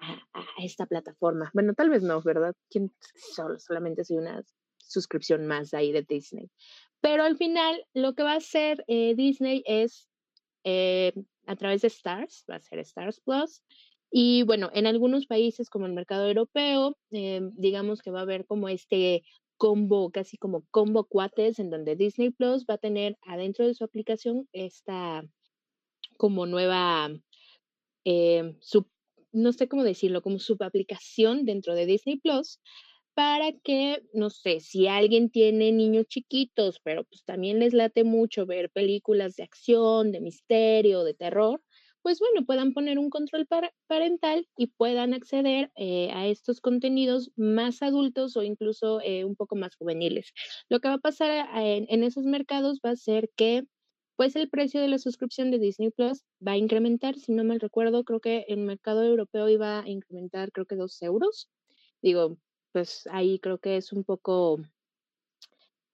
a, 0.00 0.18
esta 0.64 0.86
plataforma. 0.86 1.50
Bueno, 1.52 1.74
tal 1.74 1.90
vez 1.90 2.02
no, 2.02 2.22
¿verdad? 2.22 2.54
¿Quién 2.70 2.94
solo, 3.34 3.58
solamente 3.58 4.04
soy 4.04 4.16
una 4.16 4.42
suscripción 4.86 5.46
más 5.46 5.74
ahí 5.74 5.92
de 5.92 6.02
Disney. 6.02 6.50
Pero 7.00 7.24
al 7.24 7.36
final, 7.36 7.84
lo 7.94 8.14
que 8.14 8.22
va 8.22 8.32
a 8.32 8.38
hacer 8.38 8.84
eh, 8.88 9.14
Disney 9.14 9.62
es 9.66 10.08
eh, 10.64 11.12
a 11.46 11.56
través 11.56 11.82
de 11.82 11.88
Stars, 11.88 12.44
va 12.50 12.56
a 12.56 12.60
ser 12.60 12.78
Stars 12.80 13.20
Plus, 13.20 13.62
y 14.10 14.44
bueno, 14.44 14.70
en 14.72 14.86
algunos 14.86 15.26
países 15.26 15.68
como 15.68 15.86
el 15.86 15.92
mercado 15.92 16.26
europeo, 16.26 16.96
eh, 17.10 17.40
digamos 17.52 18.02
que 18.02 18.10
va 18.10 18.20
a 18.20 18.22
haber 18.22 18.46
como 18.46 18.68
este 18.68 19.24
combo, 19.56 20.10
casi 20.10 20.36
como 20.36 20.64
combo 20.70 21.04
cuates, 21.04 21.58
en 21.58 21.70
donde 21.70 21.96
Disney 21.96 22.30
Plus 22.30 22.64
va 22.68 22.74
a 22.74 22.78
tener 22.78 23.18
adentro 23.22 23.66
de 23.66 23.74
su 23.74 23.84
aplicación 23.84 24.48
esta 24.52 25.22
como 26.16 26.46
nueva, 26.46 27.10
eh, 28.04 28.56
sub, 28.60 28.88
no 29.32 29.52
sé 29.52 29.68
cómo 29.68 29.84
decirlo, 29.84 30.22
como 30.22 30.38
subaplicación 30.38 31.44
dentro 31.44 31.74
de 31.74 31.86
Disney 31.86 32.16
Plus 32.16 32.60
para 33.16 33.52
que, 33.52 34.02
no 34.12 34.28
sé, 34.28 34.60
si 34.60 34.88
alguien 34.88 35.30
tiene 35.30 35.72
niños 35.72 36.06
chiquitos, 36.06 36.80
pero 36.84 37.02
pues 37.04 37.24
también 37.24 37.60
les 37.60 37.72
late 37.72 38.04
mucho 38.04 38.44
ver 38.44 38.68
películas 38.70 39.36
de 39.36 39.42
acción, 39.42 40.12
de 40.12 40.20
misterio, 40.20 41.02
de 41.02 41.14
terror, 41.14 41.62
pues 42.02 42.18
bueno, 42.20 42.44
puedan 42.44 42.74
poner 42.74 42.98
un 42.98 43.08
control 43.08 43.48
parental 43.86 44.46
y 44.54 44.66
puedan 44.66 45.14
acceder 45.14 45.72
eh, 45.76 46.10
a 46.12 46.26
estos 46.26 46.60
contenidos 46.60 47.30
más 47.36 47.82
adultos 47.82 48.36
o 48.36 48.42
incluso 48.42 49.00
eh, 49.00 49.24
un 49.24 49.34
poco 49.34 49.56
más 49.56 49.76
juveniles. 49.76 50.34
Lo 50.68 50.80
que 50.80 50.88
va 50.88 50.94
a 50.94 50.98
pasar 50.98 51.48
en, 51.56 52.04
esos 52.04 52.24
mercados 52.24 52.80
va 52.84 52.90
a 52.90 52.96
ser 52.96 53.30
que 53.34 53.64
pues 54.16 54.36
el 54.36 54.50
precio 54.50 54.82
de 54.82 54.88
la 54.88 54.98
suscripción 54.98 55.50
de 55.50 55.58
Disney 55.58 55.88
Plus 55.90 56.22
va 56.46 56.52
a 56.52 56.58
incrementar, 56.58 57.16
si 57.16 57.32
no 57.32 57.44
mal 57.44 57.60
recuerdo, 57.60 58.04
creo 58.04 58.20
que 58.20 58.44
el 58.48 58.58
mercado 58.58 59.02
europeo 59.02 59.48
iba 59.48 59.80
a 59.80 59.88
incrementar 59.88 60.52
creo 60.52 60.66
que 60.66 60.76
dos 60.76 61.00
euros. 61.00 61.48
Digo, 62.02 62.36
pues 62.76 63.08
ahí 63.10 63.38
creo 63.38 63.56
que 63.56 63.78
es 63.78 63.90
un 63.94 64.04
poco 64.04 64.60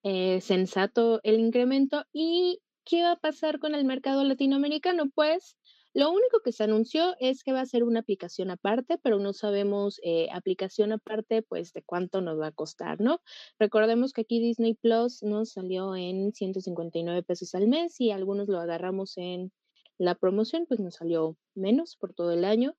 eh, 0.03 0.40
sensato 0.40 1.21
el 1.23 1.38
incremento. 1.38 2.05
¿Y 2.12 2.61
qué 2.85 3.05
va 3.05 3.12
a 3.12 3.21
pasar 3.21 3.61
con 3.61 3.77
el 3.77 3.85
mercado 3.85 4.25
latinoamericano? 4.25 5.09
Pues 5.14 5.57
lo 5.95 6.11
único 6.11 6.40
que 6.45 6.51
se 6.51 6.64
anunció 6.64 7.14
es 7.21 7.45
que 7.45 7.53
va 7.53 7.61
a 7.61 7.66
ser 7.66 7.85
una 7.85 8.01
aplicación 8.01 8.51
aparte, 8.51 8.99
pero 8.99 9.21
no 9.21 9.33
sabemos 9.33 10.01
eh, 10.03 10.27
aplicación 10.33 10.90
aparte, 10.90 11.42
pues 11.42 11.73
de 11.73 11.85
cuánto 11.85 12.21
nos 12.21 12.40
va 12.40 12.49
a 12.49 12.53
costar, 12.53 13.01
¿no? 13.01 13.21
Recordemos 13.61 14.12
que 14.12 14.23
aquí 14.23 14.40
Disney 14.40 14.75
Plus 14.75 15.23
nos 15.23 15.53
salió 15.53 15.95
en 15.95 16.33
159 16.33 17.23
pesos 17.23 17.55
al 17.55 17.68
mes 17.68 18.01
y 18.01 18.11
algunos 18.11 18.49
lo 18.49 18.59
agarramos 18.59 19.16
en 19.18 19.53
la 19.99 20.16
promoción, 20.16 20.66
pues 20.66 20.81
nos 20.81 20.97
salió 20.97 21.37
menos 21.55 21.95
por 21.95 22.12
todo 22.12 22.33
el 22.33 22.45
año. 22.45 22.75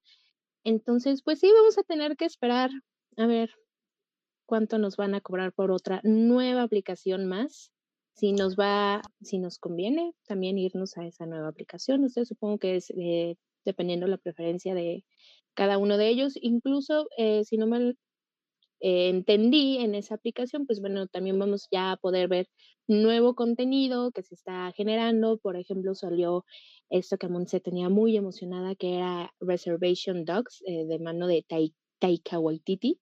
Entonces, 0.65 1.23
pues 1.23 1.39
sí, 1.39 1.49
vamos 1.53 1.77
a 1.77 1.83
tener 1.83 2.17
que 2.17 2.25
esperar 2.25 2.69
a 3.15 3.27
ver 3.27 3.51
cuánto 4.45 4.77
nos 4.77 4.97
van 4.97 5.15
a 5.15 5.21
cobrar 5.21 5.53
por 5.53 5.71
otra 5.71 6.01
nueva 6.03 6.63
aplicación 6.63 7.25
más 7.25 7.73
si 8.13 8.31
nos 8.31 8.55
va, 8.55 9.01
si 9.21 9.39
nos 9.39 9.57
conviene 9.57 10.13
también 10.27 10.57
irnos 10.57 10.97
a 10.97 11.05
esa 11.05 11.25
nueva 11.25 11.47
aplicación. 11.49 12.03
Usted 12.03 12.25
supongo 12.25 12.59
que 12.59 12.75
es 12.75 12.91
eh, 12.91 13.35
dependiendo 13.65 14.07
la 14.07 14.17
preferencia 14.17 14.75
de 14.75 15.03
cada 15.55 15.77
uno 15.77 15.97
de 15.97 16.09
ellos. 16.09 16.33
Incluso, 16.41 17.07
eh, 17.17 17.43
si 17.43 17.57
no 17.57 17.67
mal 17.67 17.97
eh, 18.81 19.09
entendí 19.09 19.77
en 19.77 19.95
esa 19.95 20.15
aplicación, 20.15 20.65
pues 20.67 20.79
bueno, 20.79 21.07
también 21.07 21.39
vamos 21.39 21.67
ya 21.71 21.91
a 21.93 21.97
poder 21.97 22.27
ver 22.27 22.47
nuevo 22.87 23.33
contenido 23.35 24.11
que 24.11 24.23
se 24.23 24.35
está 24.35 24.71
generando. 24.75 25.37
Por 25.39 25.57
ejemplo, 25.57 25.95
salió 25.95 26.45
esto 26.89 27.17
que 27.17 27.27
se 27.47 27.59
tenía 27.61 27.89
muy 27.89 28.15
emocionada, 28.17 28.75
que 28.75 28.97
era 28.97 29.33
Reservation 29.39 30.25
Dogs, 30.25 30.61
de 30.65 30.99
mano 30.99 31.27
de 31.27 31.45
Taika 31.99 32.39
Waititi 32.39 32.99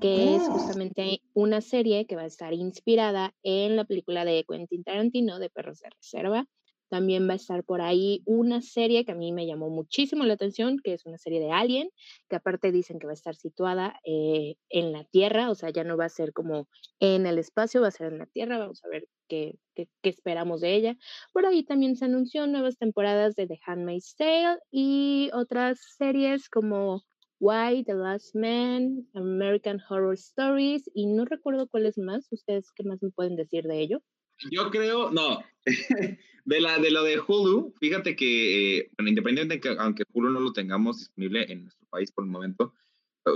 que 0.00 0.36
es 0.36 0.42
oh. 0.42 0.52
justamente 0.52 1.20
una 1.34 1.60
serie 1.60 2.06
que 2.06 2.16
va 2.16 2.22
a 2.22 2.26
estar 2.26 2.52
inspirada 2.52 3.34
en 3.42 3.76
la 3.76 3.84
película 3.84 4.24
de 4.24 4.44
Quentin 4.48 4.84
Tarantino 4.84 5.38
de 5.38 5.50
Perros 5.50 5.80
de 5.80 5.90
Reserva. 5.90 6.46
También 6.88 7.28
va 7.28 7.32
a 7.32 7.36
estar 7.36 7.64
por 7.64 7.80
ahí 7.80 8.22
una 8.26 8.62
serie 8.62 9.04
que 9.04 9.12
a 9.12 9.16
mí 9.16 9.32
me 9.32 9.46
llamó 9.46 9.70
muchísimo 9.70 10.24
la 10.24 10.34
atención, 10.34 10.78
que 10.82 10.94
es 10.94 11.04
una 11.04 11.18
serie 11.18 11.40
de 11.40 11.50
Alien, 11.50 11.90
que 12.28 12.36
aparte 12.36 12.70
dicen 12.70 12.98
que 12.98 13.06
va 13.06 13.12
a 13.12 13.14
estar 13.14 13.34
situada 13.34 13.98
eh, 14.04 14.54
en 14.68 14.92
la 14.92 15.04
Tierra, 15.04 15.50
o 15.50 15.54
sea, 15.56 15.70
ya 15.70 15.82
no 15.82 15.96
va 15.96 16.04
a 16.04 16.08
ser 16.08 16.32
como 16.32 16.68
en 17.00 17.26
el 17.26 17.38
espacio, 17.38 17.80
va 17.80 17.88
a 17.88 17.90
ser 17.90 18.12
en 18.12 18.18
la 18.18 18.26
Tierra, 18.26 18.58
vamos 18.58 18.84
a 18.84 18.88
ver 18.88 19.08
qué, 19.28 19.58
qué, 19.74 19.88
qué 20.00 20.08
esperamos 20.08 20.60
de 20.60 20.76
ella. 20.76 20.96
Por 21.32 21.44
ahí 21.44 21.64
también 21.64 21.96
se 21.96 22.04
anunció 22.04 22.46
nuevas 22.46 22.78
temporadas 22.78 23.34
de 23.34 23.48
The 23.48 23.58
Handmaid's 23.66 24.14
Tale 24.16 24.58
y 24.70 25.30
otras 25.32 25.80
series 25.98 26.48
como 26.48 27.02
Why, 27.38 27.84
The 27.84 27.94
Last 27.94 28.34
Man, 28.34 29.06
American 29.14 29.80
Horror 29.88 30.14
Stories 30.14 30.90
y 30.94 31.06
no 31.06 31.24
recuerdo 31.24 31.68
cuáles 31.68 31.98
más. 31.98 32.26
¿Ustedes 32.30 32.70
qué 32.74 32.84
más 32.84 33.02
me 33.02 33.10
pueden 33.10 33.36
decir 33.36 33.64
de 33.64 33.80
ello? 33.80 34.02
Yo 34.50 34.70
creo, 34.70 35.10
no, 35.10 35.42
de, 36.44 36.60
la, 36.60 36.78
de 36.78 36.90
lo 36.90 37.02
de 37.02 37.18
Hulu, 37.18 37.74
fíjate 37.80 38.16
que, 38.16 38.78
eh, 38.78 38.90
bueno, 38.96 39.08
independientemente 39.10 39.68
de 39.68 39.76
que 39.76 39.80
aunque 39.80 40.04
Hulu 40.12 40.30
no 40.30 40.40
lo 40.40 40.52
tengamos 40.52 40.98
disponible 40.98 41.50
en 41.50 41.62
nuestro 41.62 41.86
país 41.88 42.12
por 42.12 42.24
el 42.24 42.30
momento, 42.30 42.74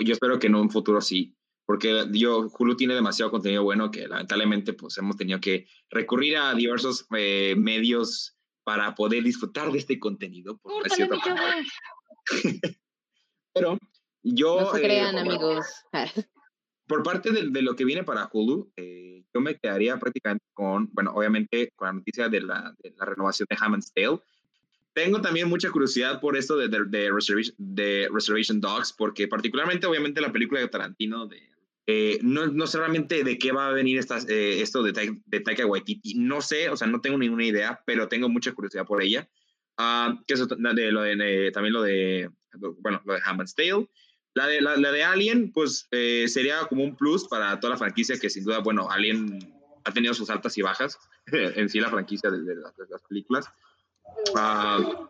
yo 0.03 0.13
espero 0.13 0.39
que 0.39 0.47
en 0.47 0.55
un 0.55 0.71
futuro 0.71 1.01
sí, 1.01 1.35
porque 1.67 2.05
yo, 2.13 2.49
Hulu 2.59 2.77
tiene 2.77 2.95
demasiado 2.95 3.31
contenido 3.31 3.63
bueno 3.63 3.91
que 3.91 4.07
lamentablemente 4.09 4.73
pues 4.73 4.99
hemos 4.99 5.17
tenido 5.17 5.41
que 5.41 5.67
recurrir 5.91 6.37
a 6.37 6.55
diversos 6.55 7.07
eh, 7.17 7.55
medios 7.57 8.37
para 8.65 8.95
poder 8.95 9.23
disfrutar 9.25 9.73
de 9.73 9.79
este 9.79 9.99
contenido. 9.99 10.59
Por 10.59 10.83
Pero 13.53 13.79
yo... 14.23 14.61
No 14.61 14.73
se 14.73 14.81
crean, 14.81 15.17
eh, 15.17 15.21
amigos. 15.21 15.67
Por 16.87 17.03
parte 17.03 17.31
de, 17.33 17.49
de, 17.51 17.63
lo 17.63 17.77
que 17.77 17.85
viene 17.85 18.05
para 18.05 18.29
Hulu, 18.33 18.73
eh, 18.77 19.25
yo 19.33 19.41
me 19.41 19.57
quedaría 19.57 19.99
prácticamente 19.99 20.45
con, 20.53 20.91
bueno, 20.93 21.13
obviamente 21.15 21.73
con 21.77 21.87
la 21.87 21.93
noticia 21.95 22.29
de 22.29 22.41
la, 22.41 22.75
de 22.83 22.95
la 22.97 23.05
renovación 23.05 23.47
de 23.49 23.57
Hammond's 23.61 23.93
Tale. 23.93 24.21
Tengo 24.93 25.21
también 25.21 25.49
mucha 25.49 25.71
curiosidad 25.71 26.21
por 26.21 26.37
esto 26.37 26.57
de, 26.57 26.69
de, 26.69 27.13
Reservation, 27.13 27.55
de 27.59 28.09
Reservation 28.13 28.61
Dogs, 28.61 28.93
porque 28.93 29.29
particularmente, 29.29 29.87
obviamente, 29.87 30.21
la 30.21 30.33
película 30.33 30.61
de 30.61 30.69
Tarantino 30.69 31.27
de 31.27 31.51
eh, 31.93 32.21
no, 32.23 32.47
no, 32.47 32.69
sé 32.69 32.79
realmente 32.79 33.25
de 33.25 33.37
qué 33.37 33.51
va 33.51 33.67
a 33.67 33.73
venir 33.73 33.99
esta, 33.99 34.19
esto 34.19 34.83
de, 34.85 35.21
de 35.27 35.41
Taika 35.41 35.67
Waititi. 35.67 36.15
No 36.15 36.41
sé, 36.41 36.69
o 36.69 36.77
sea, 36.77 36.87
no 36.87 37.01
tengo 37.01 37.19
ninguna 37.19 37.45
idea, 37.45 37.83
pero 37.85 38.07
tengo 38.07 38.29
mucha 38.29 38.53
curiosidad 38.53 38.87
por 38.87 39.03
ella. 39.03 39.29
ah, 39.77 40.17
que 40.27 40.35
es 40.35 40.49
de, 40.49 40.93
lo 40.93 41.03
de, 41.03 41.47
eh, 41.49 41.51
también 41.51 41.73
lo 41.73 41.83
de, 41.83 42.31
bueno, 42.79 43.03
lo 43.05 43.15
de 43.15 43.21
Handmaid's 43.25 43.57
Tale. 43.57 43.89
La 44.35 44.47
de, 44.47 44.61
la, 44.61 44.77
de 44.77 45.03
Alien, 45.03 45.53
pues 45.53 45.89
eh, 45.91 46.27
sería 46.29 46.61
como 46.69 46.85
un 46.85 46.97
plus 46.97 47.27
para 47.27 47.59
toda 47.59 47.73
la 47.73 47.79
franquicia 47.79 48.19
que 48.19 48.31
sin 48.31 48.45
duda, 48.45 48.61
bueno, 48.61 48.89
Alien 48.91 49.55
ha 49.85 49.93
tenido 49.93 50.15
sus 50.15 50.31
altas 50.31 50.57
y 50.57 50.63
bajas 50.63 50.99
en 51.33 51.69
sí 51.69 51.81
la 51.81 51.91
franquicia 51.91 52.31
de, 52.31 52.39
las, 52.55 53.03
películas. 53.09 53.47
Ah, 54.37 55.09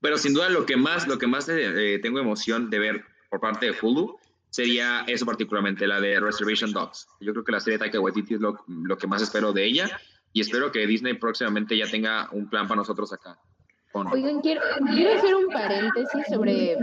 pero 0.00 0.16
sin 0.16 0.32
duda 0.32 0.48
lo 0.48 0.64
que 0.64 0.76
más, 0.76 1.08
lo 1.08 1.18
que 1.18 1.26
más 1.26 1.48
eh, 1.48 1.98
tengo 2.02 2.20
emoción 2.20 2.70
de 2.70 2.78
ver 2.78 3.04
por 3.30 3.40
parte 3.40 3.66
de 3.66 3.76
Hulu 3.80 4.16
sería 4.48 5.04
eso 5.06 5.26
particularmente, 5.26 5.86
la 5.86 6.00
de 6.00 6.20
Reservation 6.20 6.72
Dogs. 6.72 7.08
Yo 7.20 7.32
creo 7.32 7.44
que 7.44 7.52
la 7.52 7.60
serie 7.60 7.78
de 7.78 7.84
Taika 7.84 8.00
Waititi 8.00 8.34
es 8.34 8.40
lo, 8.40 8.64
lo, 8.66 8.98
que 8.98 9.06
más 9.06 9.22
espero 9.22 9.52
de 9.52 9.64
ella 9.64 10.00
y 10.32 10.40
espero 10.40 10.70
que 10.72 10.86
Disney 10.86 11.14
próximamente 11.14 11.76
ya 11.76 11.86
tenga 11.88 12.28
un 12.32 12.48
plan 12.48 12.66
para 12.66 12.78
nosotros 12.78 13.12
acá. 13.12 13.38
Oigan, 13.92 14.40
quiero, 14.40 14.60
quiero 14.92 15.18
hacer 15.18 15.34
un 15.34 15.48
paréntesis 15.48 16.26
sobre 16.28 16.76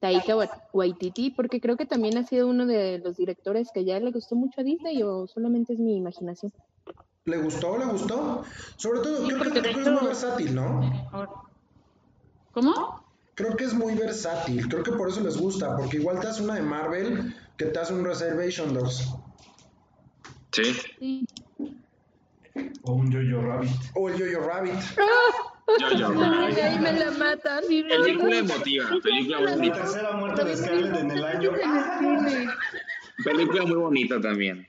Taika 0.00 0.34
Waititi, 0.72 1.30
porque 1.30 1.60
creo 1.60 1.76
que 1.76 1.86
también 1.86 2.18
ha 2.18 2.26
sido 2.26 2.48
uno 2.48 2.66
de 2.66 2.98
los 2.98 3.16
directores 3.16 3.70
que 3.72 3.84
ya 3.84 3.98
le 3.98 4.10
gustó 4.10 4.36
mucho 4.36 4.60
a 4.60 4.64
Disney 4.64 5.02
o 5.02 5.26
solamente 5.26 5.72
es 5.72 5.78
mi 5.78 5.96
imaginación. 5.96 6.52
¿Le 7.24 7.38
gustó? 7.38 7.76
¿Le 7.78 7.86
gustó? 7.86 8.44
Sobre 8.76 9.00
todo, 9.00 9.26
creo, 9.26 9.52
que, 9.52 9.58
es 9.58 9.90
muy 9.90 10.06
versátil, 10.06 10.54
¿no? 10.54 11.08
¿Cómo? 12.52 13.02
Creo 13.34 13.56
que 13.56 13.64
es 13.64 13.74
muy 13.74 13.94
versátil, 13.94 14.68
creo 14.68 14.82
que 14.82 14.92
por 14.92 15.08
eso 15.08 15.20
les 15.20 15.36
gusta, 15.36 15.76
porque 15.76 15.96
igual 15.96 16.20
te 16.20 16.28
hace 16.28 16.42
una 16.42 16.54
de 16.54 16.62
Marvel 16.62 17.34
que 17.56 17.66
te 17.66 17.78
hace 17.78 17.92
un 17.92 18.04
Reservation 18.04 18.72
Dogs. 18.72 19.12
Sí. 20.52 21.26
O 22.82 22.92
un 22.92 23.12
Jojo 23.12 23.42
Rabbit. 23.42 23.70
O 23.94 24.08
el 24.08 24.14
Jojo 24.14 24.46
Rabbit. 24.46 24.74
¡Ah! 24.98 25.45
Ahí 25.66 26.78
me 26.78 26.92
la 26.92 27.10
matan. 27.12 27.64
Película 27.66 28.38
emotiva. 28.38 28.88
Película 29.02 29.38
muy 29.40 29.50
bonita. 29.52 29.76
La 29.76 29.82
tercera 29.82 30.12
muerte 30.12 30.44
de 30.44 30.56
Scarlett 30.56 30.96
en 30.96 31.10
el 31.10 31.24
año. 31.24 31.52
Película 33.24 33.62
muy 33.64 33.76
bonita 33.76 34.20
también. 34.20 34.66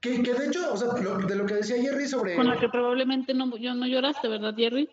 Que, 0.00 0.22
que 0.22 0.34
de 0.34 0.46
hecho, 0.46 0.72
o 0.72 0.76
sea, 0.76 0.88
de 0.88 1.36
lo 1.36 1.46
que 1.46 1.54
decía 1.54 1.76
Jerry 1.80 2.08
sobre. 2.08 2.36
Con 2.36 2.48
la 2.48 2.58
que 2.58 2.68
probablemente 2.68 3.32
no, 3.34 3.56
yo 3.56 3.74
no 3.74 3.86
lloraste, 3.86 4.28
¿verdad, 4.28 4.54
Jerry? 4.56 4.88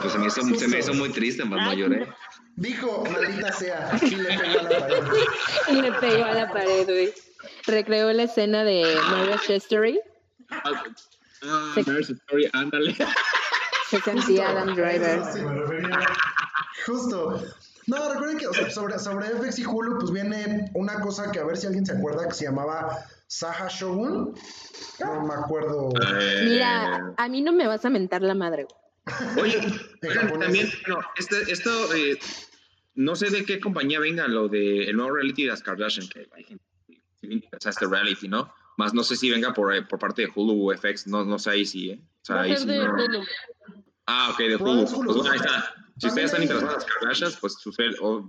Pues 0.00 0.12
se 0.12 0.18
me 0.18 0.26
hizo, 0.26 0.42
se 0.42 0.68
me 0.68 0.78
hizo 0.78 0.94
muy 0.94 1.10
triste, 1.10 1.44
más 1.44 1.64
no 1.64 1.74
lloré. 1.74 2.08
Dijo, 2.56 3.04
maldita 3.04 3.52
sea, 3.52 3.98
y 4.00 4.14
le 4.14 4.38
pegó 4.38 4.58
a 4.58 4.62
la 4.62 4.78
pared. 4.80 5.04
Y 5.68 5.72
le 5.82 5.92
pegó 5.92 6.24
a 6.24 6.32
la 6.32 6.52
pared, 6.52 6.84
güey. 6.84 7.12
Recreó 7.66 8.12
la 8.12 8.22
escena 8.24 8.64
de 8.64 8.82
Mario 9.10 9.36
Chestery. 9.46 10.00
Ah, 10.50 10.84
ah 11.42 11.74
Story, 11.76 12.48
ándale. 12.52 12.96
Se 13.88 14.00
sentía 14.00 14.50
Adam 14.50 14.74
Driver. 14.74 15.22
Justo. 16.86 17.42
No, 17.86 18.12
recuerden 18.12 18.38
que 18.38 18.70
sobre, 18.70 18.98
sobre 18.98 19.26
FX 19.26 19.60
y 19.60 19.64
Hulu, 19.64 19.98
pues 19.98 20.10
viene 20.10 20.70
una 20.74 21.00
cosa 21.00 21.30
que 21.30 21.38
a 21.38 21.44
ver 21.44 21.56
si 21.56 21.66
alguien 21.66 21.86
se 21.86 21.96
acuerda 21.96 22.26
que 22.26 22.34
se 22.34 22.44
llamaba 22.46 22.98
Saha 23.28 23.68
Shogun. 23.68 24.34
No 24.98 25.22
me 25.22 25.34
acuerdo. 25.34 25.90
Eh. 26.20 26.42
Mira, 26.44 27.14
a 27.16 27.28
mí 27.28 27.42
no 27.42 27.52
me 27.52 27.68
vas 27.68 27.84
a 27.84 27.90
mentar 27.90 28.22
la 28.22 28.34
madre. 28.34 28.66
Oye, 29.40 29.60
también, 30.40 30.68
no, 30.88 30.98
este, 31.16 31.52
esto, 31.52 31.94
eh, 31.94 32.18
no 32.96 33.14
sé 33.14 33.30
de 33.30 33.44
qué 33.44 33.60
compañía 33.60 34.00
venga 34.00 34.26
lo 34.26 34.48
de 34.48 34.84
el 34.84 34.96
nuevo 34.96 35.12
reality 35.12 35.44
de 35.44 35.50
las 35.50 35.62
Kardashian, 35.62 36.08
que 36.08 36.28
hay 36.34 36.42
gente 36.42 36.64
que 37.20 37.40
este 37.68 37.86
reality, 37.86 38.26
¿no? 38.26 38.52
Más 38.78 38.94
no 38.94 39.04
sé 39.04 39.16
si 39.16 39.30
venga 39.30 39.54
por, 39.54 39.74
eh, 39.74 39.82
por 39.82 40.00
parte 40.00 40.22
de 40.22 40.32
Hulu 40.34 40.70
o 40.70 40.76
FX, 40.76 41.06
no, 41.06 41.24
no 41.24 41.38
sé 41.38 41.50
ahí 41.50 41.64
si, 41.64 41.90
¿eh? 41.90 42.00
O 42.00 42.24
sea, 42.24 42.40
ahí 42.40 42.56
sí 42.56 42.66
no. 42.66 42.96
Ah, 44.06 44.30
ok, 44.32 44.38
de 44.38 44.56
Hulu. 44.56 44.84
Pues, 44.84 45.30
ahí 45.30 45.36
está. 45.36 45.74
Si 45.98 46.08
ustedes 46.08 46.26
están 46.26 46.42
interesados 46.42 46.74
en 46.74 46.80
las 46.80 46.84
Kardashians, 46.84 47.36
pues 47.40 47.56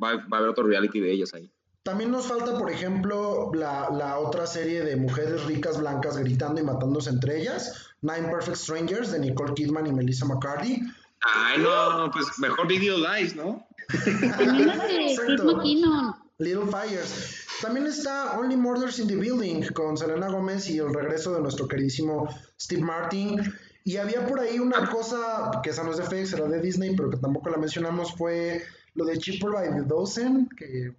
va, 0.02 0.16
va, 0.16 0.24
a 0.32 0.38
haber 0.38 0.50
otro 0.50 0.66
reality 0.66 1.00
de 1.00 1.12
ellas 1.12 1.34
ahí. 1.34 1.52
También 1.84 2.12
nos 2.12 2.28
falta, 2.28 2.58
por 2.58 2.72
ejemplo, 2.72 3.52
la, 3.54 3.90
la, 3.92 4.20
otra 4.20 4.46
serie 4.46 4.84
de 4.84 4.96
mujeres 4.96 5.46
ricas 5.46 5.80
blancas 5.80 6.18
gritando 6.18 6.60
y 6.60 6.64
matándose 6.64 7.10
entre 7.10 7.40
ellas, 7.40 7.94
Nine 8.02 8.30
Perfect 8.30 8.58
Strangers 8.58 9.12
de 9.12 9.20
Nicole 9.20 9.54
Kidman 9.54 9.88
y 9.88 9.94
Melissa 9.94 10.26
McCarthy. 10.26 10.82
Ay, 11.22 11.62
no, 11.62 12.10
pues 12.12 12.28
mejor 12.40 12.68
Video 12.68 12.98
Lies, 12.98 13.36
¿no? 13.36 13.66
Little 16.40 16.68
Fires. 16.68 17.48
También 17.62 17.88
está 17.88 18.38
Only 18.38 18.56
Murders 18.56 19.00
in 19.00 19.08
the 19.08 19.16
Building 19.16 19.64
con 19.74 19.98
Selena 19.98 20.30
Gómez 20.30 20.70
y 20.70 20.78
el 20.78 20.94
regreso 20.94 21.34
de 21.34 21.42
nuestro 21.42 21.68
queridísimo 21.68 22.30
Steve 22.60 22.84
Martin. 22.84 23.42
Y 23.88 23.96
había 23.96 24.28
por 24.28 24.42
ahí 24.42 24.60
una 24.60 24.90
cosa 24.90 25.62
que 25.64 25.70
esa 25.70 25.82
no 25.82 25.92
es 25.92 25.98
de 25.98 26.04
FX, 26.04 26.34
era 26.34 26.46
de 26.50 26.60
Disney, 26.60 26.94
pero 26.94 27.10
que 27.10 27.16
tampoco 27.16 27.50
la 27.50 27.56
mencionamos, 27.56 28.14
fue 28.18 28.62
lo 28.96 29.06
de 29.06 29.18
Cheaper 29.18 29.50
by 29.50 29.70
the 29.76 29.84
Dozen, 29.84 30.50
que 30.58 30.94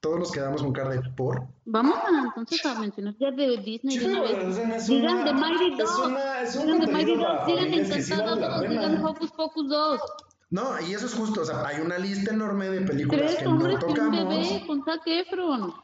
todos 0.00 0.18
nos 0.18 0.32
quedamos 0.32 0.62
con 0.62 0.72
cara 0.72 0.88
de 0.88 1.02
por. 1.10 1.42
Vamos 1.66 1.98
a, 1.98 2.24
entonces 2.24 2.64
a 2.64 2.80
mencionar 2.80 3.14
ya 3.20 3.30
de 3.30 3.58
Disney 3.58 3.98
una. 3.98 4.22
Digan 4.22 5.24
de 5.26 5.34
Mighty 5.34 5.76
Dog. 5.76 6.16
Digan 6.62 6.80
de 6.80 6.86
Mighty 6.86 7.14
Dog. 7.14 7.46
Digan 7.46 7.74
Encantada 7.74 8.58
2. 8.58 8.70
Digan 8.70 9.04
Hocus 9.04 9.30
Pocus 9.32 9.68
2. 9.68 10.00
No, 10.48 10.80
y 10.80 10.94
eso 10.94 11.04
es 11.04 11.12
justo, 11.12 11.42
o 11.42 11.44
sea, 11.44 11.66
hay 11.66 11.82
una 11.82 11.98
lista 11.98 12.32
enorme 12.32 12.70
de 12.70 12.80
películas 12.86 13.34
que 13.34 13.44
no 13.44 13.78
tocamos. 13.78 13.98
Un 13.98 14.28
bebé 14.28 14.64
con 14.66 14.82
Zac 14.82 15.02
Efron. 15.04 15.74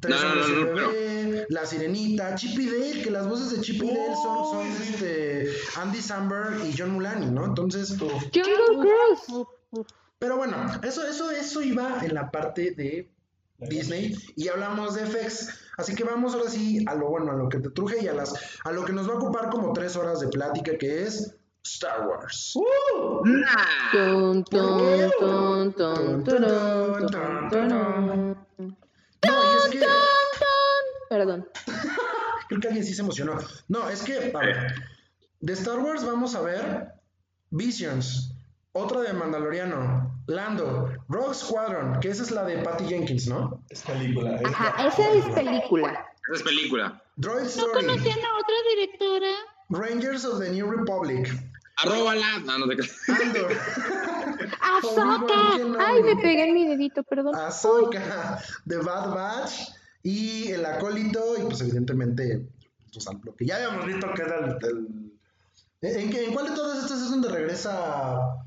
Tres 0.00 0.16
no, 0.20 0.34
no, 0.34 0.34
no, 0.34 0.74
bebé, 0.74 1.46
La 1.48 1.66
Sirenita, 1.66 2.34
Chip 2.34 2.58
y 2.58 2.66
Dale, 2.66 3.02
que 3.02 3.10
las 3.10 3.28
voces 3.28 3.50
de 3.50 3.60
Chip 3.60 3.82
y 3.82 3.88
Dale 3.88 4.14
son, 4.14 4.44
son 4.44 4.66
este, 4.66 5.50
Andy 5.76 6.00
Samberg 6.00 6.64
y 6.66 6.74
John 6.76 6.92
Mulaney, 6.92 7.30
¿no? 7.30 7.44
Entonces, 7.44 7.96
Cruise. 7.98 9.46
Pero 10.18 10.36
bueno, 10.36 10.56
eso, 10.82 11.06
eso, 11.06 11.30
eso 11.30 11.62
iba 11.62 12.00
en 12.02 12.14
la 12.14 12.30
parte 12.30 12.72
de 12.72 13.10
Disney 13.58 14.16
y 14.36 14.48
hablamos 14.48 14.94
de 14.94 15.06
FX. 15.06 15.48
Así 15.76 15.94
que 15.94 16.04
vamos 16.04 16.34
ahora 16.34 16.50
sí 16.50 16.84
a 16.88 16.94
lo 16.94 17.08
bueno, 17.08 17.32
a 17.32 17.34
lo 17.34 17.48
que 17.48 17.58
te 17.58 17.70
truje 17.70 18.02
y 18.02 18.08
a 18.08 18.14
las 18.14 18.34
a 18.64 18.72
lo 18.72 18.84
que 18.84 18.92
nos 18.92 19.08
va 19.08 19.14
a 19.14 19.16
ocupar 19.16 19.50
como 19.50 19.72
tres 19.72 19.96
horas 19.96 20.20
de 20.20 20.28
plática, 20.28 20.76
que 20.76 21.02
es 21.02 21.34
Star 21.64 22.06
Wars. 22.08 22.54
Perdón. 31.08 31.48
Creo 32.48 32.60
que 32.60 32.68
alguien 32.68 32.84
sí 32.84 32.94
se 32.94 33.02
emocionó. 33.02 33.38
No, 33.68 33.88
es 33.88 34.02
que, 34.02 34.32
a 34.34 34.38
ver, 34.38 34.74
de 35.40 35.52
Star 35.52 35.78
Wars 35.78 36.04
vamos 36.04 36.34
a 36.34 36.40
ver 36.40 36.92
Visions, 37.50 38.34
otra 38.72 39.00
de 39.02 39.12
Mandaloriano, 39.12 40.22
Lando, 40.26 40.92
Rogue 41.08 41.34
Squadron, 41.34 42.00
que 42.00 42.08
esa 42.08 42.22
es 42.22 42.30
la 42.30 42.44
de 42.44 42.58
Patty 42.58 42.84
Jenkins, 42.86 43.26
¿no? 43.26 43.62
Es 43.70 43.82
película. 43.82 44.40
Ajá, 44.44 44.86
esa 44.86 45.12
es 45.12 45.24
película. 45.34 46.06
Esa 46.28 46.36
es 46.36 46.42
película. 46.42 47.02
Droid 47.16 47.46
Story. 47.46 47.86
¿No 47.86 47.92
conocían 47.92 48.18
a 48.18 48.38
otra 48.38 48.56
directora? 48.70 49.30
Rangers 49.70 50.24
of 50.24 50.40
the 50.40 50.50
New 50.50 50.70
Republic. 50.70 51.28
Arróbala. 51.78 52.40
No, 52.44 52.58
no 52.58 52.66
te 52.66 52.74
Andor. 53.12 53.52
Ahsoka. 54.60 55.86
Ay, 55.86 56.02
me 56.02 56.16
pegué 56.16 56.48
en 56.48 56.54
mi 56.54 56.66
dedito, 56.66 57.02
perdón. 57.04 57.34
Ahsoka. 57.34 58.42
The 58.66 58.78
Bad 58.78 59.14
Batch. 59.14 59.52
Y 60.02 60.50
el 60.50 60.64
acólito. 60.64 61.36
Y 61.38 61.42
pues 61.42 61.60
evidentemente, 61.60 62.48
Susan 62.90 63.20
lo 63.24 63.34
que 63.34 63.46
ya 63.46 63.56
habíamos 63.56 63.86
visto 63.86 64.12
que 64.14 64.22
era 64.22 64.38
el... 64.38 65.12
¿En, 65.80 66.12
¿En, 66.12 66.32
cuál 66.32 66.48
de 66.48 66.56
todas 66.56 66.82
estas 66.82 67.02
es 67.02 67.10
donde 67.10 67.28
regresa 67.28 68.44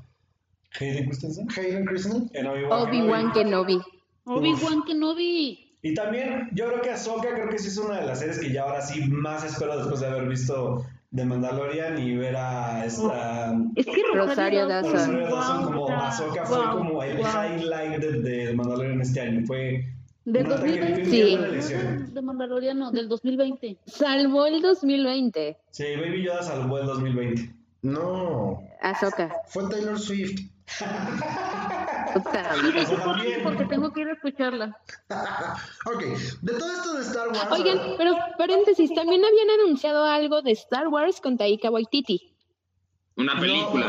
Hayden 0.78 1.06
Christensen? 1.06 1.48
Hayden 1.56 1.86
Christensen. 1.86 2.46
Obi-Wan 2.46 3.32
Kenobi. 3.32 3.80
Obi-Wan 4.24 4.82
Kenobi. 4.84 5.76
Y 5.80 5.94
también, 5.94 6.50
yo 6.52 6.68
creo 6.68 6.82
que 6.82 6.90
Ahsoka 6.90 7.32
creo 7.32 7.48
que 7.48 7.58
sí 7.58 7.68
es 7.68 7.78
una 7.78 8.00
de 8.00 8.06
las 8.06 8.20
series 8.20 8.38
que 8.38 8.52
ya 8.52 8.62
ahora 8.62 8.82
sí 8.82 9.02
más 9.08 9.44
espero 9.44 9.78
después 9.78 10.00
de 10.00 10.06
haber 10.06 10.28
visto 10.28 10.86
de 11.12 11.24
Mandalorian 11.24 11.98
y 11.98 12.16
ver 12.16 12.36
a 12.36 12.84
esta 12.84 13.54
es 13.76 13.86
que 13.86 14.02
Rosario 14.14 14.66
Dawson, 14.66 14.92
Rosario 14.92 15.28
Dawson 15.28 15.64
como 15.64 15.88
Ahsoka 15.88 16.44
fue 16.44 16.70
como 16.72 17.02
el 17.02 17.20
highlight 17.20 18.00
de, 18.00 18.22
de, 18.22 18.54
Mandalorian 18.54 19.00
este 19.00 19.20
año 19.20 19.46
fue 19.46 19.84
del 20.24 20.48
2020 20.48 21.62
sí. 21.62 21.74
de 22.12 22.22
Mandalorian 22.22 22.78
no, 22.78 22.90
del 22.90 23.08
2020 23.08 23.76
salvó 23.86 24.46
el 24.46 24.62
2020 24.62 25.58
sí 25.70 25.84
Baby 25.96 26.24
Yoda 26.24 26.42
salvó 26.42 26.78
el 26.78 26.86
2020 26.86 27.62
no. 27.82 28.62
Ahsoka. 28.80 29.34
Fue 29.48 29.68
Taylor 29.68 29.98
Swift 29.98 30.40
porque 33.42 33.64
tengo 33.66 33.92
que 33.92 34.00
ir 34.02 34.08
a 34.08 34.12
escucharla. 34.12 34.76
ok, 35.86 36.02
de 36.42 36.52
todo 36.52 36.72
esto 36.72 36.94
de 36.94 37.02
Star 37.02 37.28
Wars. 37.28 37.46
Oigan, 37.50 37.78
pero 37.98 38.14
paréntesis, 38.38 38.94
también 38.94 39.24
habían 39.24 39.60
anunciado 39.60 40.04
algo 40.04 40.42
de 40.42 40.52
Star 40.52 40.88
Wars 40.88 41.20
con 41.20 41.36
Taika 41.36 41.70
Waititi. 41.70 42.32
Una 43.16 43.38
película. 43.38 43.86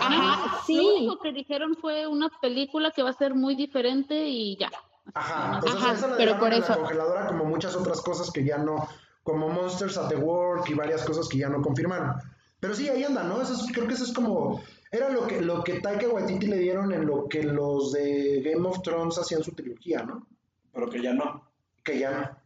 Ajá, 0.00 0.60
sí. 0.66 0.76
Lo 0.76 0.94
único 0.96 1.18
que 1.20 1.32
dijeron 1.32 1.76
fue 1.80 2.06
una 2.06 2.28
película 2.40 2.90
que 2.90 3.02
va 3.02 3.10
a 3.10 3.14
ser 3.14 3.34
muy 3.34 3.54
diferente 3.54 4.26
y 4.28 4.56
ya. 4.56 4.70
Ajá, 5.14 5.60
pues 5.60 5.74
Ajá 5.74 5.92
esa 5.92 6.08
la 6.08 6.16
pero 6.16 6.38
por 6.38 6.52
eso. 6.52 6.70
La 6.70 6.78
congeladora 6.78 7.26
como 7.26 7.44
muchas 7.44 7.76
otras 7.76 8.00
cosas 8.00 8.30
que 8.30 8.44
ya 8.44 8.58
no, 8.58 8.88
como 9.22 9.48
Monsters 9.48 9.96
at 9.98 10.08
the 10.08 10.16
Work 10.16 10.68
y 10.70 10.74
varias 10.74 11.04
cosas 11.04 11.28
que 11.28 11.38
ya 11.38 11.48
no 11.48 11.62
confirmaron. 11.62 12.14
Pero 12.58 12.74
sí, 12.74 12.88
ahí 12.88 13.04
anda, 13.04 13.22
¿no? 13.22 13.42
Eso 13.42 13.54
creo 13.72 13.86
que 13.86 13.94
eso 13.94 14.04
es 14.04 14.12
como 14.12 14.62
Era 14.90 15.08
lo 15.08 15.26
que, 15.26 15.40
lo 15.40 15.64
que 15.64 15.80
Taika 15.80 16.08
Waititi 16.08 16.46
le 16.46 16.58
dieron 16.58 16.92
en 16.92 17.06
lo 17.06 17.28
que 17.28 17.42
los 17.42 17.92
de 17.92 18.42
Game 18.42 18.66
of 18.68 18.82
Thrones 18.82 19.18
hacían 19.18 19.42
su 19.42 19.52
trilogía, 19.52 20.02
¿no? 20.02 20.26
Pero 20.72 20.88
que 20.88 21.02
ya 21.02 21.12
no. 21.12 21.50
Que 21.82 21.98
ya 21.98 22.10
no. 22.10 22.44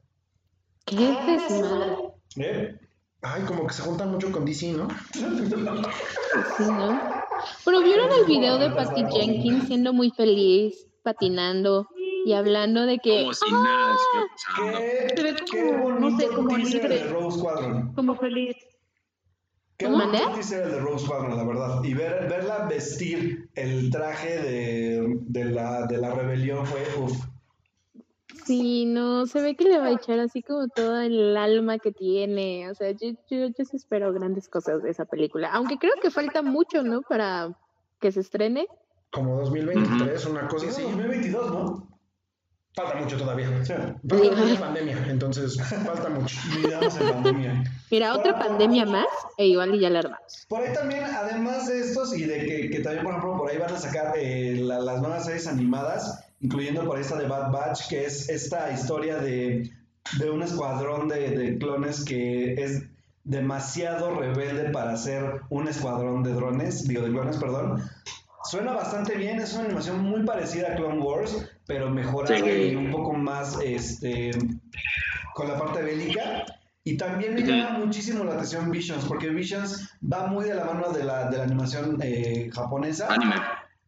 Qué 0.84 0.96
desmadre. 1.26 1.96
¿Eh? 2.36 2.78
Ay, 3.20 3.42
como 3.42 3.66
que 3.66 3.74
se 3.74 3.82
juntan 3.82 4.10
mucho 4.10 4.30
con 4.30 4.44
DC, 4.44 4.72
¿no? 4.72 4.88
Sí, 5.12 5.20
¿no? 6.64 7.00
Pero 7.64 7.82
vieron 7.82 8.10
el 8.12 8.24
video 8.26 8.58
de 8.58 8.70
Patty 8.70 9.04
Jenkins 9.10 9.66
siendo 9.66 9.92
muy 9.92 10.10
feliz, 10.10 10.86
patinando 11.02 11.88
y 12.24 12.32
hablando 12.32 12.86
de 12.86 12.98
que 12.98 13.22
Como 13.22 13.34
si 13.34 13.52
nada. 13.52 13.96
Qué, 14.56 15.14
Se 15.16 15.22
ve 15.22 15.36
qué 15.50 15.72
como, 15.72 15.90
no 15.92 16.18
sé, 16.18 16.28
libre. 16.72 17.12
Como 17.94 18.14
feliz. 18.16 18.56
Qué 19.78 19.86
teaser 19.86 20.64
el 20.64 20.72
de 20.72 20.80
Rose 20.80 21.04
Squadron, 21.04 21.36
la 21.36 21.44
verdad. 21.44 21.84
Y 21.84 21.94
ver, 21.94 22.28
verla 22.28 22.66
vestir 22.66 23.48
el 23.54 23.90
traje 23.90 24.42
de, 24.42 25.18
de, 25.20 25.44
la, 25.44 25.86
de 25.86 25.98
la 25.98 26.12
rebelión 26.12 26.66
fue 26.66 26.84
uff. 27.00 27.16
sí, 28.44 28.86
no, 28.86 29.26
se 29.26 29.40
ve 29.40 29.54
que 29.54 29.62
le 29.62 29.78
va 29.78 29.86
a 29.86 29.92
echar 29.92 30.18
así 30.18 30.42
como 30.42 30.66
todo 30.66 31.00
el 31.00 31.36
alma 31.36 31.78
que 31.78 31.92
tiene. 31.92 32.68
O 32.68 32.74
sea, 32.74 32.90
yo, 32.90 33.10
yo, 33.30 33.46
yo 33.46 33.64
espero 33.72 34.12
grandes 34.12 34.48
cosas 34.48 34.82
de 34.82 34.90
esa 34.90 35.04
película. 35.04 35.50
Aunque 35.52 35.78
creo 35.78 35.94
que 36.02 36.10
falta 36.10 36.42
mucho, 36.42 36.82
¿no? 36.82 37.02
Para 37.02 37.56
que 38.00 38.10
se 38.10 38.18
estrene. 38.18 38.66
Como 39.12 39.38
2023, 39.42 40.26
una 40.26 40.48
cosa 40.48 40.70
así. 40.70 40.82
2022, 40.82 41.50
¿no? 41.52 41.97
Falta 42.78 42.94
mucho 42.94 43.16
todavía. 43.18 43.64
Sí. 43.64 43.72
Falta 44.08 44.60
pandemia, 44.60 45.04
entonces 45.08 45.56
falta 45.84 46.08
mucho. 46.10 46.36
Vivíamos 46.54 46.96
en 47.00 47.08
pandemia. 47.10 47.64
Mira, 47.90 48.14
otra 48.14 48.38
pandemia 48.38 48.86
más 48.86 49.06
e 49.36 49.46
igual 49.46 49.74
y 49.74 49.80
ya 49.80 49.90
la 49.90 49.98
armamos. 49.98 50.46
Por 50.48 50.62
ahí 50.62 50.72
también, 50.72 51.02
además 51.02 51.66
de 51.66 51.80
estos, 51.80 52.16
y 52.16 52.22
de 52.24 52.46
que, 52.46 52.70
que 52.70 52.78
también, 52.80 53.02
por 53.04 53.14
ejemplo, 53.14 53.36
por 53.38 53.50
ahí 53.50 53.58
van 53.58 53.74
a 53.74 53.78
sacar 53.78 54.12
eh, 54.16 54.58
la- 54.60 54.78
las 54.78 55.00
nuevas 55.00 55.24
series 55.24 55.48
animadas, 55.48 56.24
incluyendo 56.40 56.84
por 56.84 57.00
esta 57.00 57.16
de 57.16 57.26
Bad 57.26 57.50
Batch, 57.50 57.88
que 57.88 58.04
es 58.06 58.28
esta 58.28 58.70
historia 58.70 59.16
de, 59.16 59.70
de 60.20 60.30
un 60.30 60.42
escuadrón 60.44 61.08
de, 61.08 61.30
de 61.30 61.58
clones 61.58 62.04
que 62.04 62.54
es 62.62 62.84
demasiado 63.24 64.14
rebelde 64.14 64.70
para 64.70 64.96
ser 64.96 65.40
un 65.50 65.66
escuadrón 65.66 66.22
de 66.22 66.32
drones, 66.32 66.86
digo, 66.86 67.02
de 67.02 67.10
clones, 67.10 67.36
perdón. 67.38 67.82
Suena 68.44 68.72
bastante 68.72 69.16
bien, 69.16 69.40
es 69.40 69.52
una 69.54 69.64
animación 69.64 70.00
muy 70.00 70.22
parecida 70.24 70.68
a 70.72 70.76
Clone 70.76 71.00
Wars, 71.00 71.47
pero 71.68 71.90
mejorada 71.90 72.36
Sí. 72.38 72.70
y 72.72 72.74
un 72.74 72.90
poco 72.90 73.12
más 73.12 73.58
este, 73.62 74.30
con 75.34 75.46
la 75.46 75.56
parte 75.56 75.82
bélica. 75.82 76.44
Y 76.82 76.96
también 76.96 77.34
me 77.34 77.42
llama 77.42 77.78
muchísimo 77.80 78.24
la 78.24 78.32
atención 78.32 78.70
Visions, 78.70 79.04
porque 79.04 79.28
Visions 79.28 79.90
va 80.02 80.26
muy 80.26 80.46
de 80.46 80.54
la 80.54 80.64
mano 80.64 80.90
de 80.90 81.04
la, 81.04 81.30
de 81.30 81.36
la 81.36 81.44
animación 81.44 81.98
eh, 82.02 82.48
japonesa. 82.52 83.12
Anime. 83.12 83.34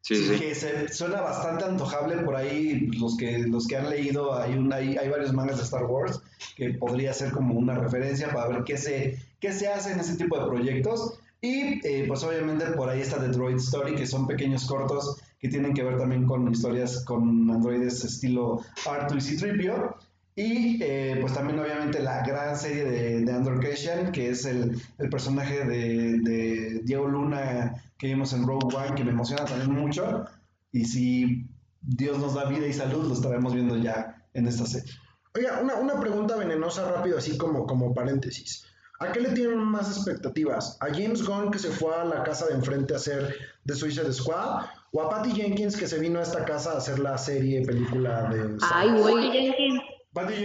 Sí, 0.03 0.17
Sí, 0.17 0.39
que 0.39 0.55
se, 0.55 0.89
suena 0.93 1.23
bastante 1.23 1.65
antojable 1.65 2.17
por 2.19 2.37
ahí, 2.37 2.89
los 2.99 3.17
que, 3.17 3.39
los 3.39 3.67
que 3.67 3.77
han 3.77 3.89
leído, 3.89 4.35
hay, 4.35 4.53
un, 4.55 4.71
hay, 4.73 4.97
hay 4.99 5.09
varios 5.09 5.33
mangas 5.33 5.57
de 5.57 5.65
Star 5.65 5.85
Wars 5.85 6.21
que 6.57 6.75
podría 6.75 7.13
ser 7.15 7.33
como 7.33 7.55
una 7.55 7.75
referencia 7.75 8.31
para 8.33 8.49
ver 8.49 8.65
qué 8.65 8.77
se, 8.77 9.19
qué 9.41 9.53
se 9.53 9.69
hace 9.69 9.93
en 9.93 10.01
ese 10.01 10.17
tipo 10.17 10.39
de 10.39 10.47
proyectos. 10.47 11.19
Y 11.41 11.87
eh, 11.87 12.05
pues 12.07 12.23
obviamente 12.23 12.67
por 12.73 12.91
ahí 12.91 13.01
está 13.01 13.19
The 13.19 13.29
Droid 13.29 13.57
Story, 13.57 13.95
que 13.95 14.07
son 14.07 14.27
pequeños 14.27 14.67
cortos 14.67 15.23
que 15.41 15.49
tienen 15.49 15.73
que 15.73 15.83
ver 15.83 15.97
también 15.99 16.27
con 16.27 16.51
historias 16.53 17.05
con 17.05 17.51
androides 17.51 18.05
estilo 18.05 18.61
R2 18.85 19.17
y 19.17 19.21
C-3PO. 19.21 19.97
Y 20.37 20.83
eh, 20.83 21.19
pues 21.21 21.35
también 21.35 21.59
obviamente 21.59 22.01
la 22.01 22.25
gran 22.25 22.57
serie 22.57 22.85
de, 22.85 23.21
de 23.25 23.33
Andor 23.33 23.59
que 23.61 24.31
es 24.31 24.45
el, 24.45 24.81
el 24.99 25.11
personaje 25.11 25.65
de, 25.65 26.21
de 26.21 26.81
Diego 26.85 27.09
Luna 27.09 27.75
que 27.99 28.07
vimos 28.07 28.33
en 28.33 28.47
Rogue 28.47 28.75
One, 28.75 28.95
que 28.95 29.05
me 29.05 29.11
emociona 29.11 29.45
también 29.45 29.73
mucho. 29.73 30.25
Y 30.73 30.85
si 30.85 31.47
Dios 31.83 32.19
nos 32.19 32.35
da 32.35 32.45
vida 32.45 32.67
y 32.67 32.73
salud, 32.73 33.09
lo 33.09 33.15
estaremos 33.15 33.55
viendo 33.55 33.77
ya 33.77 34.25
en 34.35 34.47
esta 34.47 34.67
serie. 34.67 34.93
Oiga, 35.35 35.61
una, 35.63 35.75
una 35.75 36.01
pregunta 36.01 36.37
venenosa 36.37 36.91
rápido, 36.91 37.19
así 37.19 37.37
como, 37.37 37.67
como 37.67 37.93
paréntesis. 37.93 38.65
¿A 39.01 39.13
qué 39.13 39.21
le 39.21 39.31
tienen 39.31 39.59
más 39.59 39.89
expectativas? 39.89 40.77
¿A 40.81 40.87
James 40.87 41.27
Gunn 41.27 41.51
que 41.51 41.59
se 41.59 41.71
fue 41.71 41.95
a 41.95 42.05
la 42.05 42.23
casa 42.23 42.47
de 42.47 42.55
enfrente 42.55 42.95
a 42.95 42.99
hacer 42.99 43.35
The 43.65 43.75
Suicide 43.75 44.13
Squad? 44.13 44.67
¿O 44.93 45.03
a 45.03 45.09
Patty 45.09 45.31
Jenkins 45.33 45.77
que 45.77 45.87
se 45.87 45.99
vino 46.01 46.19
a 46.19 46.23
esta 46.23 46.45
casa 46.45 46.73
a 46.73 46.79
hacer 46.79 46.99
la 46.99 47.17
serie, 47.17 47.65
película 47.65 48.25
de... 48.31 48.57
Ay, 48.73 48.91
güey, 48.91 49.31
Jenkins. 49.31 49.83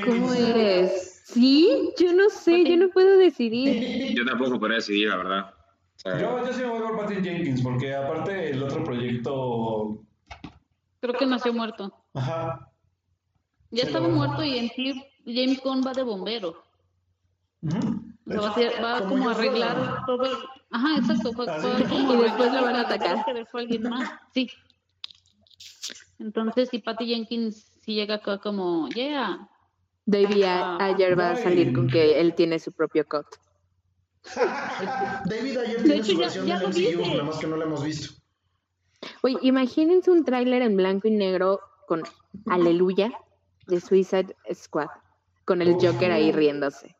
¿cómo 0.05 0.33
eres? 0.33 1.23
Sí, 1.25 1.91
yo 1.99 2.13
no 2.13 2.29
sé, 2.29 2.63
yo 2.63 2.77
no 2.77 2.89
puedo 2.89 3.17
decidir. 3.17 4.13
Yo 4.15 4.23
tampoco 4.25 4.59
podría 4.59 4.75
decidir, 4.77 5.09
la 5.09 5.17
verdad. 5.17 5.45
O 5.49 5.97
sea, 5.99 6.19
Yo, 6.19 6.45
yo 6.45 6.53
sí 6.53 6.61
me 6.61 6.67
voy 6.69 6.81
por 6.81 6.97
Patty 6.99 7.15
Jenkins, 7.23 7.61
porque 7.63 7.95
aparte 7.95 8.51
el 8.51 8.61
otro 8.61 8.83
proyecto. 8.83 10.03
Creo 10.99 11.13
que 11.15 11.25
nació 11.25 11.51
muerto. 11.53 11.91
Ajá. 12.13 12.69
Ya 13.71 13.81
Sí, 13.81 13.87
estaba 13.87 14.07
muerto 14.07 14.43
y 14.43 14.59
en 14.59 14.69
sí 14.69 15.03
James 15.25 15.59
Gunn 15.63 15.81
va 15.85 15.93
de 15.93 16.03
bombero. 16.03 16.63
Sea, 17.67 18.39
va 18.39 18.47
a, 18.47 18.49
hacer- 18.51 18.83
va 18.83 18.97
Como 18.99 19.09
como 19.09 19.29
a 19.29 19.31
arreglar 19.33 20.05
todo. 20.05 20.23
el- 20.25 20.37
Ajá, 20.71 20.97
exacto. 20.97 21.31
sí. 21.31 21.83
como 21.89 22.13
Y 22.13 22.17
después 22.23 22.53
lo 22.53 22.61
van 22.63 22.75
a 22.75 22.81
atacar. 22.81 23.25
que 23.25 23.33
dejó 23.33 23.57
alguien 23.57 23.83
más. 23.83 24.09
Sí. 24.33 24.49
Entonces, 26.19 26.69
si 26.69 26.79
Patty 26.79 27.07
Jenkins 27.07 27.75
si 27.85 27.93
llega 27.93 28.15
acá 28.15 28.39
como, 28.39 28.89
yeah, 28.89 29.47
David 30.07 30.43
ayer 30.79 31.17
va 31.17 31.31
a 31.31 31.35
salir 31.35 31.71
con 31.71 31.87
que 31.87 32.19
él 32.19 32.33
tiene 32.33 32.57
su 32.57 32.71
propio 32.71 33.05
cut. 33.07 33.27
David 35.25 35.57
ayer 35.57 35.83
tiene 35.83 35.95
hecho, 35.97 36.13
su 36.13 36.17
versión 36.17 36.47
ya 36.47 36.59
del 36.59 36.71
lo 36.71 36.99
MCU, 36.99 37.09
nada 37.11 37.23
más 37.23 37.37
que 37.37 37.45
no 37.45 37.57
la 37.57 37.65
hemos 37.65 37.83
visto. 37.83 38.15
Oye, 39.21 39.37
imagínense 39.43 40.09
un 40.09 40.25
tráiler 40.25 40.63
en 40.63 40.75
blanco 40.75 41.07
y 41.07 41.11
negro 41.11 41.59
con 41.87 42.01
Aleluya 42.47 43.11
de 43.67 43.79
Suicide 43.79 44.35
Squad, 44.51 44.89
con 45.45 45.61
el 45.61 45.75
Joker 45.75 46.11
ahí 46.11 46.31
riéndose. 46.31 46.95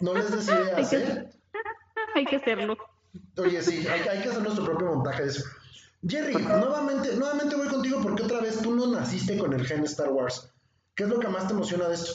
¿No 0.00 0.12
les 0.12 0.30
des 0.30 0.46
ideas, 0.46 0.92
eh? 0.92 1.30
hay 2.14 2.24
que 2.24 2.36
hacerlo. 2.36 2.76
Oye, 3.38 3.62
sí, 3.62 3.86
hay, 3.86 4.00
hay 4.00 4.22
que 4.22 4.28
hacer 4.28 4.42
nuestro 4.42 4.64
propio 4.64 4.86
montaje 4.88 5.24
de 5.24 5.28
eso. 5.28 5.44
Jerry, 6.06 6.34
nuevamente, 6.34 7.14
nuevamente 7.16 7.56
voy 7.56 7.68
contigo 7.68 8.00
porque 8.02 8.22
otra 8.22 8.40
vez 8.40 8.62
tú 8.62 8.74
no 8.74 8.86
naciste 8.86 9.36
con 9.36 9.52
el 9.52 9.66
gen 9.66 9.84
Star 9.84 10.08
Wars. 10.08 10.50
¿Qué 10.94 11.04
es 11.04 11.08
lo 11.10 11.18
que 11.18 11.28
más 11.28 11.46
te 11.46 11.52
emociona 11.52 11.88
de 11.88 11.94
esto? 11.94 12.12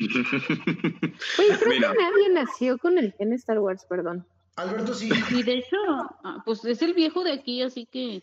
Oye, 0.00 1.58
creo 1.58 1.68
Mira. 1.68 1.92
que 1.92 1.98
nadie 1.98 2.28
nació 2.32 2.78
con 2.78 2.98
el 2.98 3.12
gen 3.12 3.32
Star 3.34 3.58
Wars, 3.58 3.84
perdón. 3.88 4.26
Alberto, 4.56 4.94
sí. 4.94 5.10
Y 5.30 5.42
de 5.42 5.58
hecho, 5.58 5.76
ah, 6.24 6.42
pues 6.44 6.64
es 6.64 6.82
el 6.82 6.92
viejo 6.92 7.22
de 7.22 7.32
aquí, 7.32 7.62
así 7.62 7.86
que 7.86 8.22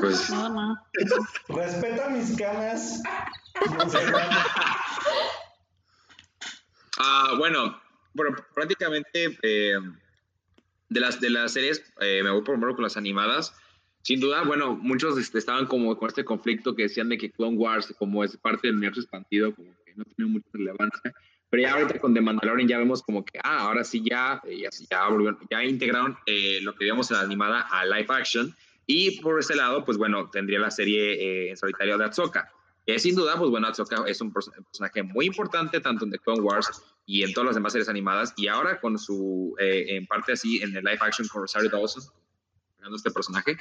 pues, 0.00 0.30
nada 0.30 0.48
más. 0.48 0.78
Respeta 1.48 2.08
mis 2.10 2.36
canas. 2.36 3.02
Ah, 6.98 7.34
bueno, 7.36 7.76
bueno, 8.14 8.36
prácticamente 8.54 9.36
eh, 9.42 9.74
de 10.94 11.00
las 11.00 11.20
de 11.20 11.28
las 11.28 11.52
series 11.52 11.84
eh, 12.00 12.22
me 12.22 12.30
voy 12.30 12.42
por 12.42 12.54
primero 12.54 12.74
con 12.74 12.84
las 12.84 12.96
animadas. 12.96 13.54
Sin 14.02 14.20
duda, 14.20 14.42
bueno, 14.42 14.76
muchos 14.76 15.18
este, 15.18 15.38
estaban 15.38 15.66
como 15.66 15.96
con 15.96 16.08
este 16.08 16.24
conflicto 16.24 16.74
que 16.74 16.82
decían 16.82 17.08
de 17.08 17.18
que 17.18 17.30
Clone 17.30 17.56
Wars, 17.56 17.92
como 17.98 18.22
es 18.22 18.36
parte 18.36 18.68
del 18.68 18.76
universo 18.76 19.00
expandido, 19.00 19.54
como 19.54 19.70
que 19.84 19.92
no 19.96 20.04
tiene 20.04 20.30
mucha 20.30 20.46
relevancia. 20.52 21.14
Pero 21.50 21.62
ya 21.62 21.72
ahorita 21.72 21.98
con 21.98 22.14
The 22.14 22.20
Mandalorian 22.20 22.68
ya 22.68 22.78
vemos 22.78 23.02
como 23.02 23.24
que, 23.24 23.38
ah, 23.42 23.60
ahora 23.60 23.82
sí 23.82 24.02
ya, 24.08 24.40
eh, 24.44 24.68
ya, 25.50 25.64
integraron 25.64 26.16
eh, 26.26 26.60
lo 26.62 26.74
que 26.74 26.84
vimos 26.84 27.10
en 27.10 27.16
la 27.16 27.22
animada 27.22 27.62
a 27.62 27.84
live 27.86 28.06
action. 28.08 28.54
Y 28.86 29.20
por 29.20 29.40
ese 29.40 29.56
lado, 29.56 29.84
pues 29.84 29.96
bueno, 29.96 30.28
tendría 30.30 30.58
la 30.58 30.70
serie 30.70 31.50
en 31.50 31.56
solitario 31.56 31.96
de 31.96 32.04
Ahsoka. 32.04 32.52
Que 32.86 32.98
sin 32.98 33.14
duda, 33.14 33.38
pues 33.38 33.50
bueno, 33.50 33.66
Ahsoka 33.66 34.04
es 34.06 34.20
un 34.20 34.32
perso- 34.32 34.52
personaje 34.70 35.02
muy 35.02 35.26
importante 35.26 35.80
tanto 35.80 36.04
en 36.04 36.10
The 36.10 36.18
Clone 36.18 36.42
Wars 36.42 36.70
y 37.06 37.22
en 37.22 37.32
todas 37.32 37.46
las 37.46 37.54
demás 37.56 37.72
series 37.72 37.88
animadas. 37.88 38.34
Y 38.36 38.46
ahora 38.48 38.78
con 38.80 38.98
su, 38.98 39.54
eh, 39.58 39.86
en 39.96 40.06
parte 40.06 40.32
así, 40.32 40.60
en 40.62 40.76
el 40.76 40.84
live 40.84 40.98
action 41.00 41.26
con 41.28 41.42
Rosario 41.42 41.70
Dawson, 41.70 42.02
este 42.94 43.10
personaje, 43.10 43.56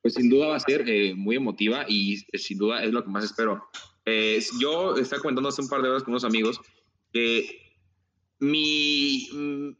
pues 0.00 0.14
sin 0.14 0.30
duda 0.30 0.46
va 0.48 0.56
a 0.56 0.60
ser 0.60 0.88
eh, 0.88 1.12
muy 1.12 1.34
emotiva 1.34 1.84
y 1.88 2.24
eh, 2.32 2.38
sin 2.38 2.58
duda 2.58 2.84
es 2.84 2.92
lo 2.92 3.02
que 3.02 3.10
más 3.10 3.24
espero. 3.24 3.68
Yo 4.60 4.96
estaba 4.96 5.20
comentando 5.20 5.48
hace 5.48 5.60
un 5.60 5.68
par 5.68 5.82
de 5.82 5.88
horas 5.88 6.02
con 6.04 6.12
unos 6.12 6.24
amigos 6.24 6.60
que 7.12 7.76
mi, 8.38 9.28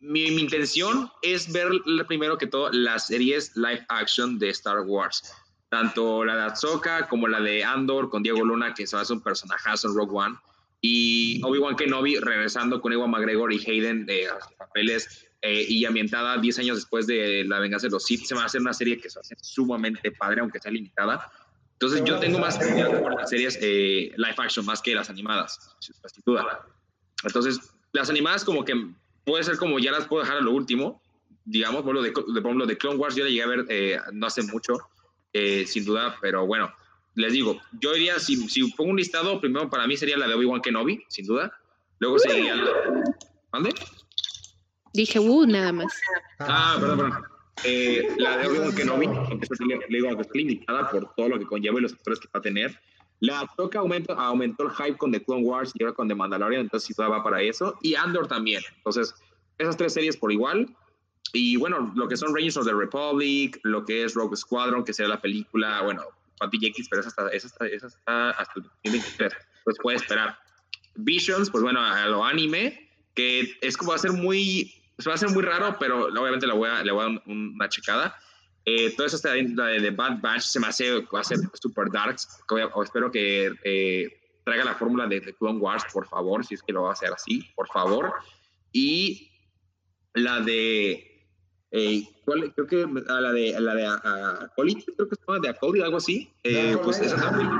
mi, 0.01 0.31
mi 0.33 0.41
intención 0.43 1.11
es 1.23 1.51
ver 1.53 1.69
primero 2.09 2.37
que 2.37 2.47
todo 2.49 2.71
las 2.73 3.07
series 3.07 3.57
live 3.57 3.87
action 3.89 4.39
de 4.39 4.51
Star 4.51 4.81
Wars. 4.81 5.33
Tanto 5.69 6.25
la 6.25 6.37
de 6.37 6.43
Ahsoka 6.45 7.09
como 7.09 7.29
la 7.29 7.41
de 7.41 7.63
Andor 7.63 8.09
con 8.09 8.23
Diego 8.23 8.45
Luna, 8.45 8.75
que 8.75 8.87
se 8.87 8.97
hacer 8.97 9.17
un 9.17 9.23
personajazo 9.23 9.89
en 9.89 9.95
Rogue 9.95 10.13
One. 10.15 10.37
Y 10.81 11.41
Obi-Wan 11.45 11.77
Kenobi 11.77 12.17
regresando 12.17 12.81
con 12.81 12.93
Ewan 12.93 13.11
McGregor 13.11 13.53
y 13.53 13.59
Hayden 13.59 14.07
de 14.07 14.29
sus 14.43 14.55
papeles 14.55 15.27
eh, 15.43 15.67
y 15.69 15.85
ambientada 15.85 16.39
10 16.39 16.59
años 16.61 16.77
después 16.77 17.07
de 17.07 17.45
la 17.45 17.59
venganza 17.59 17.89
de 17.89 17.91
los 17.91 18.05
Sith. 18.05 18.25
Se 18.25 18.35
va 18.35 18.43
a 18.43 18.47
hacer 18.47 18.61
una 18.61 18.73
serie 18.73 18.99
que 18.99 19.11
se 19.11 19.19
hacer 19.19 19.39
sumamente 19.41 20.13
padre, 20.13 20.41
aunque 20.41 20.61
sea 20.61 20.71
limitada. 20.71 21.31
Entonces 21.73 22.03
yo 22.05 22.19
tengo 22.19 22.41
más 22.41 22.59
por 22.59 23.15
las 23.15 23.31
series 23.31 23.57
eh, 23.61 24.13
live 24.17 24.35
action 24.37 24.67
más 24.67 24.83
que 24.83 24.95
las 24.95 25.11
animadas, 25.11 25.77
sin 25.79 25.95
duda. 26.27 26.67
Entonces, 27.23 27.61
las 27.93 28.11
animadas 28.11 28.45
como 28.45 28.65
que 28.65 28.75
puede 29.25 29.45
ser 29.45 29.59
como 29.59 29.79
ya 29.79 29.93
las 29.93 30.07
puedo 30.09 30.23
dejar 30.23 30.39
a 30.39 30.41
lo 30.41 30.51
último. 30.51 31.01
digamos, 31.45 31.83
por, 31.83 31.95
lo 31.95 32.03
de, 32.03 32.11
por 32.11 32.29
ejemplo, 32.29 32.67
de 32.67 32.77
Clone 32.77 32.97
Wars 32.97 33.15
yo 33.15 33.25
la 33.25 33.31
llegué 33.31 33.43
a 33.45 33.47
ver 33.47 33.67
eh, 33.69 33.99
no 34.13 34.27
hace 34.27 34.43
mucho, 34.43 34.77
eh, 35.33 35.67
sin 35.67 35.85
duda, 35.85 36.17
pero 36.21 36.47
bueno, 36.47 36.73
les 37.15 37.33
digo, 37.33 37.61
yo 37.81 37.93
diría, 37.93 38.19
si, 38.19 38.37
si 38.49 38.71
pongo 38.73 38.91
un 38.91 38.97
listado, 38.97 39.41
primero 39.41 39.69
para 39.69 39.87
mí 39.87 39.97
sería 39.97 40.17
la 40.17 40.29
de 40.29 40.35
Obi-Wan 40.35 40.61
Kenobi, 40.61 41.05
sin 41.09 41.27
duda. 41.27 41.53
Luego 41.99 42.19
seguiría 42.19 42.55
la... 42.55 42.71
¿Mande? 43.53 43.75
Dije, 44.93 45.19
uh, 45.19 45.47
nada 45.47 45.73
más. 45.73 45.93
Ah, 46.39 46.77
perdón, 46.79 46.99
perdón. 46.99 47.25
Eh, 47.65 48.09
la 48.19 48.39
de 48.39 48.47
Obi-Wan 48.47 48.75
Kenobi, 48.75 49.07
aunque 49.07 49.49
está, 49.51 49.65
le 49.65 49.85
digo, 49.89 50.09
está 50.21 50.33
limitada 50.35 50.91
por 50.91 51.13
todo 51.17 51.29
lo 51.29 51.39
que 51.39 51.45
conlleva 51.45 51.79
y 51.79 51.83
los 51.83 51.93
actores 51.93 52.21
que 52.21 52.29
va 52.33 52.39
a 52.39 52.43
tener. 52.43 52.79
La 53.21 53.51
toca 53.57 53.81
aumentó, 53.81 54.13
aumentó 54.13 54.65
el 54.65 54.71
hype 54.71 54.97
con 54.97 55.11
The 55.11 55.25
Clone 55.25 55.43
Wars 55.43 55.73
y 55.75 55.83
ahora 55.83 55.95
con 55.95 56.07
The 56.07 56.15
Mandalorian, 56.15 56.63
entonces 56.63 56.87
sí 56.87 57.03
va 57.03 57.23
para 57.25 57.43
eso. 57.43 57.77
Y 57.83 57.97
Andor 57.97 58.29
también. 58.29 58.63
Entonces, 58.77 59.13
esas 59.59 59.77
tres 59.77 59.93
series 59.93 60.17
por 60.17 60.33
igual. 60.33 60.69
Y 61.33 61.57
bueno, 61.57 61.93
lo 61.95 62.09
que 62.09 62.17
son 62.17 62.35
Rangers 62.35 62.57
of 62.57 62.67
the 62.67 62.73
Republic, 62.73 63.59
lo 63.63 63.85
que 63.85 64.05
es 64.05 64.15
Rogue 64.15 64.37
Squadron, 64.37 64.85
que 64.85 64.93
será 64.93 65.09
la 65.09 65.21
película, 65.21 65.83
bueno, 65.83 66.03
Patty 66.39 66.67
X, 66.67 66.89
pero 66.89 67.01
esa 67.01 67.11
está, 67.11 67.29
esa 67.29 67.47
está, 67.47 67.67
esa 67.67 67.87
está 67.89 68.31
hasta 68.31 68.53
el 68.57 68.63
2023. 68.63 69.33
Pues 69.65 69.77
puede 69.83 69.97
esperar. 69.99 70.39
Visions, 70.95 71.51
pues 71.51 71.63
bueno, 71.63 71.81
a 71.81 72.07
lo 72.07 72.25
anime, 72.25 72.91
que 73.15 73.57
es 73.61 73.77
como 73.77 73.91
va 73.91 73.97
a 73.97 74.01
ser 74.01 74.13
muy, 74.13 74.75
va 75.07 75.15
a 75.15 75.19
ser 75.19 75.31
muy 75.31 75.43
raro, 75.43 75.77
pero 75.79 76.07
obviamente 76.07 76.47
le 76.47 76.55
voy 76.55 76.69
a, 76.69 76.83
le 76.83 76.93
voy 76.93 77.05
a 77.05 77.09
dar 77.09 77.23
una 77.27 77.69
checada. 77.69 78.17
Eh, 78.65 78.95
todo 78.97 79.07
eso 79.07 79.17
está 79.17 79.35
la 79.35 79.67
de, 79.67 79.91
Bad 79.91 80.21
Batch 80.21 80.43
se 80.43 80.61
me 80.61 80.67
hace, 80.67 81.01
va 81.01 81.21
a 81.21 81.25
ser 81.25 81.39
super 81.55 81.91
dark. 81.91 82.17
espero 82.83 83.11
que 83.11 83.53
eh, 83.65 84.21
traiga 84.45 84.65
la 84.65 84.75
fórmula 84.75 85.07
de, 85.07 85.21
de, 85.21 85.35
Clone 85.35 85.59
Wars, 85.59 85.85
por 85.93 86.07
favor, 86.07 86.45
si 86.45 86.55
es 86.55 86.63
que 86.63 86.73
lo 86.73 86.83
va 86.83 86.91
a 86.91 86.93
hacer 86.93 87.13
así, 87.13 87.43
por 87.55 87.69
favor. 87.69 88.13
Y 88.73 89.31
la 90.15 90.41
de. 90.41 91.18
Eh, 91.71 92.09
¿cuál? 92.25 92.53
Creo 92.55 92.67
que 92.67 92.87
la 93.07 93.33
de 93.33 93.61
la 93.61 93.75
de 93.75 93.87
Acolyte, 93.87 94.85
creo 94.97 95.09
que 95.09 95.15
es 95.15 95.43
de 95.43 95.49
Acolyte, 95.51 95.85
algo 95.85 95.99
así. 95.99 96.33
Eh, 96.43 96.77
pues 96.83 96.99
esa 97.01 97.17
también. 97.17 97.51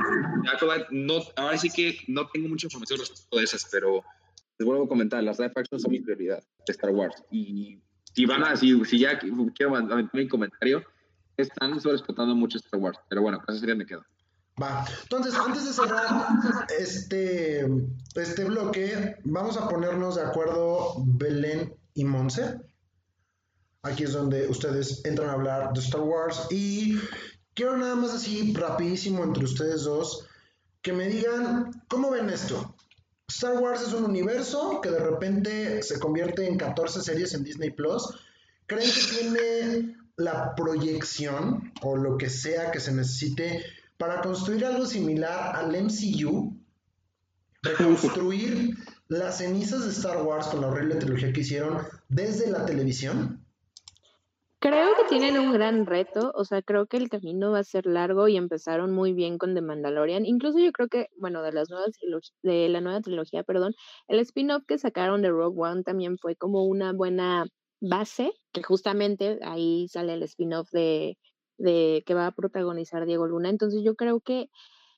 No, 0.91 1.21
ahora 1.35 1.57
sí 1.57 1.69
que 1.69 1.97
no 2.07 2.27
tengo 2.27 2.49
mucha 2.49 2.65
información 2.67 2.99
respecto 2.99 3.37
de 3.37 3.43
esas, 3.43 3.67
pero 3.71 4.03
les 4.57 4.65
vuelvo 4.65 4.85
a 4.85 4.87
comentar: 4.87 5.23
las 5.23 5.37
live 5.37 5.53
actions 5.55 5.83
son 5.83 5.91
mi 5.91 5.99
prioridad 5.99 6.39
de 6.39 6.71
Star 6.71 6.89
Wars. 6.89 7.23
Y 7.29 7.79
si 8.15 8.25
van 8.25 8.43
a, 8.43 8.55
si, 8.55 8.83
si 8.85 8.99
ya 8.99 9.19
quiero 9.19 9.71
mandar 9.71 10.09
mi 10.11 10.27
comentario, 10.27 10.83
están 11.37 11.79
sobreexplotando 11.79 12.35
mucho 12.35 12.57
Star 12.57 12.79
Wars. 12.79 12.97
Pero 13.09 13.21
bueno, 13.21 13.39
eso 13.47 13.59
sería 13.59 13.75
me 13.75 13.85
quedo. 13.85 14.03
Va. 14.61 14.85
Entonces, 15.03 15.35
antes 15.35 15.65
de 15.65 15.71
cerrar 15.71 16.07
este, 16.79 17.65
este 18.15 18.43
bloque, 18.43 19.15
vamos 19.23 19.55
a 19.55 19.69
ponernos 19.69 20.15
de 20.15 20.23
acuerdo 20.23 20.95
Belén 21.05 21.73
y 21.93 22.03
Monse. 22.03 22.59
Aquí 23.81 24.03
es 24.03 24.13
donde 24.13 24.47
ustedes 24.47 25.01
entran 25.05 25.29
a 25.29 25.33
hablar 25.33 25.73
de 25.73 25.79
Star 25.79 26.01
Wars 26.01 26.47
y 26.49 26.99
quiero 27.53 27.77
nada 27.77 27.95
más 27.95 28.11
así 28.11 28.53
rapidísimo 28.53 29.23
entre 29.23 29.45
ustedes 29.45 29.83
dos 29.83 30.27
que 30.81 30.93
me 30.93 31.07
digan 31.07 31.83
cómo 31.87 32.11
ven 32.11 32.29
esto. 32.29 32.75
Star 33.29 33.57
Wars 33.57 33.81
es 33.81 33.93
un 33.93 34.05
universo 34.05 34.81
que 34.81 34.89
de 34.89 34.99
repente 34.99 35.83
se 35.83 35.99
convierte 35.99 36.47
en 36.47 36.57
14 36.57 37.01
series 37.01 37.33
en 37.33 37.43
Disney 37.43 37.69
Plus. 37.69 38.15
¿Creen 38.65 38.89
que 38.91 39.17
tiene 39.17 39.95
la 40.17 40.55
proyección 40.55 41.71
o 41.81 41.95
lo 41.95 42.17
que 42.17 42.29
sea 42.29 42.71
que 42.71 42.79
se 42.79 42.91
necesite 42.91 43.63
para 43.97 44.21
construir 44.21 44.65
algo 44.65 44.85
similar 44.85 45.55
al 45.55 45.71
MCU? 45.71 46.57
Reconstruir 47.61 48.75
las 49.09 49.37
cenizas 49.37 49.85
de 49.85 49.91
Star 49.91 50.21
Wars 50.23 50.47
con 50.47 50.61
la 50.61 50.67
horrible 50.67 50.95
trilogía 50.95 51.31
que 51.31 51.41
hicieron 51.41 51.79
desde 52.09 52.49
la 52.49 52.65
televisión. 52.65 53.38
Creo 54.69 54.93
que 54.95 55.03
tienen 55.09 55.39
un 55.39 55.51
gran 55.51 55.87
reto, 55.87 56.31
o 56.35 56.45
sea, 56.45 56.61
creo 56.61 56.85
que 56.85 56.97
el 56.97 57.09
camino 57.09 57.49
va 57.49 57.57
a 57.59 57.63
ser 57.63 57.87
largo 57.87 58.27
y 58.27 58.37
empezaron 58.37 58.91
muy 58.91 59.13
bien 59.13 59.39
con 59.39 59.55
The 59.55 59.61
Mandalorian. 59.61 60.27
Incluso 60.27 60.59
yo 60.59 60.71
creo 60.71 60.87
que, 60.87 61.07
bueno, 61.17 61.41
de 61.41 61.51
las 61.53 61.71
nuevas 61.71 61.97
de 62.43 62.69
la 62.69 62.79
nueva 62.79 63.01
trilogía, 63.01 63.41
perdón, 63.41 63.73
el 64.07 64.19
spin-off 64.19 64.63
que 64.67 64.77
sacaron 64.77 65.23
de 65.23 65.29
Rogue 65.31 65.59
One 65.59 65.81
también 65.81 66.19
fue 66.19 66.35
como 66.35 66.65
una 66.65 66.93
buena 66.93 67.47
base, 67.81 68.31
que 68.53 68.61
justamente 68.61 69.39
ahí 69.41 69.87
sale 69.87 70.13
el 70.13 70.21
spin-off 70.21 70.69
de, 70.71 71.17
de 71.57 72.03
que 72.05 72.13
va 72.13 72.27
a 72.27 72.31
protagonizar 72.31 73.07
Diego 73.07 73.25
Luna. 73.25 73.49
Entonces 73.49 73.81
yo 73.83 73.95
creo 73.95 74.21
que 74.21 74.49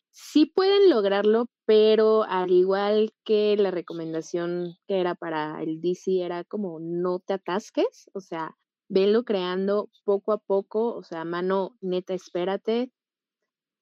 sí 0.09 0.47
pueden 0.47 0.89
lograrlo, 0.89 1.45
pero 1.65 2.23
al 2.23 2.51
igual 2.51 3.13
que 3.23 3.55
la 3.57 3.71
recomendación 3.71 4.75
que 4.87 4.99
era 4.99 5.15
para 5.15 5.63
el 5.63 5.79
DC 5.79 6.23
era 6.25 6.43
como 6.43 6.79
no 6.81 7.19
te 7.19 7.33
atasques, 7.35 8.09
o 8.13 8.19
sea, 8.19 8.57
velo 8.91 9.23
creando 9.23 9.89
poco 10.03 10.33
a 10.33 10.37
poco, 10.37 10.95
o 10.95 11.03
sea, 11.03 11.23
mano 11.23 11.77
neta, 11.81 12.13
espérate. 12.13 12.91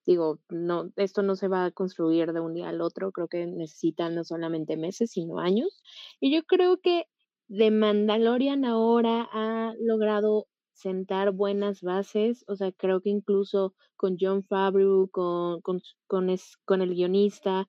Digo, 0.06 0.40
no, 0.48 0.90
esto 0.96 1.22
no 1.22 1.36
se 1.36 1.48
va 1.48 1.64
a 1.64 1.70
construir 1.72 2.32
de 2.32 2.40
un 2.40 2.54
día 2.54 2.68
al 2.68 2.80
otro, 2.80 3.10
creo 3.12 3.28
que 3.28 3.46
necesitan 3.46 4.14
no 4.14 4.24
solamente 4.24 4.76
meses, 4.76 5.10
sino 5.12 5.40
años. 5.40 5.82
Y 6.20 6.34
yo 6.34 6.44
creo 6.44 6.78
que 6.78 7.06
The 7.48 7.70
Mandalorian 7.72 8.64
ahora 8.64 9.28
ha 9.32 9.74
logrado 9.80 10.46
sentar 10.72 11.32
buenas 11.32 11.82
bases, 11.82 12.44
o 12.46 12.54
sea, 12.56 12.70
creo 12.72 13.00
que 13.00 13.10
incluso 13.10 13.74
con 13.96 14.16
John 14.18 14.44
Favreau, 14.44 15.08
con, 15.10 15.60
con, 15.62 15.80
con, 16.06 16.30
es, 16.30 16.56
con 16.64 16.82
el 16.82 16.94
guionista, 16.94 17.68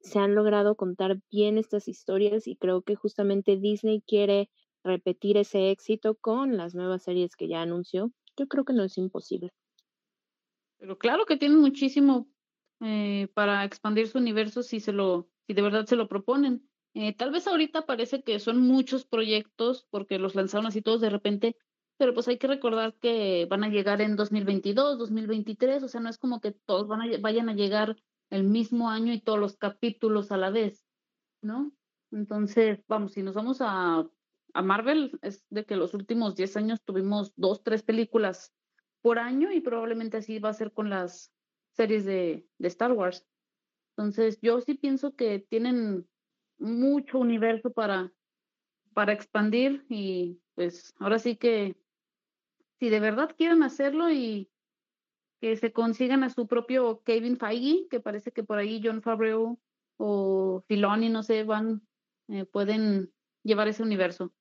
se 0.00 0.18
han 0.18 0.34
logrado 0.34 0.76
contar 0.76 1.20
bien 1.30 1.58
estas 1.58 1.88
historias 1.88 2.46
y 2.46 2.56
creo 2.56 2.82
que 2.82 2.96
justamente 2.96 3.58
Disney 3.58 4.02
quiere 4.06 4.48
repetir 4.84 5.36
ese 5.36 5.70
éxito 5.70 6.14
con 6.14 6.56
las 6.56 6.74
nuevas 6.74 7.02
series 7.02 7.36
que 7.36 7.48
ya 7.48 7.62
anunció, 7.62 8.12
yo 8.36 8.46
creo 8.48 8.64
que 8.64 8.72
no 8.72 8.84
es 8.84 8.96
imposible. 8.98 9.50
Pero 10.78 10.98
claro 10.98 11.26
que 11.26 11.36
tienen 11.36 11.58
muchísimo 11.58 12.28
eh, 12.80 13.28
para 13.34 13.64
expandir 13.64 14.08
su 14.08 14.18
universo 14.18 14.62
si 14.62 14.80
se 14.80 14.92
lo, 14.92 15.28
si 15.46 15.52
de 15.52 15.62
verdad 15.62 15.84
se 15.86 15.96
lo 15.96 16.08
proponen. 16.08 16.66
Eh, 16.94 17.14
tal 17.14 17.30
vez 17.30 17.46
ahorita 17.46 17.86
parece 17.86 18.22
que 18.22 18.38
son 18.40 18.66
muchos 18.66 19.04
proyectos 19.04 19.86
porque 19.90 20.18
los 20.18 20.34
lanzaron 20.34 20.66
así 20.66 20.82
todos 20.82 21.00
de 21.00 21.10
repente, 21.10 21.56
pero 21.98 22.14
pues 22.14 22.26
hay 22.28 22.38
que 22.38 22.46
recordar 22.46 22.94
que 22.94 23.46
van 23.48 23.62
a 23.62 23.68
llegar 23.68 24.00
en 24.00 24.16
2022, 24.16 24.98
2023, 24.98 25.82
o 25.82 25.88
sea, 25.88 26.00
no 26.00 26.08
es 26.08 26.18
como 26.18 26.40
que 26.40 26.52
todos 26.52 26.88
van 26.88 27.02
a, 27.02 27.18
vayan 27.20 27.48
a 27.50 27.54
llegar 27.54 27.96
el 28.30 28.44
mismo 28.44 28.88
año 28.88 29.12
y 29.12 29.20
todos 29.20 29.38
los 29.38 29.56
capítulos 29.56 30.32
a 30.32 30.38
la 30.38 30.50
vez, 30.50 30.84
¿no? 31.42 31.72
Entonces, 32.10 32.82
vamos, 32.88 33.12
si 33.12 33.22
nos 33.22 33.34
vamos 33.34 33.58
a 33.60 34.08
a 34.54 34.62
Marvel 34.62 35.18
es 35.22 35.44
de 35.50 35.64
que 35.64 35.76
los 35.76 35.94
últimos 35.94 36.34
10 36.34 36.56
años 36.56 36.82
tuvimos 36.84 37.32
dos, 37.36 37.62
tres 37.62 37.82
películas 37.82 38.52
por 39.02 39.18
año 39.18 39.52
y 39.52 39.60
probablemente 39.60 40.18
así 40.18 40.38
va 40.38 40.50
a 40.50 40.54
ser 40.54 40.72
con 40.72 40.90
las 40.90 41.32
series 41.72 42.04
de, 42.04 42.46
de 42.58 42.68
Star 42.68 42.92
Wars. 42.92 43.26
Entonces, 43.96 44.38
yo 44.40 44.60
sí 44.60 44.74
pienso 44.74 45.14
que 45.14 45.38
tienen 45.38 46.06
mucho 46.58 47.18
universo 47.18 47.72
para, 47.72 48.12
para 48.94 49.12
expandir 49.12 49.84
y 49.88 50.40
pues 50.54 50.94
ahora 50.98 51.18
sí 51.18 51.36
que 51.36 51.76
si 52.78 52.88
de 52.88 53.00
verdad 53.00 53.34
quieren 53.36 53.62
hacerlo 53.62 54.10
y 54.10 54.50
que 55.40 55.56
se 55.56 55.72
consigan 55.72 56.22
a 56.22 56.30
su 56.30 56.46
propio 56.46 57.02
Kevin 57.02 57.38
Feige, 57.38 57.88
que 57.88 58.00
parece 58.00 58.30
que 58.30 58.44
por 58.44 58.58
ahí 58.58 58.80
John 58.84 59.02
Favreau 59.02 59.58
o 59.96 60.62
Filoni, 60.66 61.08
no 61.08 61.22
sé, 61.22 61.44
van, 61.44 61.86
eh, 62.28 62.44
pueden 62.44 63.12
llevar 63.42 63.68
ese 63.68 63.82
universo. 63.82 64.32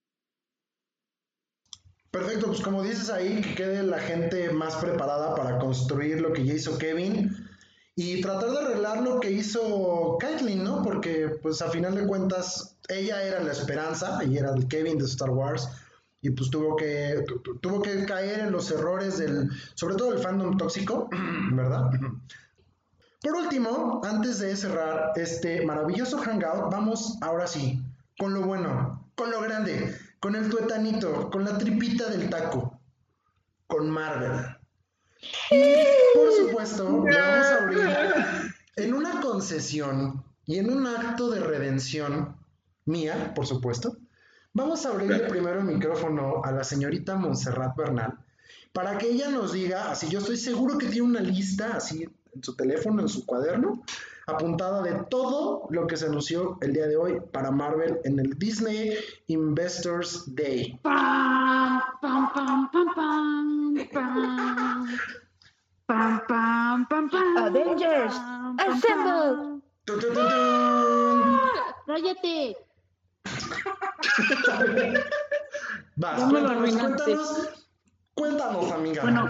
Perfecto, 2.11 2.47
pues 2.47 2.61
como 2.61 2.81
dices 2.81 3.09
ahí, 3.09 3.41
que 3.41 3.55
quede 3.55 3.83
la 3.83 3.99
gente 3.99 4.51
más 4.51 4.75
preparada 4.77 5.35
para 5.35 5.59
construir 5.59 6.21
lo 6.21 6.33
que 6.33 6.43
ya 6.43 6.55
hizo 6.55 6.77
Kevin 6.77 7.47
y 7.95 8.21
tratar 8.21 8.49
de 8.49 8.59
arreglar 8.59 9.03
lo 9.03 9.19
que 9.19 9.29
hizo 9.29 10.17
Kathleen, 10.19 10.63
¿no? 10.63 10.81
Porque 10.81 11.37
pues 11.41 11.61
a 11.61 11.69
final 11.69 11.95
de 11.95 12.07
cuentas 12.07 12.77
ella 12.87 13.21
era 13.21 13.41
la 13.41 13.51
esperanza, 13.51 14.23
y 14.23 14.37
era 14.37 14.53
el 14.55 14.67
Kevin 14.67 14.97
de 14.97 15.05
Star 15.05 15.29
Wars 15.29 15.69
y 16.21 16.31
pues 16.31 16.49
tuvo 16.49 16.75
que 16.75 17.23
tuvo 17.61 17.81
que 17.81 18.05
caer 18.05 18.39
en 18.39 18.51
los 18.51 18.71
errores 18.71 19.19
del 19.19 19.49
sobre 19.75 19.95
todo 19.95 20.13
el 20.13 20.19
fandom 20.19 20.57
tóxico, 20.57 21.09
¿verdad? 21.51 21.91
Por 23.21 23.35
último, 23.35 24.01
antes 24.03 24.39
de 24.39 24.55
cerrar 24.55 25.11
este 25.15 25.65
maravilloso 25.65 26.17
hangout, 26.17 26.71
vamos 26.71 27.17
ahora 27.21 27.47
sí 27.47 27.81
con 28.17 28.33
lo 28.33 28.41
bueno, 28.41 29.05
con 29.15 29.29
lo 29.29 29.41
grande 29.41 29.95
con 30.19 30.35
el 30.35 30.49
tuetanito, 30.49 31.29
con 31.29 31.45
la 31.45 31.57
tripita 31.57 32.09
del 32.09 32.29
taco, 32.29 32.79
con 33.67 33.89
Marvel. 33.89 34.57
Y 35.51 35.63
por 36.13 36.31
supuesto, 36.31 36.85
vamos 36.85 37.15
a 37.15 37.63
abrir 37.63 37.89
en 38.75 38.93
una 38.93 39.21
concesión 39.21 40.23
y 40.45 40.57
en 40.57 40.71
un 40.71 40.87
acto 40.87 41.29
de 41.29 41.39
redención 41.39 42.35
mía, 42.85 43.33
por 43.35 43.45
supuesto. 43.45 43.97
Vamos 44.53 44.85
a 44.85 44.89
abrirle 44.89 45.19
primero 45.29 45.59
el 45.59 45.65
micrófono 45.65 46.41
a 46.43 46.51
la 46.51 46.63
señorita 46.63 47.15
Montserrat 47.15 47.75
Bernal 47.75 48.17
para 48.73 48.97
que 48.97 49.09
ella 49.09 49.29
nos 49.29 49.53
diga, 49.53 49.91
así 49.91 50.09
yo 50.09 50.19
estoy 50.19 50.37
seguro 50.37 50.77
que 50.77 50.87
tiene 50.87 51.07
una 51.07 51.21
lista 51.21 51.75
así 51.75 52.07
en 52.33 52.43
su 52.43 52.55
teléfono, 52.55 53.01
en 53.01 53.09
su 53.09 53.25
cuaderno, 53.25 53.83
apuntada 54.27 54.81
de 54.81 55.03
todo 55.09 55.67
lo 55.69 55.87
que 55.87 55.97
se 55.97 56.05
anunció 56.05 56.57
el 56.61 56.73
día 56.73 56.87
de 56.87 56.97
hoy 56.97 57.19
para 57.31 57.51
Marvel 57.51 57.99
en 58.03 58.19
el 58.19 58.37
Disney 58.37 58.97
Investors 59.27 60.23
Day. 60.35 60.79
Pam, 60.83 61.81
pam, 62.01 62.33
pam, 62.33 62.71
pam, 62.71 62.95
pam, 62.95 63.87
pam. 63.91 64.87
Pam, 65.85 66.21
pam, 66.27 66.87
pam, 66.87 67.09
pam. 67.09 67.37
Avengers, 67.37 68.15
assemble. 68.59 69.35
pam. 69.35 69.61
¡Tu, 69.85 69.99
tu, 69.99 70.07
tu, 70.07 70.13
tu! 70.13 70.19
Cállate. 71.87 72.57
Vas, 75.95 76.21
lo 76.21 76.29
cuéntanos, 76.29 76.75
cuéntanos, 76.75 77.67
cuéntanos, 78.13 78.71
amiga. 78.71 79.01
Bueno, 79.01 79.27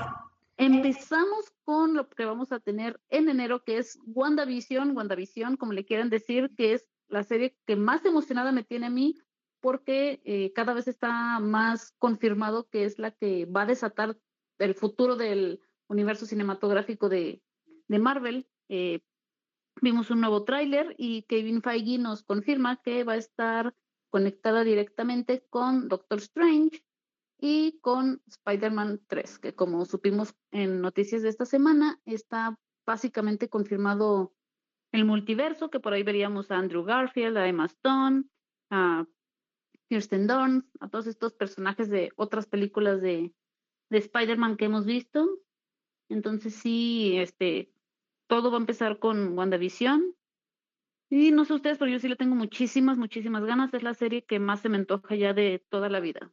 empezamos 0.57 1.51
con 1.69 1.93
lo 1.93 2.09
que 2.09 2.25
vamos 2.25 2.51
a 2.51 2.59
tener 2.59 2.99
en 3.09 3.29
enero, 3.29 3.63
que 3.63 3.77
es 3.77 3.99
WandaVision, 4.07 4.97
WandaVision, 4.97 5.55
como 5.55 5.71
le 5.71 5.85
quieran 5.85 6.09
decir, 6.09 6.49
que 6.57 6.73
es 6.73 6.87
la 7.09 7.21
serie 7.21 7.55
que 7.67 7.75
más 7.75 8.03
emocionada 8.05 8.51
me 8.51 8.63
tiene 8.63 8.87
a 8.87 8.89
mí, 8.89 9.19
porque 9.59 10.19
eh, 10.25 10.51
cada 10.53 10.73
vez 10.73 10.87
está 10.87 11.37
más 11.39 11.93
confirmado 11.99 12.67
que 12.69 12.85
es 12.85 12.97
la 12.97 13.11
que 13.11 13.45
va 13.45 13.61
a 13.61 13.65
desatar 13.67 14.17
el 14.57 14.73
futuro 14.73 15.15
del 15.15 15.61
universo 15.87 16.25
cinematográfico 16.25 17.07
de, 17.07 17.43
de 17.87 17.99
Marvel. 17.99 18.47
Eh, 18.67 19.01
vimos 19.79 20.09
un 20.09 20.21
nuevo 20.21 20.45
tráiler 20.45 20.95
y 20.97 21.21
Kevin 21.29 21.61
Feige 21.61 21.99
nos 21.99 22.23
confirma 22.23 22.81
que 22.81 23.03
va 23.03 23.13
a 23.13 23.17
estar 23.17 23.75
conectada 24.09 24.63
directamente 24.63 25.45
con 25.51 25.87
Doctor 25.87 26.17
Strange 26.17 26.83
y 27.39 27.79
con 27.79 28.21
Spider-Man 28.27 29.01
3, 29.07 29.39
que 29.39 29.55
como 29.55 29.85
supimos 29.85 30.35
en 30.51 30.81
noticias 30.81 31.21
de 31.21 31.29
esta 31.29 31.45
semana, 31.45 31.99
está 32.05 32.59
básicamente 32.85 33.49
confirmado 33.49 34.33
el 34.91 35.05
multiverso, 35.05 35.69
que 35.69 35.79
por 35.79 35.93
ahí 35.93 36.03
veríamos 36.03 36.51
a 36.51 36.57
Andrew 36.57 36.83
Garfield, 36.83 37.37
a 37.37 37.47
Emma 37.47 37.65
Stone, 37.65 38.25
a 38.69 39.05
Kirsten 39.87 40.27
Dunst, 40.27 40.67
a 40.81 40.89
todos 40.89 41.07
estos 41.07 41.33
personajes 41.33 41.89
de 41.89 42.11
otras 42.17 42.45
películas 42.45 43.01
de, 43.01 43.33
de 43.89 43.97
Spider-Man 43.97 44.57
que 44.57 44.65
hemos 44.65 44.85
visto. 44.85 45.29
Entonces 46.09 46.55
sí, 46.55 47.17
este, 47.17 47.71
todo 48.27 48.51
va 48.51 48.57
a 48.57 48.61
empezar 48.61 48.99
con 48.99 49.37
WandaVision. 49.37 50.13
Y 51.11 51.31
no 51.31 51.45
sé 51.45 51.53
ustedes, 51.53 51.77
pero 51.77 51.89
yo 51.89 51.99
sí 51.99 52.07
le 52.07 52.15
tengo 52.15 52.35
muchísimas, 52.35 52.97
muchísimas 52.97 53.45
ganas. 53.45 53.73
Es 53.73 53.81
la 53.81 53.93
serie 53.93 54.25
que 54.25 54.39
más 54.39 54.59
se 54.59 54.69
me 54.69 54.77
antoja 54.77 55.15
ya 55.15 55.33
de 55.33 55.63
toda 55.69 55.89
la 55.89 55.99
vida. 55.99 56.31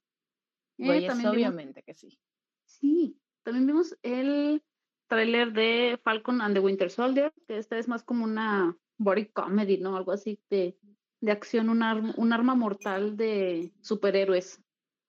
Eh, 0.79 0.85
Güey, 0.85 1.01
vimos- 1.01 1.25
obviamente 1.25 1.83
que 1.83 1.95
sí. 1.95 2.19
Sí, 2.65 3.19
también 3.43 3.67
vimos 3.67 3.97
el 4.03 4.63
tráiler 5.09 5.53
de 5.53 5.99
Falcon 6.03 6.41
and 6.41 6.55
the 6.55 6.61
Winter 6.61 6.91
Soldier, 6.91 7.33
que 7.47 7.59
esta 7.59 7.79
es 7.79 7.89
más 7.89 8.03
como 8.03 8.25
una 8.25 8.77
body 8.99 9.27
comedy, 9.27 9.79
¿no? 9.79 9.97
Algo 9.97 10.13
así 10.13 10.41
de, 10.51 10.77
de 11.21 11.33
acción, 11.33 11.69
un, 11.69 11.83
arm- 11.83 12.15
un 12.17 12.33
arma 12.33 12.55
mortal 12.55 13.17
de 13.17 13.73
superhéroes. 13.81 14.61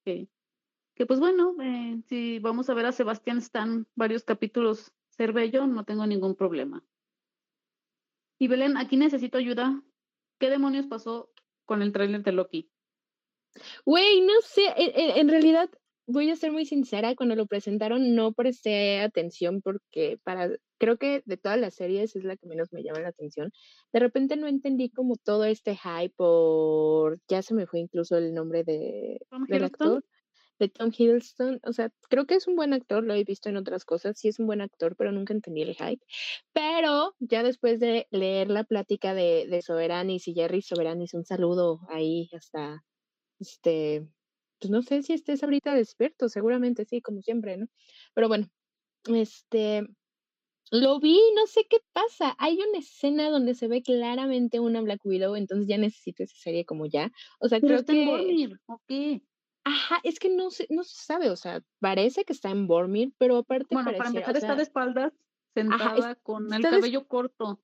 Que, 0.05 0.29
que 0.95 1.05
pues 1.05 1.19
bueno, 1.19 1.55
eh, 1.61 2.01
si 2.07 2.39
vamos 2.39 2.69
a 2.69 2.73
ver 2.73 2.85
a 2.85 2.91
Sebastián 2.91 3.39
Stan 3.39 3.87
varios 3.95 4.23
capítulos 4.23 4.93
ser 5.09 5.33
bello, 5.33 5.65
no 5.67 5.83
tengo 5.83 6.05
ningún 6.05 6.35
problema. 6.35 6.83
Y 8.39 8.47
Belén, 8.47 8.77
aquí 8.77 8.97
necesito 8.97 9.37
ayuda. 9.39 9.81
¿Qué 10.39 10.49
demonios 10.51 10.85
pasó 10.85 11.31
con 11.65 11.81
el 11.81 11.91
tráiler 11.91 12.21
de 12.23 12.31
Loki? 12.31 12.69
Güey, 13.85 14.21
no 14.21 14.33
sé, 14.41 14.73
en, 14.75 15.29
realidad 15.29 15.69
voy 16.07 16.29
a 16.29 16.35
ser 16.35 16.51
muy 16.51 16.65
sincera, 16.65 17.15
cuando 17.15 17.35
lo 17.35 17.47
presentaron 17.47 18.15
no 18.15 18.31
presté 18.33 19.01
atención 19.01 19.61
porque 19.61 20.19
para, 20.23 20.49
creo 20.77 20.97
que 20.97 21.21
de 21.25 21.37
todas 21.37 21.59
las 21.59 21.75
series 21.75 22.15
es 22.15 22.23
la 22.23 22.37
que 22.37 22.47
menos 22.47 22.71
me 22.71 22.83
llama 22.83 23.01
la 23.01 23.09
atención. 23.09 23.51
De 23.91 23.99
repente 23.99 24.37
no 24.37 24.47
entendí 24.47 24.89
como 24.89 25.17
todo 25.17 25.43
este 25.43 25.75
hype 25.75 26.13
por, 26.15 27.19
ya 27.27 27.41
se 27.41 27.53
me 27.53 27.67
fue 27.67 27.79
incluso 27.79 28.17
el 28.17 28.33
nombre 28.33 28.63
de, 28.63 29.19
Tom 29.29 29.43
del 29.45 29.63
Hiddleston. 29.63 29.87
actor, 29.87 30.05
de 30.59 30.69
Tom 30.69 30.91
Hiddleston. 30.97 31.59
O 31.63 31.73
sea, 31.73 31.91
creo 32.09 32.25
que 32.25 32.35
es 32.35 32.47
un 32.47 32.55
buen 32.55 32.73
actor, 32.73 33.03
lo 33.03 33.13
he 33.13 33.23
visto 33.23 33.49
en 33.49 33.57
otras 33.57 33.85
cosas, 33.85 34.17
sí 34.17 34.29
es 34.29 34.39
un 34.39 34.47
buen 34.47 34.61
actor, 34.61 34.95
pero 34.95 35.11
nunca 35.11 35.33
entendí 35.33 35.61
el 35.61 35.75
hype. 35.75 36.03
Pero 36.53 37.15
ya 37.19 37.43
después 37.43 37.79
de 37.79 38.07
leer 38.11 38.49
la 38.49 38.63
plática 38.63 39.13
de, 39.13 39.45
de 39.49 39.61
Soberanis 39.61 40.27
y 40.27 40.33
Jerry 40.33 40.61
Soberanis, 40.61 41.13
un 41.13 41.25
saludo 41.25 41.81
ahí 41.89 42.29
hasta 42.33 42.83
este, 43.39 44.07
pues 44.59 44.71
no 44.71 44.81
sé 44.81 45.03
si 45.03 45.13
estés 45.13 45.43
ahorita 45.43 45.75
despierto, 45.75 46.29
seguramente 46.29 46.85
sí, 46.85 47.01
como 47.01 47.21
siempre, 47.21 47.57
¿no? 47.57 47.67
Pero 48.13 48.27
bueno, 48.27 48.47
este, 49.05 49.87
lo 50.71 50.99
vi, 50.99 51.19
no 51.35 51.47
sé 51.47 51.65
qué 51.69 51.77
pasa. 51.93 52.35
Hay 52.39 52.55
una 52.55 52.79
escena 52.79 53.29
donde 53.29 53.55
se 53.55 53.67
ve 53.67 53.81
claramente 53.81 54.59
una 54.59 54.81
Black 54.81 55.05
Widow, 55.05 55.35
entonces 55.35 55.67
ya 55.67 55.77
necesito 55.77 56.23
esa 56.23 56.35
serie 56.37 56.65
como 56.65 56.85
ya. 56.85 57.11
O 57.39 57.47
sea, 57.47 57.59
Pero 57.59 57.67
creo 57.67 57.79
está 57.79 57.93
en 57.93 57.99
que, 57.99 58.05
Bormir, 58.05 58.59
¿o 58.67 58.81
qué? 58.87 59.21
ajá, 59.63 59.99
es 60.03 60.19
que 60.19 60.29
no 60.29 60.49
se, 60.49 60.67
no 60.69 60.83
se 60.83 60.95
sabe, 60.95 61.29
o 61.29 61.35
sea, 61.35 61.61
parece 61.79 62.25
que 62.25 62.33
está 62.33 62.49
en 62.49 62.67
Bormir, 62.67 63.13
pero 63.17 63.37
aparte 63.37 63.67
Bueno, 63.75 63.91
para 63.91 64.09
empezar 64.09 64.35
o 64.35 64.37
está 64.37 64.55
de 64.55 64.63
espaldas, 64.63 65.13
sentada 65.53 66.15
con 66.15 66.53
el 66.53 66.61
cabello 66.61 67.07
corto. 67.07 67.61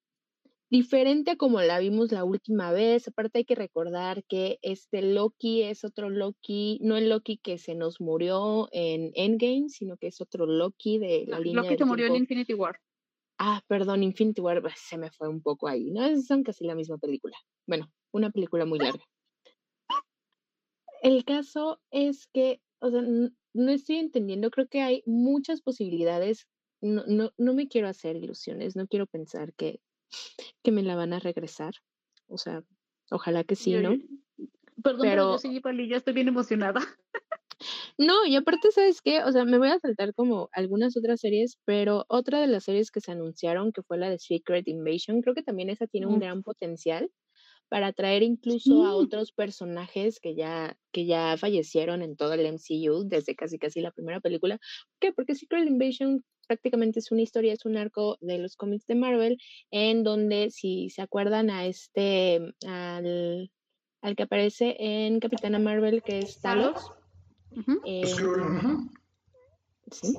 Diferente 0.73 1.29
a 1.29 1.35
como 1.35 1.61
la 1.61 1.77
vimos 1.77 2.11
la 2.11 2.23
última 2.23 2.71
vez. 2.71 3.07
Aparte 3.07 3.37
hay 3.37 3.45
que 3.45 3.53
recordar 3.53 4.23
que 4.23 4.57
este 4.63 5.03
Loki 5.03 5.61
es 5.61 5.83
otro 5.83 6.09
Loki, 6.09 6.79
no 6.81 6.97
el 6.97 7.09
Loki 7.09 7.37
que 7.37 7.59
se 7.59 7.75
nos 7.75 8.01
murió 8.01 8.69
en 8.71 9.11
Endgame, 9.13 9.69
sino 9.69 9.97
que 9.97 10.07
es 10.07 10.19
otro 10.19 10.47
Loki 10.47 10.97
de 10.97 11.25
la 11.27 11.39
línea 11.39 11.61
Loki 11.61 11.77
se 11.77 11.85
murió 11.85 12.07
en. 12.07 12.15
Infinity 12.15 12.55
War. 12.55 12.79
Ah, 13.37 13.61
perdón, 13.67 14.01
Infinity 14.01 14.41
War 14.41 14.63
se 14.75 14.97
me 14.97 15.11
fue 15.11 15.29
un 15.29 15.43
poco 15.43 15.67
ahí, 15.67 15.91
¿no? 15.91 16.19
Son 16.21 16.41
casi 16.41 16.65
la 16.65 16.73
misma 16.73 16.97
película. 16.97 17.37
Bueno, 17.67 17.91
una 18.11 18.31
película 18.31 18.65
muy 18.65 18.79
larga. 18.79 19.03
El 21.03 21.23
caso 21.23 21.81
es 21.91 22.25
que, 22.33 22.61
o 22.79 22.89
sea, 22.89 23.01
no 23.01 23.71
estoy 23.71 23.97
entendiendo, 23.97 24.49
creo 24.49 24.67
que 24.67 24.81
hay 24.81 25.03
muchas 25.05 25.61
posibilidades. 25.61 26.47
No, 26.81 27.03
no, 27.05 27.31
no 27.37 27.53
me 27.53 27.67
quiero 27.67 27.87
hacer 27.89 28.15
ilusiones, 28.15 28.75
no 28.75 28.87
quiero 28.87 29.05
pensar 29.05 29.53
que, 29.53 29.81
que 30.63 30.71
me 30.71 30.83
la 30.83 30.95
van 30.95 31.13
a 31.13 31.19
regresar. 31.19 31.73
O 32.27 32.37
sea, 32.37 32.63
ojalá 33.09 33.43
que 33.43 33.55
sí, 33.55 33.73
¿no? 33.73 33.91
Perdón, 34.81 35.01
pero, 35.01 35.01
yo 35.01 35.01
Pero- 35.01 35.37
sí, 35.37 35.59
Pali, 35.59 35.87
ya 35.87 35.97
estoy 35.97 36.13
bien 36.13 36.27
emocionada. 36.27 36.81
No, 37.97 38.25
y 38.25 38.35
aparte, 38.35 38.71
¿sabes 38.71 39.01
qué? 39.01 39.23
O 39.23 39.31
sea, 39.31 39.45
me 39.45 39.57
voy 39.57 39.69
a 39.69 39.79
saltar 39.79 40.13
como 40.13 40.49
algunas 40.51 40.97
otras 40.97 41.21
series, 41.21 41.59
pero 41.65 42.05
otra 42.09 42.41
de 42.41 42.47
las 42.47 42.65
series 42.65 42.91
que 42.91 42.99
se 42.99 43.11
anunciaron, 43.11 43.71
que 43.71 43.83
fue 43.83 43.97
la 43.97 44.09
de 44.09 44.19
Secret 44.19 44.67
Invasion, 44.67 45.21
creo 45.21 45.35
que 45.35 45.43
también 45.43 45.69
esa 45.69 45.87
tiene 45.87 46.07
un 46.07 46.19
gran 46.19 46.43
potencial 46.43 47.09
para 47.69 47.87
atraer 47.87 48.21
incluso 48.23 48.85
a 48.85 48.95
otros 48.95 49.31
personajes 49.31 50.19
que 50.19 50.35
ya, 50.35 50.77
que 50.91 51.05
ya 51.05 51.37
fallecieron 51.37 52.01
en 52.01 52.15
todo 52.15 52.33
el 52.33 52.45
MCU 52.45 53.03
desde 53.05 53.35
casi 53.35 53.57
casi 53.57 53.81
la 53.81 53.91
primera 53.91 54.19
película. 54.19 54.57
¿Por 54.57 54.99
qué? 54.99 55.13
Porque 55.13 55.35
Secret 55.35 55.67
Invasion 55.67 56.23
prácticamente 56.47 56.99
es 56.99 57.11
una 57.11 57.21
historia, 57.21 57.53
es 57.53 57.65
un 57.65 57.77
arco 57.77 58.17
de 58.21 58.37
los 58.37 58.55
cómics 58.55 58.85
de 58.87 58.95
Marvel, 58.95 59.37
en 59.71 60.03
donde, 60.03 60.49
si 60.51 60.89
se 60.89 61.01
acuerdan 61.01 61.49
a 61.49 61.65
este, 61.65 62.53
al, 62.67 63.51
al 64.01 64.15
que 64.15 64.23
aparece 64.23 64.75
en 64.79 65.19
Capitana 65.19 65.59
Marvel, 65.59 66.03
que 66.03 66.19
es 66.19 66.39
Talos. 66.41 66.91
Eh, 67.85 68.13
ujú. 68.23 68.89
Sí. 69.91 70.13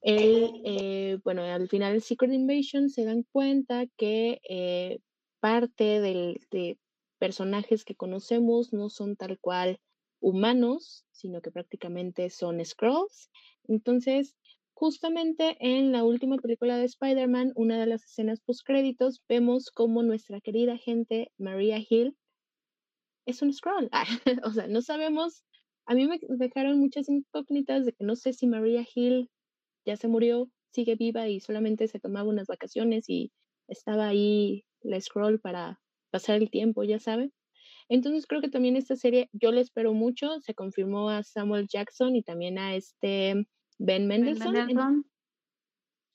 Él, 0.00 0.62
eh, 0.64 1.18
bueno, 1.22 1.42
al 1.42 1.68
final 1.68 1.92
de 1.92 2.00
Secret 2.00 2.32
Invasion 2.32 2.90
se 2.90 3.04
dan 3.04 3.24
cuenta 3.30 3.86
que 3.96 4.40
eh, 4.48 4.98
parte 5.38 6.00
del, 6.00 6.40
de 6.50 6.78
personajes 7.18 7.84
que 7.84 7.94
conocemos 7.94 8.72
no 8.72 8.90
son 8.90 9.16
tal 9.16 9.38
cual 9.38 9.78
humanos, 10.20 11.04
sino 11.12 11.40
que 11.40 11.52
prácticamente 11.52 12.30
son 12.30 12.64
Skrulls. 12.64 13.30
Entonces, 13.68 14.34
justamente 14.82 15.56
en 15.60 15.92
la 15.92 16.02
última 16.02 16.38
película 16.38 16.76
de 16.76 16.86
Spider-Man, 16.86 17.52
una 17.54 17.78
de 17.78 17.86
las 17.86 18.02
escenas 18.02 18.40
postcréditos, 18.40 19.22
vemos 19.28 19.70
como 19.70 20.02
nuestra 20.02 20.40
querida 20.40 20.76
gente 20.76 21.30
Maria 21.38 21.78
Hill 21.88 22.16
es 23.24 23.42
un 23.42 23.52
Skrull. 23.52 23.88
o 24.44 24.50
sea, 24.50 24.66
no 24.66 24.82
sabemos 24.82 25.44
a 25.86 25.94
mí 25.94 26.08
me 26.08 26.18
dejaron 26.20 26.80
muchas 26.80 27.08
incógnitas 27.08 27.86
de 27.86 27.92
que 27.92 28.02
no 28.02 28.16
sé 28.16 28.32
si 28.32 28.48
Maria 28.48 28.84
Hill 28.92 29.30
ya 29.86 29.96
se 29.96 30.08
murió, 30.08 30.50
sigue 30.72 30.96
viva 30.96 31.28
y 31.28 31.38
solamente 31.38 31.86
se 31.86 32.00
tomaba 32.00 32.28
unas 32.28 32.48
vacaciones 32.48 33.08
y 33.08 33.30
estaba 33.68 34.08
ahí 34.08 34.64
la 34.80 35.00
scroll 35.00 35.38
para 35.38 35.78
pasar 36.10 36.42
el 36.42 36.50
tiempo, 36.50 36.82
ya 36.82 36.98
saben. 36.98 37.32
Entonces 37.88 38.26
creo 38.26 38.40
que 38.40 38.50
también 38.50 38.74
esta 38.74 38.96
serie 38.96 39.28
yo 39.30 39.52
le 39.52 39.60
espero 39.60 39.94
mucho, 39.94 40.40
se 40.40 40.54
confirmó 40.54 41.08
a 41.08 41.22
Samuel 41.22 41.68
Jackson 41.68 42.16
y 42.16 42.24
también 42.24 42.58
a 42.58 42.74
este 42.74 43.46
Ben 43.78 44.08
Ben 44.08 44.22
Mendelsohn. 44.22 44.56
en- 44.56 44.66
Mendelsohn. 44.66 45.06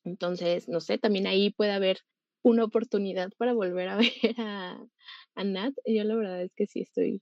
Entonces, 0.04 0.70
no 0.70 0.80
sé, 0.80 0.98
también 0.98 1.28
ahí 1.28 1.50
puede 1.52 1.72
haber 1.74 2.00
una 2.42 2.64
oportunidad 2.64 3.30
para 3.38 3.54
volver 3.54 3.90
a 3.90 3.98
ver 3.98 4.12
a, 4.38 4.80
a 5.36 5.44
Nat. 5.44 5.74
Yo 5.86 6.04
la 6.04 6.16
verdad 6.16 6.42
es 6.44 6.54
que 6.56 6.66
sí 6.68 6.82
estoy, 6.82 7.22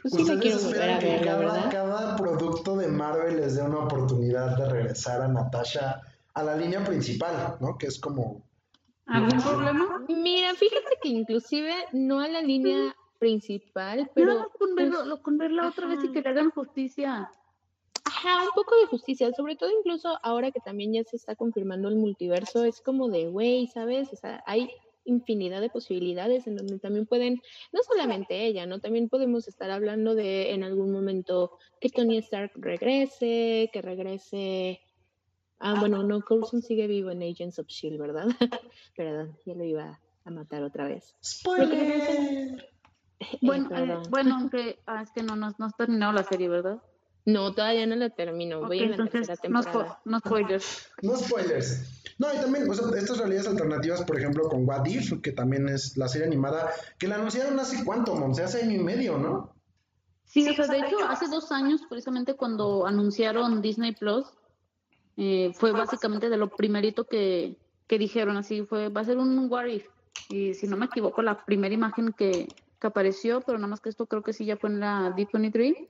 pues 0.00 0.14
sí 0.14 0.24
la 0.24 0.34
Ustedes 0.34 0.40
quiero 0.42 0.58
volver 0.60 0.90
a 0.90 1.00
la 1.00 1.24
cada, 1.24 1.38
verdad. 1.38 1.70
cada 1.70 2.16
producto 2.16 2.76
de 2.76 2.88
Marvel 2.88 3.36
les 3.36 3.56
dé 3.56 3.62
una 3.62 3.80
oportunidad 3.80 4.56
de 4.56 4.68
regresar 4.68 5.22
a 5.22 5.28
Natasha 5.28 6.00
a 6.34 6.42
la 6.44 6.56
línea 6.56 6.84
principal, 6.84 7.56
¿no? 7.60 7.76
Que 7.76 7.86
es 7.86 7.98
como 7.98 8.48
¿Algún 9.06 9.42
problema? 9.42 10.04
Mira, 10.08 10.54
fíjate 10.54 10.98
que 11.02 11.08
inclusive 11.08 11.74
no 11.92 12.20
a 12.20 12.28
la 12.28 12.42
línea 12.42 12.94
principal, 13.18 14.08
pero 14.14 14.34
no, 14.34 14.48
con 14.50 14.76
verlo, 14.76 15.02
pues, 15.04 15.20
con 15.22 15.36
verla 15.36 15.68
otra 15.68 15.88
vez 15.88 16.04
y 16.04 16.12
que 16.12 16.22
le 16.22 16.28
hagan 16.28 16.50
justicia. 16.52 17.28
Ajá, 18.04 18.42
un 18.44 18.50
poco 18.54 18.76
de 18.76 18.86
justicia, 18.86 19.30
sobre 19.32 19.56
todo 19.56 19.70
incluso 19.70 20.18
ahora 20.22 20.50
que 20.50 20.60
también 20.60 20.92
ya 20.92 21.04
se 21.04 21.16
está 21.16 21.34
confirmando 21.36 21.88
el 21.88 21.96
multiverso, 21.96 22.64
es 22.64 22.80
como 22.80 23.08
de, 23.08 23.28
güey, 23.28 23.66
¿sabes? 23.68 24.12
O 24.12 24.16
sea, 24.16 24.42
hay 24.46 24.70
infinidad 25.04 25.60
de 25.60 25.70
posibilidades 25.70 26.46
en 26.46 26.56
donde 26.56 26.78
también 26.78 27.06
pueden, 27.06 27.40
no 27.72 27.80
solamente 27.82 28.46
ella, 28.46 28.66
¿no? 28.66 28.80
También 28.80 29.08
podemos 29.08 29.48
estar 29.48 29.70
hablando 29.70 30.14
de 30.14 30.52
en 30.52 30.62
algún 30.62 30.92
momento 30.92 31.58
que 31.80 31.88
Tony 31.88 32.18
Stark 32.18 32.52
regrese, 32.54 33.70
que 33.72 33.82
regrese... 33.82 34.80
Ah, 35.58 35.76
bueno, 35.78 36.02
no, 36.02 36.22
Coulson 36.22 36.62
sigue 36.62 36.86
vivo 36.86 37.10
en 37.10 37.22
Agents 37.22 37.58
of 37.58 37.66
S.H.I.E.L.D., 37.68 38.00
¿verdad? 38.00 38.26
Perdón, 38.96 39.36
ya 39.44 39.54
lo 39.54 39.64
iba 39.64 40.00
a 40.24 40.30
matar 40.30 40.62
otra 40.62 40.88
vez. 40.88 41.14
¡Spoiler! 41.22 42.66
Eh, 43.20 43.38
Bueno, 43.42 43.68
eh, 43.76 43.98
bueno, 44.08 44.36
aunque 44.36 44.78
ah, 44.86 45.02
es 45.02 45.10
que 45.10 45.22
no, 45.22 45.36
no, 45.36 45.54
no 45.58 45.66
has 45.66 45.76
terminado 45.76 46.12
la 46.12 46.22
serie, 46.22 46.48
¿verdad? 46.48 46.80
No, 47.32 47.54
todavía 47.54 47.86
no 47.86 47.96
la 47.96 48.10
termino, 48.10 48.60
voy 48.60 48.78
Ok, 48.78 48.82
en 48.84 48.90
la 48.90 48.96
entonces, 48.96 49.26
tercera 49.26 49.48
no, 49.48 49.62
temporada. 49.62 50.00
no 50.04 50.18
spoilers. 50.18 50.88
No 51.02 51.16
spoilers. 51.16 52.02
No, 52.18 52.32
y 52.34 52.36
también, 52.38 52.68
o 52.68 52.74
sea, 52.74 52.86
estas 52.98 53.18
realidades 53.18 53.48
alternativas, 53.48 54.02
por 54.04 54.18
ejemplo, 54.18 54.48
con 54.48 54.68
What 54.68 54.86
If, 54.86 55.20
que 55.22 55.32
también 55.32 55.68
es 55.68 55.96
la 55.96 56.08
serie 56.08 56.26
animada, 56.26 56.70
que 56.98 57.08
la 57.08 57.14
anunciaron 57.14 57.58
hace 57.58 57.84
cuánto, 57.84 58.14
Monse, 58.14 58.42
hace 58.42 58.62
año 58.62 58.76
y 58.76 58.82
medio, 58.82 59.16
¿no? 59.18 59.54
Sí, 60.24 60.48
o 60.48 60.54
sea, 60.54 60.66
de 60.66 60.78
hecho, 60.78 60.96
hace 61.08 61.28
dos 61.28 61.50
años, 61.50 61.80
precisamente 61.88 62.34
cuando 62.34 62.86
anunciaron 62.86 63.62
Disney 63.62 63.94
Plus, 63.94 64.26
eh, 65.16 65.52
fue 65.54 65.72
básicamente 65.72 66.28
de 66.30 66.36
lo 66.36 66.48
primerito 66.50 67.04
que, 67.04 67.56
que 67.86 67.98
dijeron, 67.98 68.36
así 68.36 68.62
fue, 68.62 68.90
va 68.90 69.00
a 69.00 69.04
ser 69.04 69.18
un 69.18 69.50
What 69.50 69.66
If. 69.66 69.86
Y 70.28 70.54
si 70.54 70.68
no 70.68 70.76
me 70.76 70.86
equivoco, 70.86 71.22
la 71.22 71.44
primera 71.44 71.74
imagen 71.74 72.12
que, 72.12 72.46
que 72.80 72.86
apareció, 72.86 73.40
pero 73.40 73.58
nada 73.58 73.68
más 73.68 73.80
que 73.80 73.88
esto 73.88 74.06
creo 74.06 74.22
que 74.22 74.32
sí 74.32 74.44
ya 74.44 74.56
fue 74.56 74.70
en 74.70 74.80
la 74.80 75.14
D23, 75.16 75.88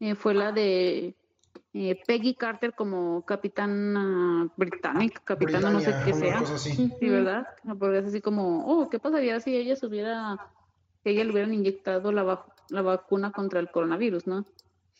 eh, 0.00 0.14
fue 0.14 0.34
la 0.34 0.52
de 0.52 1.14
eh, 1.72 2.00
Peggy 2.06 2.34
Carter 2.34 2.74
como 2.74 3.24
capitana 3.24 4.48
británica, 4.56 5.20
capitana 5.24 5.70
no 5.70 5.80
sé 5.80 5.94
qué 6.04 6.12
sea. 6.14 6.38
cosa 6.38 6.54
así. 6.54 6.92
Sí, 6.98 7.08
¿verdad? 7.08 7.46
Porque 7.78 7.98
es 7.98 8.06
así 8.06 8.20
como, 8.20 8.66
oh, 8.66 8.88
¿qué 8.88 8.98
pasaría 8.98 9.40
si 9.40 9.56
ella 9.56 9.76
se 9.76 9.86
hubiera, 9.86 10.36
que 11.04 11.10
ella 11.10 11.24
le 11.24 11.30
hubieran 11.32 11.54
inyectado 11.54 12.12
la, 12.12 12.22
va- 12.22 12.46
la 12.70 12.82
vacuna 12.82 13.32
contra 13.32 13.60
el 13.60 13.70
coronavirus, 13.70 14.26
¿no? 14.26 14.44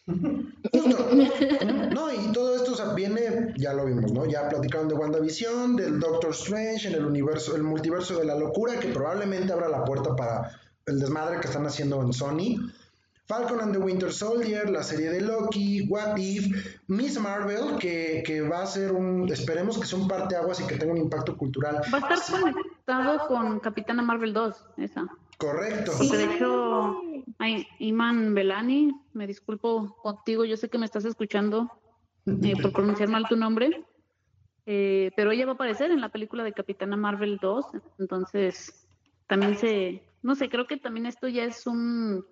No, 1.95 2.13
y 2.13 2.33
todo 2.33 2.55
esto 2.57 2.73
o 2.73 2.75
sea, 2.75 2.93
viene, 2.95 3.55
ya 3.57 3.73
lo 3.73 3.85
vimos, 3.87 4.13
¿no? 4.13 4.27
Ya 4.27 4.49
platicaron 4.49 4.89
de 4.89 4.95
WandaVision, 4.95 5.77
del 5.77 5.99
Doctor 6.01 6.31
Strange, 6.31 6.89
en 6.89 6.95
el 6.95 7.07
universo, 7.07 7.57
el 7.57 7.63
multiverso 7.63 8.19
de 8.19 8.25
la 8.25 8.37
locura, 8.37 8.79
que 8.79 8.89
probablemente 8.89 9.53
abra 9.53 9.69
la 9.69 9.85
puerta 9.85 10.15
para 10.15 10.51
el 10.87 11.01
desmadre 11.01 11.41
que 11.41 11.49
están 11.49 11.67
haciendo 11.67 12.01
en 12.03 12.13
Sony. 12.13 12.71
Falcon 13.27 13.61
and 13.61 13.73
the 13.73 13.79
Winter 13.79 14.13
Soldier, 14.13 14.71
la 14.71 14.83
serie 14.83 15.11
de 15.11 15.21
Loki, 15.21 15.83
What 15.89 16.17
If, 16.17 16.81
Miss 16.87 17.19
Marvel, 17.19 17.77
que, 17.79 18.23
que 18.25 18.41
va 18.41 18.63
a 18.63 18.67
ser 18.67 18.93
un, 18.93 19.29
esperemos 19.31 19.79
que 19.79 19.87
sea 19.87 19.99
un 19.99 20.07
parteaguas 20.07 20.61
y 20.61 20.67
que 20.67 20.77
tenga 20.77 20.93
un 20.93 20.99
impacto 20.99 21.37
cultural. 21.37 21.83
Va 21.93 21.99
a 21.99 22.15
estar 22.15 22.41
conectado 22.41 23.27
con 23.27 23.59
Capitana 23.59 24.03
Marvel 24.03 24.33
2, 24.33 24.65
esa. 24.77 25.07
Correcto. 25.39 25.93
Porque 25.99 26.17
de 26.17 26.25
hecho, 26.25 27.03
ay, 27.39 27.67
Iman 27.81 28.33
Belani, 28.35 28.93
me 29.13 29.27
disculpo 29.27 29.97
contigo, 30.03 30.45
yo 30.45 30.57
sé 30.57 30.69
que 30.69 30.79
me 30.79 30.87
estás 30.87 31.05
escuchando 31.05 31.71
eh, 32.27 32.55
por 32.63 32.73
pronunciar 32.73 33.09
mal 33.09 33.27
tu 33.29 33.35
nombre, 33.35 33.85
eh, 34.67 35.11
pero 35.17 35.33
ella 35.33 35.47
va 35.47 35.53
a 35.53 35.55
aparecer 35.57 35.91
en 35.91 36.01
la 36.01 36.11
película 36.11 36.45
de 36.45 36.53
Capitana 36.53 36.97
Marvel 36.97 37.39
2, 37.43 37.67
entonces 37.99 38.87
también 39.27 39.57
se, 39.57 40.03
no 40.23 40.37
sé, 40.37 40.49
creo 40.49 40.69
que 40.69 40.77
también 40.77 41.07
esto 41.07 41.27
ya 41.27 41.45
es 41.45 41.67
un 41.67 42.25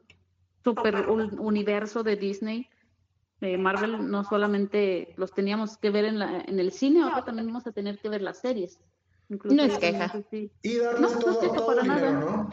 super 0.64 1.08
un- 1.08 1.38
universo 1.38 2.02
de 2.02 2.16
Disney. 2.16 2.68
Eh, 3.40 3.58
Marvel 3.58 4.10
no 4.10 4.24
solamente 4.24 5.12
los 5.16 5.32
teníamos 5.34 5.76
que 5.76 5.90
ver 5.90 6.06
en, 6.06 6.18
la, 6.18 6.40
en 6.40 6.58
el 6.58 6.72
cine, 6.72 7.02
ahora 7.02 7.24
también 7.24 7.46
vamos 7.48 7.66
a 7.66 7.72
tener 7.72 7.98
que 7.98 8.08
ver 8.08 8.22
las 8.22 8.40
series. 8.40 8.80
Incluso 9.28 9.56
No 9.56 9.62
es 9.64 9.78
queja. 9.78 10.12
Y 10.62 10.76
darles 10.78 11.00
No, 11.00 11.10
no 11.10 11.18
todo, 11.18 11.30
es 11.32 11.38
queja 11.38 11.54
todo 11.56 11.66
para 11.66 11.80
el 11.82 11.88
dinero, 11.88 12.10
nada. 12.12 12.20
¿no? 12.20 12.50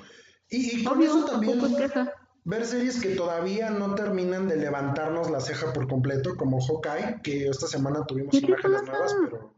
Y, 0.49 0.81
y 0.81 0.83
con 0.83 0.97
Obvio, 0.97 1.09
eso 1.17 1.25
también 1.25 1.59
es 1.63 1.75
queja. 1.75 2.13
ver 2.43 2.65
series 2.65 3.01
que 3.01 3.15
todavía 3.15 3.69
no 3.69 3.95
terminan 3.95 4.47
de 4.49 4.57
levantarnos 4.57 5.29
la 5.31 5.39
ceja 5.39 5.71
por 5.71 5.87
completo, 5.87 6.35
como 6.35 6.59
Hawkeye, 6.59 7.21
que 7.23 7.47
esta 7.47 7.67
semana 7.67 8.05
tuvimos 8.05 8.31
¿Qué 8.31 8.41
te 8.41 8.47
imágenes 8.47 8.81
pasa? 8.81 8.91
nuevas, 8.91 9.15
pero 9.23 9.53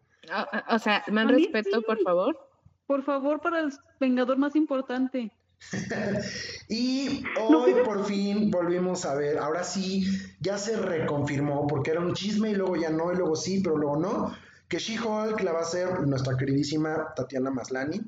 O, 0.70 0.76
o 0.76 0.80
sea, 0.80 1.04
más 1.12 1.28
respeto, 1.28 1.80
sí. 1.80 1.84
por 1.86 2.00
favor. 2.02 2.38
Por 2.86 3.02
favor, 3.04 3.42
para 3.42 3.62
el 3.62 3.72
Vengador 4.00 4.38
más 4.38 4.56
importante. 4.56 5.32
Y 6.70 7.24
hoy 7.40 7.76
por 7.84 8.06
fin 8.06 8.50
volvimos 8.50 9.06
a 9.06 9.16
ver, 9.16 9.38
ahora 9.38 9.64
sí, 9.64 10.06
ya 10.40 10.58
se 10.58 10.78
reconfirmó, 10.78 11.68
porque 11.68 11.92
era 11.92 12.00
un 12.00 12.14
chisme 12.14 12.52
y 12.52 12.56
luego 12.56 12.76
ya 12.76 12.90
no, 12.90 13.12
y 13.12 13.16
luego 13.16 13.36
sí, 13.36 13.62
pero 13.62 13.78
luego 13.78 13.98
no, 13.98 14.36
que 14.68 14.80
She-Hulk 14.80 15.42
la 15.42 15.52
va 15.52 15.60
a 15.60 15.64
hacer 15.64 16.08
nuestra 16.08 16.38
queridísima 16.38 17.14
Tatiana 17.16 17.52
Maslani. 17.52 18.02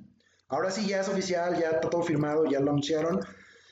Ahora 0.47 0.71
sí 0.71 0.87
ya 0.87 1.01
es 1.01 1.09
oficial, 1.09 1.59
ya 1.59 1.71
está 1.71 1.89
todo 1.89 2.03
firmado, 2.03 2.45
ya 2.45 2.59
lo 2.59 2.71
anunciaron. 2.71 3.19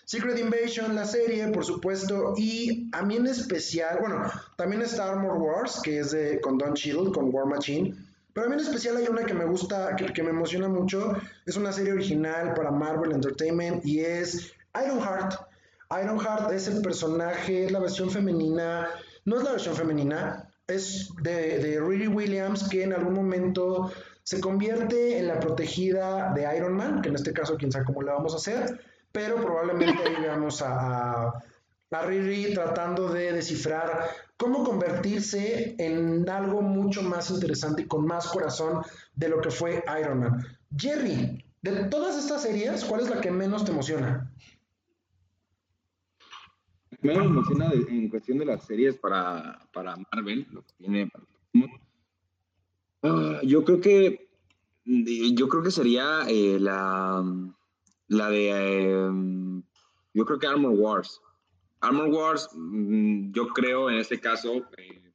Secret 0.06 0.38
Invasion, 0.38 0.96
la 0.96 1.06
serie, 1.06 1.48
por 1.48 1.64
supuesto, 1.64 2.34
y 2.36 2.90
a 2.92 3.04
mí 3.04 3.16
en 3.16 3.28
especial, 3.28 4.00
bueno, 4.00 4.30
también 4.58 4.82
está 4.82 5.10
Armor 5.10 5.38
Wars, 5.38 5.80
que 5.82 6.00
es 6.00 6.12
de, 6.12 6.42
con 6.42 6.58
Don 6.58 6.74
Cheadle, 6.74 7.12
con 7.12 7.34
War 7.34 7.46
Machine, 7.46 7.96
pero 8.34 8.48
a 8.48 8.50
mí 8.50 8.56
en 8.56 8.62
especial 8.62 8.98
hay 8.98 9.08
una 9.08 9.26
que 9.26 9.34
me 9.34 9.46
gusta, 9.46 9.96
que, 9.96 10.24
me 10.24 10.32
emociona 10.32 10.68
mucho, 10.68 11.16
es 11.46 11.56
una 11.56 11.72
serie 11.72 11.94
original 11.94 12.54
para 12.56 12.72
Marvel 12.72 13.12
Entertainment 13.12 13.86
y 13.86 14.00
es 14.00 14.54
Ironheart. 14.76 15.36
Ironheart 16.02 16.52
es 16.52 16.68
el 16.68 16.82
personaje, 16.82 17.66
es 17.66 17.72
la 17.72 17.80
versión 17.80 18.10
femenina, 18.10 18.90
no 19.26 19.38
es 19.38 19.44
la 19.44 19.52
versión 19.52 19.76
femenina, 19.76 20.50
es 20.66 21.10
de, 21.22 21.60
de 21.60 21.80
Riri 21.80 22.08
Williams 22.08 22.68
que 22.70 22.84
en 22.84 22.94
algún 22.94 23.14
momento 23.14 23.92
se 24.24 24.40
convierte 24.40 25.20
en 25.20 25.28
la 25.28 25.40
protegida 25.40 26.34
de 26.34 26.58
Iron 26.58 26.74
Man, 26.74 27.02
que 27.02 27.10
en 27.10 27.16
este 27.16 27.34
caso 27.34 27.58
quién 27.58 27.72
sabe 27.72 27.86
cómo 27.86 28.02
le 28.02 28.12
vamos 28.12 28.34
a 28.34 28.38
hacer, 28.38 28.80
pero 29.12 29.36
probablemente 29.36 30.02
ahí 30.02 30.16
veamos 30.20 30.62
a, 30.64 31.34
a 31.92 32.02
Riri 32.08 32.54
tratando 32.54 33.10
de 33.10 33.34
descifrar 33.34 34.10
cómo 34.44 34.66
convertirse 34.66 35.74
en 35.80 36.30
algo 36.30 36.62
mucho 36.62 37.02
más 37.02 37.32
interesante 37.32 37.84
y 37.84 37.88
con 37.88 38.06
más 38.06 38.28
corazón 38.28 38.82
de 39.16 39.30
lo 39.30 39.40
que 39.40 39.50
fue 39.50 39.82
Iron 40.02 40.20
Man. 40.20 40.46
Jerry, 40.76 41.46
de 41.62 41.86
todas 41.86 42.18
estas 42.18 42.44
series, 42.44 42.84
¿cuál 42.84 43.00
es 43.00 43.10
la 43.10 43.22
que 43.22 43.32
menos 43.32 43.64
te 43.64 43.72
emociona? 43.72 44.30
Me 47.00 47.14
emociona 47.14 47.72
en 47.72 48.10
cuestión 48.10 48.38
de 48.38 48.46
las 48.46 48.66
series 48.66 48.98
para, 48.98 49.66
para 49.72 49.96
Marvel, 50.12 50.46
lo 50.52 50.62
que 50.62 50.74
tiene. 50.78 51.10
Ah, 53.02 53.40
yo 53.44 53.64
creo 53.64 53.80
que 53.80 54.28
yo 54.84 55.48
creo 55.48 55.64
que 55.64 55.72
sería 55.72 56.24
eh, 56.28 56.60
la, 56.60 57.24
la 58.10 58.30
de 58.30 58.50
eh, 58.50 59.64
yo 60.14 60.26
creo 60.26 60.38
que 60.38 60.48
Armor 60.48 60.72
Wars. 60.72 61.22
Armor 61.84 62.08
Wars, 62.08 62.50
mm, 62.54 63.32
yo 63.34 63.48
creo 63.50 63.90
en 63.90 63.98
este 63.98 64.20
caso 64.20 64.68
eh, 64.78 65.12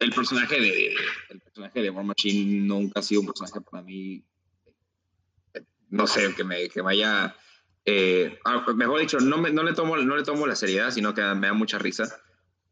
el 0.00 0.10
personaje 0.12 0.60
de 0.60 0.94
el 1.28 1.40
personaje 1.40 1.82
de 1.82 1.90
War 1.90 2.04
Machine 2.04 2.66
nunca 2.66 3.00
ha 3.00 3.02
sido 3.02 3.20
un 3.20 3.26
personaje 3.28 3.60
para 3.60 3.82
mí 3.82 4.24
eh, 5.54 5.62
no 5.90 6.06
sé 6.06 6.34
que 6.34 6.44
me 6.44 6.68
que 6.68 6.80
vaya 6.80 7.34
eh, 7.84 8.38
ah, 8.44 8.66
mejor 8.74 9.00
dicho, 9.00 9.18
no, 9.18 9.38
me- 9.38 9.50
no, 9.50 9.62
le 9.62 9.72
tomo, 9.72 9.96
no 9.96 10.14
le 10.16 10.22
tomo 10.22 10.46
la 10.46 10.54
seriedad, 10.54 10.90
sino 10.90 11.14
que 11.14 11.22
me 11.22 11.46
da 11.46 11.54
mucha 11.54 11.78
risa, 11.78 12.04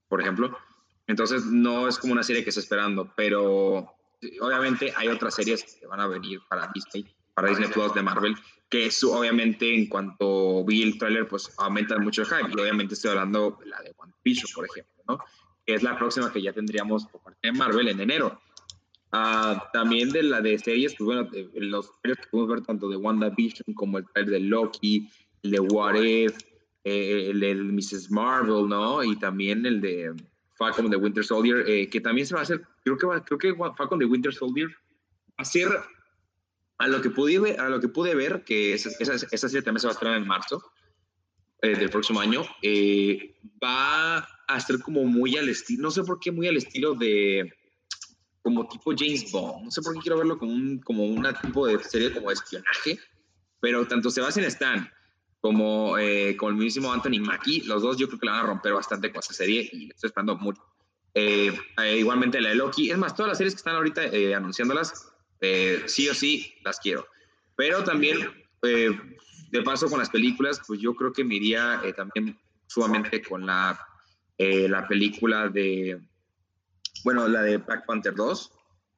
por 0.09 0.21
ejemplo. 0.21 0.59
Entonces, 1.07 1.47
no 1.47 1.89
es 1.89 1.97
como 1.97 2.13
una 2.13 2.23
serie 2.23 2.43
que 2.45 2.51
estoy 2.51 2.65
esperando, 2.65 3.11
pero 3.17 3.95
obviamente 4.43 4.93
hay 4.95 5.09
otras 5.09 5.35
series 5.35 5.63
que 5.81 5.87
van 5.87 6.01
a 6.01 6.07
venir 6.07 6.41
para 6.51 6.71
Disney, 6.75 7.16
para 7.37 7.49
Disney 7.51 7.69
Plus 7.69 7.93
de 7.95 8.03
Marvel, 8.03 8.35
que 8.69 8.87
es 8.87 9.05
obviamente 9.05 9.73
en 9.75 9.89
cuanto 9.89 10.65
vi 10.65 10.83
el 10.83 10.99
tráiler, 10.99 11.29
pues 11.29 11.53
aumenta 11.59 11.99
mucho 11.99 12.23
el 12.23 12.29
hype. 12.29 12.51
Y 12.51 12.61
obviamente 12.61 12.95
estoy 12.95 13.11
hablando 13.11 13.59
de 13.61 13.67
la 13.67 13.81
de 13.83 13.95
One 13.99 14.13
Piece, 14.23 14.47
por 14.55 14.65
ejemplo, 14.65 15.05
¿no? 15.07 15.19
Que 15.67 15.75
es 15.75 15.83
la 15.83 15.97
próxima 15.99 16.33
que 16.33 16.41
ya 16.41 16.53
tendríamos 16.53 17.07
por 17.07 17.37
de 17.43 17.53
Marvel 17.53 17.89
en 17.89 18.01
enero. 18.01 18.41
Ah, 19.13 19.69
también 19.73 20.11
de 20.11 20.23
la 20.23 20.41
de 20.41 20.59
series, 20.59 20.95
pues 20.97 21.05
bueno, 21.07 21.29
los 21.55 21.93
trailers 22.01 22.25
que 22.25 22.31
podemos 22.31 22.55
ver 22.57 22.65
tanto 22.67 22.89
de 22.89 22.97
WandaVision 22.97 23.75
como 23.75 23.99
el 23.99 24.07
trailer 24.13 24.33
de 24.33 24.41
Loki, 24.41 25.09
el 25.43 25.51
de 25.51 25.61
What 25.61 25.95
If, 26.03 26.39
eh, 26.85 27.29
el 27.31 27.41
de 27.41 27.55
Mrs. 27.55 28.11
Marvel, 28.11 28.67
¿no? 28.69 29.05
Y 29.05 29.17
también 29.19 29.65
el 29.67 29.81
de 29.83 30.13
Falcon 30.55 30.89
de 30.91 30.97
Winter 30.97 31.23
Soldier, 31.25 31.65
eh, 31.69 31.89
que 31.91 32.01
también 32.01 32.27
se 32.27 32.35
va 32.35 32.41
a 32.41 32.45
hacer, 32.45 32.63
creo 32.83 32.97
que, 32.97 33.07
va- 33.07 33.23
creo 33.25 33.39
que 33.39 33.55
Falcon 33.77 33.99
de 33.99 34.07
Winter 34.07 34.33
Soldier 34.33 34.69
va 34.69 35.35
a 35.37 35.45
ser, 35.45 35.69
a 36.79 36.89
lo 36.89 37.01
que 37.01 37.11
pude 37.11 37.57
a 37.57 37.69
lo 37.69 37.81
que 37.81 37.89
pude 37.89 38.15
ver 38.15 38.45
que 38.45 38.75
esa, 38.75 38.91
esa, 38.99 39.15
esa 39.15 39.49
serie 39.49 39.63
también 39.63 39.81
se 39.81 39.87
va 39.87 39.93
a 39.93 39.95
estrenar 39.95 40.19
en 40.19 40.27
marzo 40.27 40.63
eh, 41.63 41.77
del 41.77 41.91
próximo 41.91 42.21
año, 42.21 42.45
eh, 42.63 43.37
va 43.63 44.19
a 44.19 44.61
ser 44.61 44.81
como 44.81 45.05
muy 45.05 45.37
al 45.37 45.49
estilo, 45.49 45.83
no 45.83 45.91
sé 45.91 46.03
por 46.03 46.21
qué 46.21 46.31
muy 46.31 46.49
al 46.49 46.57
estilo 46.57 46.95
de 46.95 47.53
como 48.43 48.69
tipo 48.69 48.93
James 48.97 49.33
Bond. 49.33 49.65
No 49.65 49.71
sé 49.71 49.83
por 49.83 49.95
qué 49.95 50.01
quiero 50.01 50.19
verlo 50.19 50.39
como 50.39 50.53
un 50.53 50.79
como 50.81 51.05
una 51.05 51.33
tipo 51.41 51.67
de 51.67 51.83
serie 51.83 52.13
como 52.13 52.29
de 52.29 52.35
espionaje, 52.35 52.99
pero 53.61 53.87
tanto 53.87 54.11
Sebastian 54.11 54.47
Stan 54.47 54.91
como 55.41 55.97
eh, 55.99 56.37
el 56.41 56.55
mismísimo 56.55 56.93
Anthony 56.93 57.21
Mackie, 57.21 57.63
los 57.63 57.83
dos 57.83 57.97
yo 57.97 58.09
creo 58.09 58.19
que 58.19 58.27
la 58.27 58.33
van 58.33 58.45
a 58.45 58.47
romper 58.49 58.73
bastante 58.73 59.11
con 59.11 59.21
esa 59.21 59.33
serie 59.33 59.69
y 59.73 59.91
estoy 59.91 60.09
esperando 60.09 60.37
mucho. 60.37 60.63
Eh, 61.15 61.51
eh, 61.83 61.97
igualmente 61.97 62.41
la 62.41 62.51
de 62.51 62.57
Loki, 62.57 62.91
es 62.91 62.99
más, 62.99 63.15
todas 63.15 63.29
las 63.29 63.39
series 63.39 63.55
que 63.55 63.59
están 63.59 63.77
ahorita 63.77 64.05
eh, 64.05 64.35
anunciándolas, 64.35 65.13
eh, 65.41 65.85
sí 65.87 66.09
o 66.09 66.15
sí 66.15 66.55
las 66.65 66.79
quiero. 66.81 67.07
Pero 67.57 67.83
también, 67.85 68.19
eh, 68.63 68.91
de 69.51 69.63
paso 69.63 69.89
con 69.89 69.99
las 69.99 70.11
películas, 70.11 70.61
pues 70.67 70.81
yo 70.81 70.95
creo 70.95 71.13
que 71.13 71.25
me 71.25 71.37
iría 71.37 71.81
eh, 71.85 71.93
también 71.93 72.39
sumamente 72.67 73.23
con 73.23 73.47
la, 73.47 73.79
eh, 74.39 74.69
la 74.69 74.87
película 74.87 75.49
de, 75.49 76.01
bueno, 77.05 77.27
la 77.29 77.43
de 77.43 77.57
Black 77.59 77.87
Panther 77.87 78.15
2, 78.15 78.53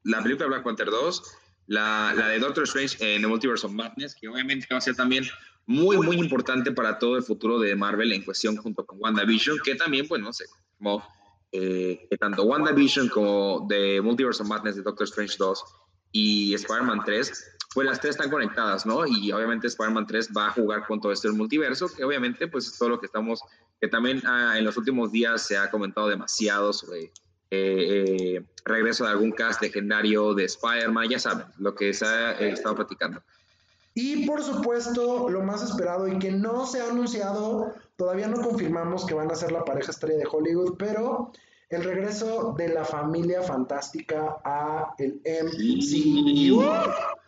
la 0.04 0.22
película 0.22 0.46
de 0.46 0.50
Black 0.50 0.64
Panther 0.64 0.90
2, 0.90 1.22
la, 1.68 2.12
la 2.16 2.28
de 2.28 2.38
Doctor 2.38 2.64
Strange 2.64 2.96
en 3.00 3.22
The 3.22 3.28
Multiverse 3.28 3.66
of 3.66 3.72
Madness, 3.72 4.14
que 4.14 4.28
obviamente 4.28 4.66
va 4.72 4.78
a 4.78 4.80
ser 4.80 4.96
también 4.96 5.24
muy, 5.66 5.98
muy 5.98 6.16
importante 6.16 6.72
para 6.72 6.98
todo 6.98 7.16
el 7.16 7.22
futuro 7.22 7.58
de 7.60 7.76
Marvel 7.76 8.12
en 8.12 8.22
cuestión 8.22 8.56
junto 8.56 8.86
con 8.86 8.98
WandaVision, 9.00 9.58
que 9.62 9.74
también, 9.74 10.08
pues 10.08 10.22
no 10.22 10.32
sé, 10.32 10.46
como 10.78 11.06
eh, 11.52 12.08
tanto 12.18 12.44
WandaVision 12.44 13.08
como 13.08 13.66
The 13.68 14.00
Multiverse 14.00 14.42
of 14.42 14.48
Madness 14.48 14.76
de 14.76 14.82
Doctor 14.82 15.06
Strange 15.06 15.36
2 15.38 15.64
y 16.12 16.54
Spider-Man 16.54 17.02
3, 17.04 17.58
pues 17.74 17.86
las 17.86 18.00
tres 18.00 18.16
están 18.16 18.30
conectadas, 18.30 18.86
¿no? 18.86 19.06
Y 19.06 19.30
obviamente 19.32 19.66
Spider-Man 19.66 20.06
3 20.06 20.30
va 20.36 20.48
a 20.48 20.50
jugar 20.50 20.86
con 20.86 21.00
todo 21.00 21.12
esto 21.12 21.28
del 21.28 21.36
multiverso, 21.36 21.88
que 21.88 22.04
obviamente 22.04 22.48
pues 22.48 22.66
es 22.66 22.78
todo 22.78 22.88
lo 22.88 23.00
que 23.00 23.06
estamos, 23.06 23.40
que 23.80 23.88
también 23.88 24.22
ah, 24.26 24.54
en 24.56 24.64
los 24.64 24.76
últimos 24.76 25.12
días 25.12 25.46
se 25.46 25.56
ha 25.56 25.70
comentado 25.70 26.08
demasiado 26.08 26.72
sobre 26.72 27.04
eh, 27.04 27.10
eh, 27.50 28.44
regreso 28.64 29.04
de 29.04 29.10
algún 29.10 29.32
cast 29.32 29.62
legendario 29.62 30.34
de 30.34 30.44
Spider-Man, 30.44 31.08
ya 31.08 31.18
saben, 31.18 31.46
lo 31.58 31.74
que 31.74 31.94
se 31.94 32.04
ha 32.04 32.32
eh, 32.32 32.50
estado 32.50 32.74
platicando. 32.76 33.22
Y 33.94 34.26
por 34.26 34.42
supuesto, 34.42 35.28
lo 35.28 35.42
más 35.42 35.62
esperado 35.62 36.06
y 36.08 36.18
que 36.18 36.30
no 36.30 36.66
se 36.66 36.80
ha 36.80 36.90
anunciado, 36.90 37.74
todavía 37.96 38.28
no 38.28 38.40
confirmamos 38.42 39.06
que 39.06 39.14
van 39.14 39.30
a 39.30 39.34
ser 39.34 39.50
la 39.50 39.64
pareja 39.64 39.90
estrella 39.90 40.18
de 40.18 40.28
Hollywood, 40.30 40.76
pero 40.78 41.32
el 41.70 41.84
regreso 41.84 42.54
de 42.56 42.68
la 42.68 42.84
familia 42.84 43.42
fantástica 43.42 44.38
a 44.44 44.94
el 44.98 45.20
MCU. 45.24 46.62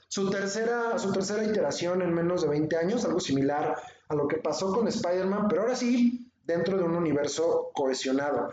Su 0.09 0.28
tercera, 0.30 0.99
su 0.99 1.12
tercera 1.12 1.45
iteración 1.45 2.03
en 2.03 2.12
menos 2.12 2.43
de 2.43 2.49
20 2.49 2.76
años, 2.76 3.05
algo 3.05 3.20
similar 3.20 3.76
a 4.09 4.14
lo 4.14 4.26
que 4.26 4.38
pasó 4.38 4.72
con 4.74 4.88
Spider-Man, 4.88 5.47
pero 5.49 5.62
ahora 5.62 5.76
sí, 5.76 6.32
dentro 6.45 6.76
de 6.76 6.82
un 6.82 6.97
universo 6.97 7.70
cohesionado. 7.74 8.51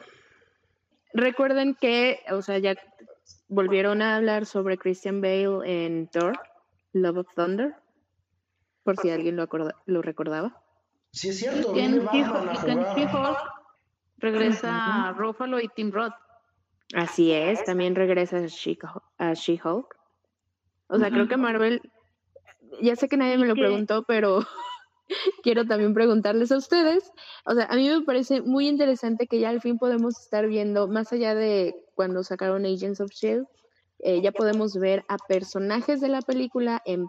Recuerden 1.14 1.74
que, 1.74 2.20
o 2.32 2.42
sea, 2.44 2.60
ya 2.60 2.76
volvieron 3.48 4.02
a 4.04 4.18
hablar 4.18 4.46
sobre 4.46 4.78
Christian 4.78 5.20
Bale 5.22 5.62
en 5.66 6.08
Thor, 6.10 6.38
Love 6.94 7.18
of 7.20 7.28
Thunder, 7.36 7.74
por 8.84 8.98
si 8.98 9.10
alguien 9.10 9.36
lo, 9.36 9.44
acorda- 9.44 9.76
lo 9.86 10.02
recordaba. 10.04 10.62
Sí 11.12 11.30
es 11.30 11.40
cierto, 11.40 11.72
Y 11.72 11.74
viene 11.76 11.98
en 11.98 12.06
Batman 12.06 12.50
a 12.50 12.56
jugar. 13.10 13.38
Regresa 14.18 15.14
Ruffalo 15.16 15.60
y 15.60 15.68
Tim 15.70 15.92
Roth. 15.92 16.14
Así 16.96 17.32
es, 17.32 17.64
también 17.66 17.96
regresa 17.96 18.38
a 18.38 18.46
She- 18.48 18.78
a 19.18 19.34
She-Hulk. 19.34 19.96
O 20.88 20.98
sea, 21.00 21.10
creo 21.12 21.28
que 21.28 21.36
Marvel, 21.38 21.82
ya 22.82 22.96
sé 22.96 23.10
que 23.10 23.18
nadie 23.18 23.38
me 23.38 23.46
lo 23.46 23.56
preguntó, 23.56 24.04
pero 24.08 24.40
quiero 25.44 25.66
también 25.66 25.94
preguntarles 25.94 26.52
a 26.52 26.58
ustedes. 26.58 27.12
O 27.46 27.54
sea, 27.54 27.66
a 27.66 27.76
mí 27.76 27.90
me 27.90 28.02
parece 28.02 28.42
muy 28.42 28.68
interesante 28.68 29.28
que 29.28 29.40
ya 29.40 29.50
al 29.50 29.62
fin 29.62 29.78
podemos 29.78 30.18
estar 30.20 30.48
viendo, 30.48 30.88
más 30.88 31.12
allá 31.12 31.36
de 31.36 31.76
cuando 31.96 32.24
sacaron 32.24 32.66
Agents 32.66 33.02
of 33.02 33.12
Shield, 33.12 33.46
eh, 34.00 34.22
ya 34.22 34.32
podemos 34.32 34.76
ver 34.78 35.04
a 35.10 35.18
personajes 35.18 36.00
de 36.00 36.08
la 36.10 36.22
película 36.22 36.82
en, 36.86 37.08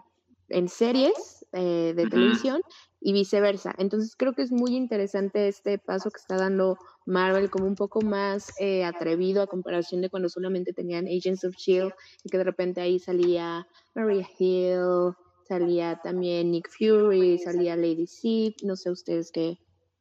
en 0.49 0.67
series 0.67 1.45
eh, 1.53 1.93
de 1.95 2.05
televisión 2.07 2.61
y 3.01 3.13
viceversa. 3.13 3.73
Entonces 3.77 4.15
creo 4.15 4.33
que 4.33 4.41
es 4.41 4.51
muy 4.51 4.75
interesante 4.75 5.47
este 5.47 5.77
paso 5.77 6.11
que 6.11 6.19
está 6.19 6.37
dando 6.37 6.77
Marvel 7.05 7.49
como 7.49 7.65
un 7.65 7.75
poco 7.75 8.01
más 8.01 8.53
eh, 8.59 8.83
atrevido 8.83 9.41
a 9.41 9.47
comparación 9.47 10.01
de 10.01 10.09
cuando 10.09 10.29
solamente 10.29 10.73
tenían 10.73 11.07
Agents 11.07 11.43
of 11.45 11.55
Shield 11.55 11.93
y 12.23 12.29
que 12.29 12.37
de 12.37 12.43
repente 12.43 12.81
ahí 12.81 12.99
salía 12.99 13.67
Maria 13.95 14.27
Hill, 14.37 15.13
salía 15.47 15.99
también 16.03 16.51
Nick 16.51 16.69
Fury, 16.69 17.39
salía 17.39 17.75
Lady 17.75 18.05
Sif, 18.05 18.55
no 18.63 18.75
sé 18.75 18.91
ustedes 18.91 19.31
qué 19.31 19.57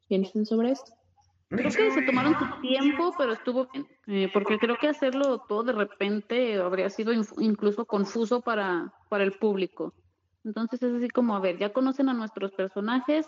piensan 0.09 0.45
sobre 0.45 0.73
esto. 0.73 0.93
Creo 1.51 1.71
que 1.71 1.91
se 1.91 2.03
tomaron 2.03 2.35
su 2.39 2.61
tiempo, 2.61 3.15
pero 3.17 3.33
estuvo 3.33 3.69
bien, 3.73 3.87
eh, 4.07 4.31
porque 4.35 4.59
creo 4.59 4.77
que 4.79 4.89
hacerlo 4.89 5.45
todo 5.49 5.63
de 5.63 5.73
repente 5.73 6.61
habría 6.61 6.91
sido 6.91 7.13
incluso 7.39 7.87
confuso 7.87 8.43
para, 8.43 8.93
para 9.09 9.25
el 9.25 9.33
público. 9.33 9.95
Entonces 10.49 10.83
es 10.83 10.95
así 10.95 11.11
como, 11.11 11.37
a 11.37 11.41
ver, 11.41 11.59
ya 11.59 11.75
conocen 11.75 12.09
a 12.09 12.15
nuestros 12.15 12.53
personajes, 12.53 13.27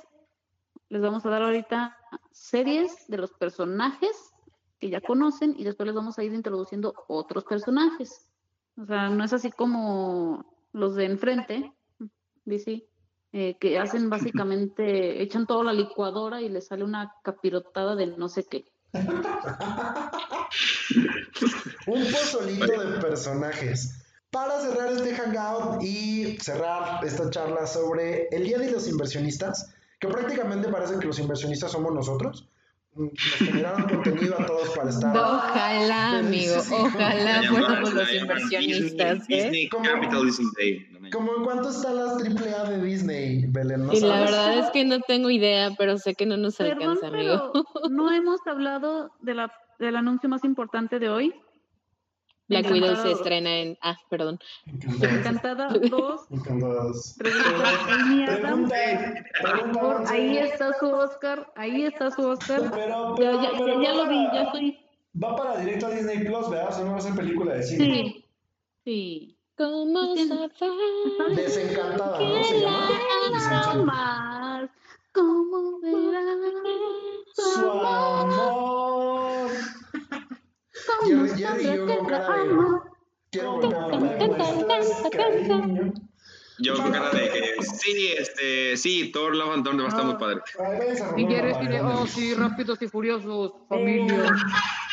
les 0.88 1.02
vamos 1.02 1.26
a 1.26 1.28
dar 1.28 1.42
ahorita 1.42 1.94
series 2.30 3.06
de 3.08 3.18
los 3.18 3.32
personajes 3.32 4.32
que 4.78 4.88
ya 4.88 5.02
conocen 5.02 5.54
y 5.58 5.64
después 5.64 5.86
les 5.86 5.94
vamos 5.94 6.18
a 6.18 6.24
ir 6.24 6.32
introduciendo 6.32 6.94
otros 7.08 7.44
personajes. 7.44 8.26
O 8.78 8.86
sea, 8.86 9.10
no 9.10 9.22
es 9.22 9.34
así 9.34 9.50
como 9.50 10.46
los 10.72 10.94
de 10.94 11.04
enfrente, 11.04 11.74
DC, 12.46 12.88
eh, 13.32 13.58
que 13.60 13.78
hacen 13.78 14.08
básicamente, 14.08 15.22
echan 15.22 15.46
todo 15.46 15.60
a 15.60 15.64
la 15.64 15.74
licuadora 15.74 16.40
y 16.40 16.48
les 16.48 16.68
sale 16.68 16.84
una 16.84 17.12
capirotada 17.22 17.96
de 17.96 18.06
no 18.06 18.30
sé 18.30 18.46
qué. 18.46 18.64
Un 21.86 22.02
pozolito 22.02 22.80
de 22.80 22.98
personajes. 22.98 24.09
Para 24.30 24.60
cerrar 24.60 24.92
este 24.92 25.14
hangout 25.14 25.82
y 25.82 26.36
cerrar 26.40 27.04
esta 27.04 27.28
charla 27.30 27.66
sobre 27.66 28.28
el 28.30 28.44
Día 28.44 28.58
de 28.58 28.70
los 28.70 28.86
Inversionistas, 28.88 29.74
que 29.98 30.06
prácticamente 30.08 30.68
parece 30.68 30.98
que 31.00 31.06
los 31.06 31.18
inversionistas 31.18 31.72
somos 31.72 31.92
nosotros. 31.92 32.46
Mm, 32.94 33.02
Nos 33.04 33.20
generaron 33.38 33.82
contenido 33.88 34.40
a 34.40 34.46
todos 34.46 34.68
para 34.70 34.90
estar. 34.90 35.16
Ojalá, 35.16 36.18
amigo, 36.18 36.54
ojalá 36.58 37.42
fuéramos 37.48 37.92
los 37.94 38.12
inversionistas. 38.14 39.18
Disney, 39.26 39.38
¿eh? 39.38 39.42
Disney 39.44 39.68
¿Cómo? 39.68 39.84
Capital 39.84 40.24
Disney 40.26 40.48
Day. 40.56 41.10
¿Cómo 41.12 41.36
en 41.36 41.44
cuánto 41.44 41.70
están 41.70 41.96
las 41.96 42.12
AAA 42.14 42.70
de 42.70 42.82
Disney, 42.84 43.46
Belén? 43.48 43.86
¿No 43.86 43.92
Y 43.92 44.00
la 44.00 44.08
sabes? 44.08 44.30
verdad 44.30 44.58
es 44.58 44.70
que 44.70 44.84
no 44.84 45.00
tengo 45.00 45.30
idea, 45.30 45.70
pero 45.76 45.98
sé 45.98 46.14
que 46.14 46.26
no 46.26 46.36
nos 46.36 46.56
Perdón, 46.56 46.82
alcanza, 46.90 47.06
amigo. 47.08 47.50
pero 47.52 47.88
no 47.90 48.12
hemos 48.12 48.40
hablado 48.46 49.10
de 49.20 49.34
la, 49.34 49.52
del 49.80 49.96
anuncio 49.96 50.28
más 50.28 50.44
importante 50.44 50.98
de 51.00 51.08
hoy. 51.08 51.34
Black 52.50 52.70
Widow 52.70 52.96
se 52.96 53.12
estrena 53.12 53.50
en. 53.60 53.78
Ah, 53.80 53.96
perdón. 54.10 54.38
Encantada 54.66 55.68
2, 55.90 56.20
Encantados. 56.30 57.14
regresa 57.18 57.94
Amy 57.94 58.24
Adams. 58.24 58.68
Pregunta, 58.70 58.74
pregunta, 59.40 59.80
Por 59.80 59.98
Monse. 59.98 60.12
ahí 60.14 60.38
está 60.38 60.72
su 60.78 60.86
Oscar, 60.90 61.52
ahí 61.56 61.84
está 61.84 62.10
su 62.10 62.22
Oscar. 62.28 62.70
Pero, 62.74 63.14
Ya, 63.16 63.16
pero, 63.16 63.42
ya, 63.42 63.50
pero 63.56 63.82
ya 63.82 63.94
lo 63.94 64.06
vi, 64.08 64.26
para- 64.26 64.34
ya 64.34 64.42
estoy. 64.42 64.78
Va 65.22 65.36
para 65.36 65.56
directo 65.60 65.86
a 65.86 65.90
Disney 65.90 66.18
Plus, 66.24 66.50
¿verdad? 66.50 66.68
O 66.68 66.72
sea, 66.72 66.84
no 66.84 66.92
va 66.92 66.98
a 66.98 67.00
ser 67.00 67.14
película 67.14 67.54
de 67.54 67.62
cine. 67.62 67.84
Sí, 67.84 68.24
sí. 68.84 69.36
¿Cómo 69.56 70.16
saber 70.16 70.50
Desencantada, 71.36 72.18
¿no? 72.20 72.44
Se 72.44 72.60
llama. 72.60 72.88
Desencantada. 73.32 74.70
¿cómo 75.12 75.80
verás? 75.80 76.36
Su 77.34 77.60
amor. 77.70 78.89
¿Cómo 80.98 81.26
Jerry- 81.26 81.38
Jerry 81.38 81.66
y 81.68 81.76
yo 81.76 81.86
con 81.86 82.06
cara 82.06 82.36
de-? 82.36 82.50
Quiero 83.30 83.60
cariño. 85.10 85.92
Yo 86.62 86.76
con 86.76 86.92
cara 86.92 87.10
de 87.10 87.30
que 87.30 87.62
sí, 87.62 88.08
este, 88.18 88.76
sí, 88.76 89.10
Thor 89.12 89.34
Love 89.34 89.54
and 89.54 89.64
Thunder 89.64 89.84
va 89.84 89.88
a 89.88 89.90
estar 89.90 90.04
muy 90.04 90.16
padre. 90.16 90.40
Ay, 90.58 90.78
váyanse 90.78 91.02
a 91.04 91.18
Y 91.18 91.26
Jerry 91.26 91.52
banana. 91.52 91.98
oh 92.00 92.06
sí, 92.06 92.34
rápidos 92.34 92.82
y 92.82 92.88
furiosos, 92.88 93.52
familia. 93.68 94.36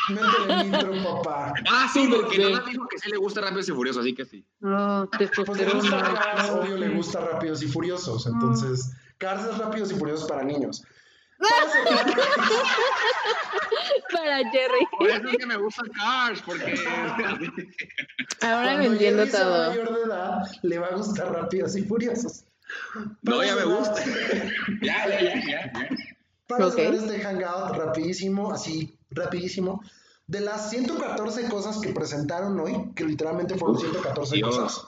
Métele 0.10 0.54
el 0.62 0.66
intro, 0.68 0.94
papá. 1.04 1.54
Ah, 1.70 1.90
sí, 1.92 2.08
porque 2.10 2.38
nada 2.38 2.64
dijo 2.66 2.88
que 2.88 2.98
sí 2.98 3.10
le 3.10 3.18
gusta 3.18 3.42
Rápidos 3.42 3.68
y 3.68 3.74
Furiosos, 3.74 4.02
así 4.04 4.16
que 4.16 4.24
sí. 4.26 4.46
Ah, 4.64 5.06
le 5.20 5.26
gusta 5.26 5.44
testosterona. 5.44 6.54
Obvio 6.54 6.78
le 6.78 6.90
gusta 6.90 7.20
Rápidos 7.20 7.62
y 7.62 7.68
Furiosos. 7.68 8.26
Entonces, 8.26 8.94
Cars 9.18 9.44
es 9.46 9.58
Rápidos 9.58 9.92
y 9.92 9.96
Furiosos 9.96 10.30
para 10.30 10.44
niños. 10.44 10.86
Para 14.12 14.38
Jerry? 14.52 14.88
Por 14.98 15.10
eso 15.10 15.28
es 15.30 15.38
que 15.38 15.46
me 15.46 15.58
gusta 15.58 15.84
Cars, 15.96 16.42
porque... 16.46 16.74
Ahora 18.42 18.78
lo 18.78 18.84
entiendo 18.84 19.20
Jerry 19.24 19.32
sea 19.32 19.44
todo. 19.44 19.70
mayor 19.70 19.94
de 19.96 20.02
edad, 20.04 20.42
le 20.64 20.80
va 20.80 20.88
a 20.88 20.96
gustar 20.96 21.32
Rápidos 21.32 21.76
y 21.76 21.84
Furiosos. 21.84 22.44
No, 23.22 23.44
ya 23.44 23.56
me 23.56 23.64
gusta. 23.66 24.04
Ya, 24.82 25.08
ya, 25.08 25.22
ya, 25.22 25.36
ya. 25.36 25.72
ya. 25.74 25.90
Para 26.48 26.68
Ok. 26.68 26.76
cerrar 26.76 26.94
este 26.96 27.20
hangout 27.20 27.76
rapidísimo, 27.78 28.52
así 28.52 28.98
rapidísimo, 29.12 29.82
de 30.28 30.42
las 30.42 30.70
114 30.70 31.50
cosas 31.50 31.78
que 31.80 31.90
presentaron 31.90 32.60
hoy, 32.60 32.92
que 32.96 33.04
literalmente 33.06 33.56
fueron 33.58 33.80
114 33.80 34.36
Dios. 34.36 34.58
cosas, 34.58 34.86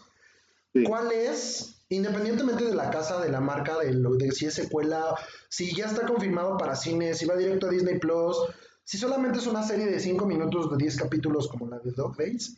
Sí. 0.73 0.83
¿cuál 0.83 1.11
es, 1.11 1.78
independientemente 1.89 2.65
de 2.65 2.75
la 2.75 2.91
casa, 2.91 3.19
de 3.19 3.29
la 3.29 3.41
marca, 3.41 3.77
de, 3.79 3.93
lo, 3.93 4.15
de 4.15 4.31
si 4.31 4.45
es 4.45 4.53
secuela, 4.53 5.15
si 5.49 5.75
ya 5.75 5.85
está 5.85 6.05
confirmado 6.05 6.57
para 6.57 6.75
cine, 6.75 7.13
si 7.15 7.25
va 7.25 7.35
directo 7.35 7.67
a 7.67 7.71
Disney 7.71 7.99
Plus, 7.99 8.37
si 8.83 8.97
solamente 8.97 9.39
es 9.39 9.47
una 9.47 9.63
serie 9.63 9.87
de 9.87 9.99
5 9.99 10.25
minutos 10.25 10.71
de 10.71 10.77
10 10.77 10.97
capítulos 10.97 11.47
como 11.47 11.67
la 11.67 11.79
de 11.79 11.91
Dog 11.91 12.15
Days, 12.15 12.57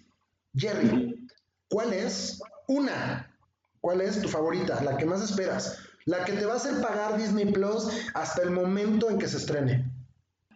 Jerry, 0.56 1.28
¿cuál 1.70 1.94
es 1.94 2.42
una? 2.68 3.34
¿Cuál 3.80 4.02
es 4.02 4.22
tu 4.22 4.28
favorita? 4.28 4.84
La 4.84 4.98
que 4.98 5.06
más 5.06 5.22
esperas. 5.22 5.80
La 6.06 6.26
que 6.26 6.34
te 6.34 6.46
va 6.46 6.54
a 6.54 6.58
hacer 6.58 6.82
pagar 6.82 7.18
Disney 7.18 7.52
Plus 7.52 7.88
hasta 8.14 8.44
el 8.44 8.52
momento 8.52 9.10
en 9.10 9.18
que 9.18 9.28
se 9.28 9.38
estrene. 9.38 9.92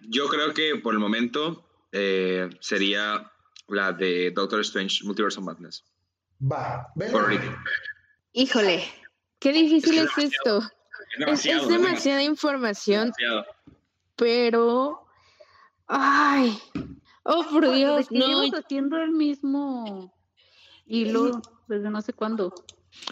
Yo 0.10 0.28
creo 0.28 0.54
que 0.54 0.76
por 0.76 0.94
el 0.94 1.00
momento 1.00 1.66
eh, 1.92 2.50
sería 2.60 3.32
la 3.68 3.92
de 3.94 4.32
Doctor 4.32 4.62
Strange 4.62 5.04
Multiverse 5.04 5.40
of 5.40 5.46
Madness. 5.46 5.84
Va, 6.42 6.88
ven. 6.96 7.12
Por 7.12 7.22
ahorita. 7.22 7.64
Híjole, 8.38 8.84
qué 9.40 9.54
difícil 9.54 9.98
Es 9.98 10.04
es, 10.06 10.12
que 10.14 10.24
es 10.24 10.34
esto. 10.34 10.58
Es 10.60 10.66
Es, 10.66 11.20
demasiado. 11.20 11.58
es 11.60 11.64
es 11.64 11.70
demasiada 11.70 12.24
información, 12.24 13.12
demasiado. 13.18 13.46
pero. 14.18 15.02
Ay. 15.88 16.58
Oh, 17.24 17.44
por 17.50 17.72
Dios, 17.74 18.10
De 18.10 18.14
que 18.16 18.20
no. 18.20 18.42
haciendo 18.58 18.98
el 18.98 19.12
mismo 19.12 20.14
hilo 20.86 21.42
desde 21.68 21.90
no 21.90 22.02
sé 22.02 22.14
cuándo. 22.14 22.54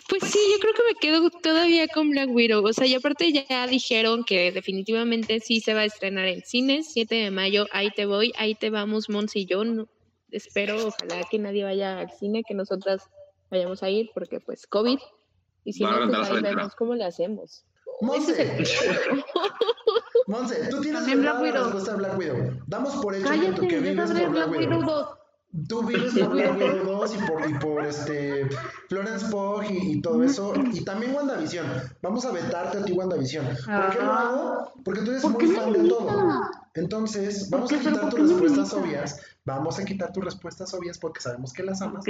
Pues 0.08 0.24
sí, 0.24 0.40
yo 0.54 0.60
creo 0.60 0.74
que 0.74 0.84
me 0.94 1.00
quedo 1.00 1.30
todavía 1.42 1.88
con 1.88 2.10
Black 2.10 2.30
Widow. 2.30 2.66
O 2.66 2.74
sea, 2.74 2.86
y 2.86 2.94
aparte 2.96 3.32
ya 3.32 3.66
dijeron 3.68 4.24
que 4.24 4.52
definitivamente 4.52 5.40
sí 5.40 5.60
se 5.62 5.74
va 5.74 5.82
a 5.82 5.86
estrenar 5.86 6.26
en 6.28 6.42
cines, 6.44 6.92
7 6.94 7.16
de 7.16 7.32
mayo. 7.32 7.66
Ahí 7.72 7.90
te 7.92 8.06
voy, 8.06 8.34
ahí 8.38 8.56
te 8.56 8.70
vamos, 8.70 9.10
Mons 9.10 9.36
y 9.36 9.46
yo. 9.46 9.64
No- 9.64 9.88
espero, 10.32 10.88
ojalá 10.88 11.24
que 11.30 11.38
nadie 11.40 11.64
vaya 11.64 12.00
al 12.00 12.12
cine, 12.12 12.44
que 12.48 12.54
nosotras 12.54 13.04
vayamos 13.54 13.84
a 13.84 13.90
ir, 13.90 14.10
porque 14.14 14.40
pues 14.40 14.68
COVID. 14.68 15.00
Y 15.64 15.74
si 15.74 15.84
a 15.86 15.92
no, 15.92 16.08
pues 16.12 16.30
ahí 16.30 16.42
vemos 16.42 16.76
cómo 16.76 16.94
le 16.96 17.06
hacemos. 17.06 17.66
Monse. 18.02 18.58
Monse, 20.28 20.68
tú 20.70 20.82
tienes 20.82 21.04
que 21.04 21.16
Black 21.16 21.36
la 21.36 21.42
Widow. 21.42 21.64
respuesta 21.64 21.92
de 21.92 21.98
Black 21.98 22.18
Widow. 22.18 22.64
Damos 22.68 22.96
por 22.98 23.16
hecho 23.16 23.30
que 23.30 23.38
tú 23.38 23.42
Cállate, 23.42 23.68
que 23.68 23.80
vives 23.80 24.12
por 24.12 24.20
Black 24.20 24.32
Black 24.32 24.50
Widow. 24.52 24.80
Widow 24.80 25.06
2. 25.06 25.08
Tú 25.70 25.84
vives 25.84 26.14
por 26.18 26.30
Black 26.30 26.58
Widow 26.58 26.84
2 27.00 27.16
y 27.16 27.18
por, 27.28 27.50
y 27.50 27.54
por 27.60 27.86
este 27.86 28.50
Florence 28.90 29.26
Pugh 29.30 29.64
y, 29.70 29.92
y 29.94 30.02
todo 30.02 30.24
eso. 30.24 30.54
Y 30.74 30.84
también 30.84 31.14
WandaVision. 31.16 31.66
Vamos 32.02 32.26
a 32.26 32.32
vetarte 32.32 32.80
a 32.80 32.86
ti 32.86 32.92
WandaVision. 32.94 33.46
¿Por 33.46 33.90
qué 33.92 34.00
lo 34.00 34.12
hago? 34.12 34.74
Porque 34.84 35.02
tú 35.02 35.12
eres 35.12 35.22
¿Por 35.22 35.32
muy 35.34 35.48
fan 35.48 35.72
de 35.72 35.88
todo. 35.88 36.42
Entonces, 36.74 37.50
vamos 37.52 37.72
a 37.72 37.78
quitar 37.80 38.10
tus 38.10 38.32
respuestas 38.32 38.74
obvias. 38.74 39.20
Vamos 39.46 39.78
a 39.78 39.84
quitar 39.84 40.14
tus 40.14 40.24
respuestas 40.24 40.74
obvias 40.74 40.98
porque 40.98 41.20
sabemos 41.20 41.52
que 41.52 41.64
las 41.64 41.82
amas. 41.82 42.06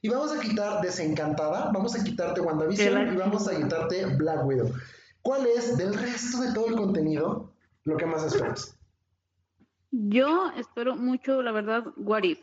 Y 0.00 0.08
vamos 0.08 0.32
a 0.32 0.40
quitar 0.40 0.80
Desencantada, 0.80 1.70
vamos 1.72 1.94
a 1.98 2.02
quitarte 2.02 2.40
WandaVision 2.40 3.14
y 3.14 3.16
vamos 3.16 3.46
a 3.46 3.56
quitarte 3.56 4.06
Black 4.16 4.46
Widow. 4.46 4.72
¿Cuál 5.20 5.46
es 5.46 5.76
del 5.76 5.92
resto 5.94 6.40
de 6.40 6.54
todo 6.54 6.68
el 6.68 6.76
contenido 6.76 7.52
lo 7.84 7.96
que 7.98 8.06
más 8.06 8.24
esperas? 8.24 8.78
Yo 9.90 10.50
espero 10.56 10.96
mucho, 10.96 11.42
la 11.42 11.52
verdad, 11.52 11.84
What 11.96 12.22
If, 12.22 12.40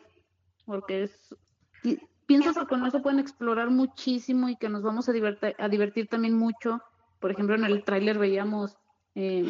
porque 0.66 1.04
es, 1.04 1.36
pi- 1.82 2.00
pienso 2.28 2.54
que 2.54 2.66
con 2.68 2.86
eso 2.86 3.02
pueden 3.02 3.20
explorar 3.20 3.70
muchísimo 3.70 4.50
y 4.50 4.56
que 4.58 4.70
nos 4.70 4.84
vamos 4.84 5.10
a 5.10 5.12
divertir, 5.12 5.56
a 5.58 5.70
divertir 5.70 6.08
también 6.08 6.38
mucho. 6.38 6.82
Por 7.20 7.32
ejemplo, 7.32 7.56
en 7.56 7.64
el 7.66 7.84
tráiler 7.84 8.20
veíamos 8.20 8.78
eh, 9.16 9.50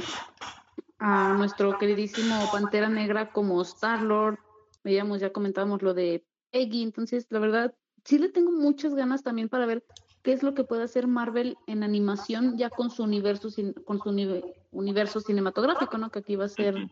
a 1.00 1.34
nuestro 1.34 1.78
queridísimo 1.78 2.36
Pantera 2.52 2.88
Negra 2.90 3.32
como 3.32 3.62
Star-Lord, 3.62 4.40
veíamos, 4.86 5.20
ya 5.20 5.34
comentábamos 5.34 5.82
lo 5.82 5.94
de 5.94 6.26
Peggy, 6.52 6.84
entonces, 6.84 7.28
la 7.32 7.40
verdad, 7.40 7.76
sí 8.06 8.18
le 8.20 8.30
tengo 8.30 8.52
muchas 8.52 8.94
ganas 8.96 9.24
también 9.24 9.50
para 9.50 9.66
ver 9.66 9.84
qué 10.22 10.32
es 10.32 10.44
lo 10.44 10.54
que 10.54 10.64
puede 10.64 10.84
hacer 10.84 11.08
Marvel 11.08 11.58
en 11.68 11.84
animación 11.84 12.58
ya 12.58 12.70
con 12.70 12.90
su 12.90 13.04
universo, 13.04 13.50
con 13.84 14.00
su 14.00 14.10
unive- 14.10 14.44
universo 14.72 15.20
cinematográfico, 15.20 15.98
¿no? 15.98 16.10
Que 16.12 16.20
aquí 16.20 16.36
va 16.36 16.46
a 16.46 16.50
ser 16.50 16.88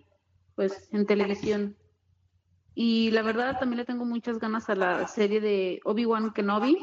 pues 0.56 0.90
en 0.92 1.06
televisión. 1.06 1.78
Y 2.76 3.12
la 3.12 3.22
verdad 3.22 3.58
también 3.60 3.78
le 3.78 3.86
tengo 3.86 4.06
muchas 4.06 4.40
ganas 4.40 4.70
a 4.70 4.76
la 4.76 5.08
serie 5.08 5.40
de 5.40 5.80
Obi-Wan 5.86 6.34
Kenobi, 6.34 6.78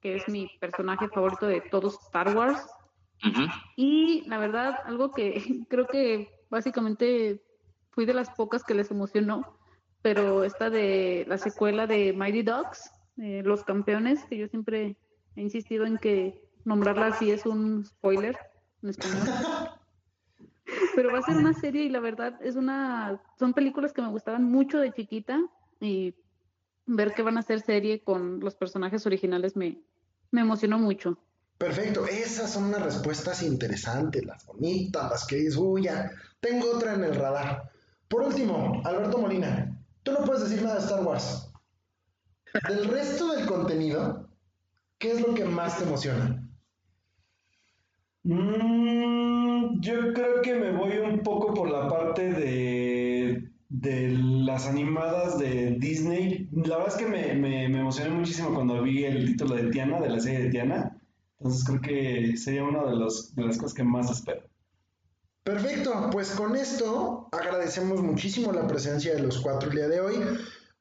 que 0.00 0.16
es 0.16 0.28
mi 0.28 0.48
personaje 0.60 1.08
favorito 1.08 1.46
de 1.46 1.60
todos 1.70 1.98
Star 2.06 2.34
Wars. 2.34 2.66
Ujú. 3.22 3.42
Y 3.76 4.22
la 4.28 4.38
verdad, 4.38 4.78
algo 4.84 5.12
que 5.12 5.34
creo 5.68 5.86
que 5.86 6.30
básicamente 6.50 7.42
fui 7.90 8.06
de 8.06 8.14
las 8.14 8.30
pocas 8.30 8.64
que 8.64 8.74
les 8.74 8.90
emocionó, 8.90 9.58
pero 10.04 10.44
esta 10.44 10.68
de 10.68 11.24
la 11.28 11.38
secuela 11.38 11.86
de 11.86 12.12
Mighty 12.12 12.42
Ducks, 12.42 12.90
eh, 13.16 13.40
Los 13.42 13.64
Campeones, 13.64 14.22
que 14.26 14.36
yo 14.36 14.46
siempre 14.48 14.98
he 15.34 15.40
insistido 15.40 15.86
en 15.86 15.96
que 15.96 16.46
nombrarla 16.66 17.06
así 17.06 17.30
es 17.30 17.46
un 17.46 17.86
spoiler 17.86 18.36
en 18.82 18.90
español. 18.90 19.22
Pero 20.94 21.10
va 21.10 21.20
a 21.20 21.22
ser 21.22 21.38
una 21.38 21.54
serie 21.54 21.84
y 21.84 21.88
la 21.88 22.00
verdad 22.00 22.38
es 22.42 22.54
una, 22.54 23.18
son 23.38 23.54
películas 23.54 23.94
que 23.94 24.02
me 24.02 24.08
gustaban 24.08 24.44
mucho 24.44 24.78
de 24.78 24.92
chiquita 24.92 25.40
y 25.80 26.14
ver 26.84 27.14
que 27.14 27.22
van 27.22 27.38
a 27.38 27.40
hacer 27.40 27.62
serie 27.62 28.02
con 28.02 28.40
los 28.40 28.56
personajes 28.56 29.06
originales 29.06 29.56
me, 29.56 29.80
me 30.30 30.42
emocionó 30.42 30.78
mucho. 30.78 31.18
Perfecto, 31.56 32.04
esas 32.06 32.52
son 32.52 32.64
unas 32.64 32.82
respuestas 32.82 33.42
interesantes, 33.42 34.22
las 34.26 34.44
bonitas, 34.44 35.10
las 35.10 35.26
que 35.26 35.36
dices, 35.36 35.56
uy, 35.56 35.84
ya, 35.84 36.10
tengo 36.40 36.72
otra 36.72 36.92
en 36.92 37.04
el 37.04 37.14
radar. 37.14 37.70
Por 38.06 38.20
último, 38.20 38.82
Alberto 38.84 39.18
Molina, 39.18 39.73
tú 40.04 40.12
no 40.12 40.24
puedes 40.24 40.48
decir 40.48 40.62
nada 40.62 40.76
de 40.76 40.84
Star 40.84 41.02
Wars. 41.04 41.50
Del 42.68 42.88
resto 42.88 43.34
del 43.34 43.46
contenido, 43.46 44.28
¿qué 44.98 45.10
es 45.10 45.20
lo 45.20 45.34
que 45.34 45.44
más 45.44 45.78
te 45.78 45.84
emociona? 45.84 46.48
Mm, 48.22 49.80
yo 49.80 50.12
creo 50.12 50.40
que 50.42 50.54
me 50.54 50.70
voy 50.70 50.98
un 50.98 51.20
poco 51.20 51.52
por 51.52 51.68
la 51.68 51.88
parte 51.88 52.32
de, 52.32 53.50
las 54.46 54.68
animadas 54.68 55.38
de 55.38 55.72
Disney. 55.80 56.48
La 56.52 56.76
verdad 56.76 56.94
es 56.94 57.04
que 57.04 57.06
me 57.06 57.64
emocioné 57.64 58.10
muchísimo 58.10 58.54
cuando 58.54 58.82
vi 58.82 59.04
el 59.04 59.26
título 59.26 59.56
de 59.56 59.70
Tiana, 59.70 60.00
de 60.00 60.10
la 60.10 60.20
serie 60.20 60.44
de 60.44 60.50
Tiana. 60.50 60.96
Entonces 61.38 61.64
creo 61.64 61.80
que 61.80 62.36
sería 62.36 62.64
una 62.64 62.84
de, 62.84 62.96
los, 62.96 63.34
de 63.34 63.44
las 63.44 63.58
cosas 63.58 63.74
que 63.74 63.84
más 63.84 64.10
espero. 64.10 64.48
Perfecto, 65.44 66.08
pues 66.10 66.30
con 66.30 66.56
esto 66.56 67.28
agradecemos 67.30 68.00
muchísimo 68.00 68.50
la 68.50 68.66
presencia 68.66 69.14
de 69.14 69.22
los 69.22 69.40
cuatro 69.40 69.68
el 69.68 69.76
día 69.76 69.88
de 69.88 70.00
hoy. 70.00 70.14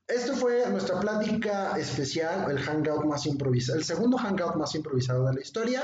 Esto 0.07 0.38
fue 0.38 0.66
nuestra 0.70 1.01
plática 1.01 1.78
especial, 1.78 2.49
el 2.49 2.59
hangout 2.59 3.03
más 3.03 3.26
improvisado, 3.26 3.78
el 3.78 3.84
segundo 3.84 4.18
hangout 4.18 4.55
más 4.55 4.74
improvisado 4.74 5.26
de 5.26 5.34
la 5.34 5.41
historia, 5.41 5.84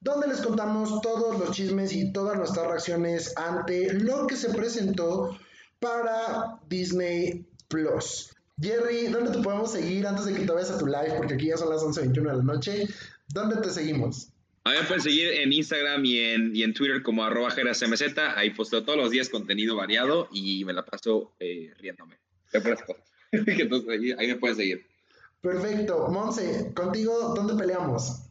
donde 0.00 0.28
les 0.28 0.40
contamos 0.40 1.00
todos 1.00 1.36
los 1.36 1.50
chismes 1.50 1.92
y 1.94 2.12
todas 2.12 2.36
nuestras 2.36 2.68
reacciones 2.68 3.36
ante 3.36 3.92
lo 3.92 4.28
que 4.28 4.36
se 4.36 4.50
presentó 4.50 5.36
para 5.80 6.60
Disney 6.68 7.44
Plus. 7.66 8.30
Jerry, 8.60 9.08
¿dónde 9.08 9.32
te 9.32 9.42
podemos 9.42 9.72
seguir 9.72 10.06
antes 10.06 10.26
de 10.26 10.34
que 10.34 10.46
te 10.46 10.52
vayas 10.52 10.70
a 10.70 10.78
tu 10.78 10.86
live? 10.86 11.14
Porque 11.16 11.34
aquí 11.34 11.48
ya 11.48 11.56
son 11.56 11.70
las 11.70 11.82
11.21 11.82 12.12
de 12.14 12.36
la 12.36 12.42
noche. 12.44 12.86
¿Dónde 13.34 13.56
te 13.56 13.70
seguimos? 13.70 14.31
A 14.64 14.70
mí 14.70 14.76
me 14.80 14.84
pueden 14.84 15.02
seguir 15.02 15.28
en 15.32 15.52
Instagram 15.52 16.04
y 16.04 16.18
en, 16.18 16.54
y 16.54 16.62
en 16.62 16.72
Twitter 16.72 17.02
como 17.02 17.24
arroba 17.24 17.50
jerasmz. 17.50 18.02
Ahí 18.36 18.50
posteo 18.50 18.84
todos 18.84 18.98
los 18.98 19.10
días 19.10 19.28
contenido 19.28 19.76
variado 19.76 20.28
y 20.32 20.64
me 20.64 20.72
la 20.72 20.84
paso 20.84 21.34
eh, 21.40 21.72
riéndome 21.78 22.18
de 22.52 22.62
cosas. 22.62 22.84
Entonces 23.32 23.88
ahí, 23.88 24.12
ahí 24.12 24.28
me 24.28 24.36
pueden 24.36 24.56
seguir. 24.56 24.86
Perfecto. 25.40 26.08
Monse, 26.08 26.72
contigo, 26.74 27.34
¿dónde 27.34 27.54
peleamos? 27.54 28.28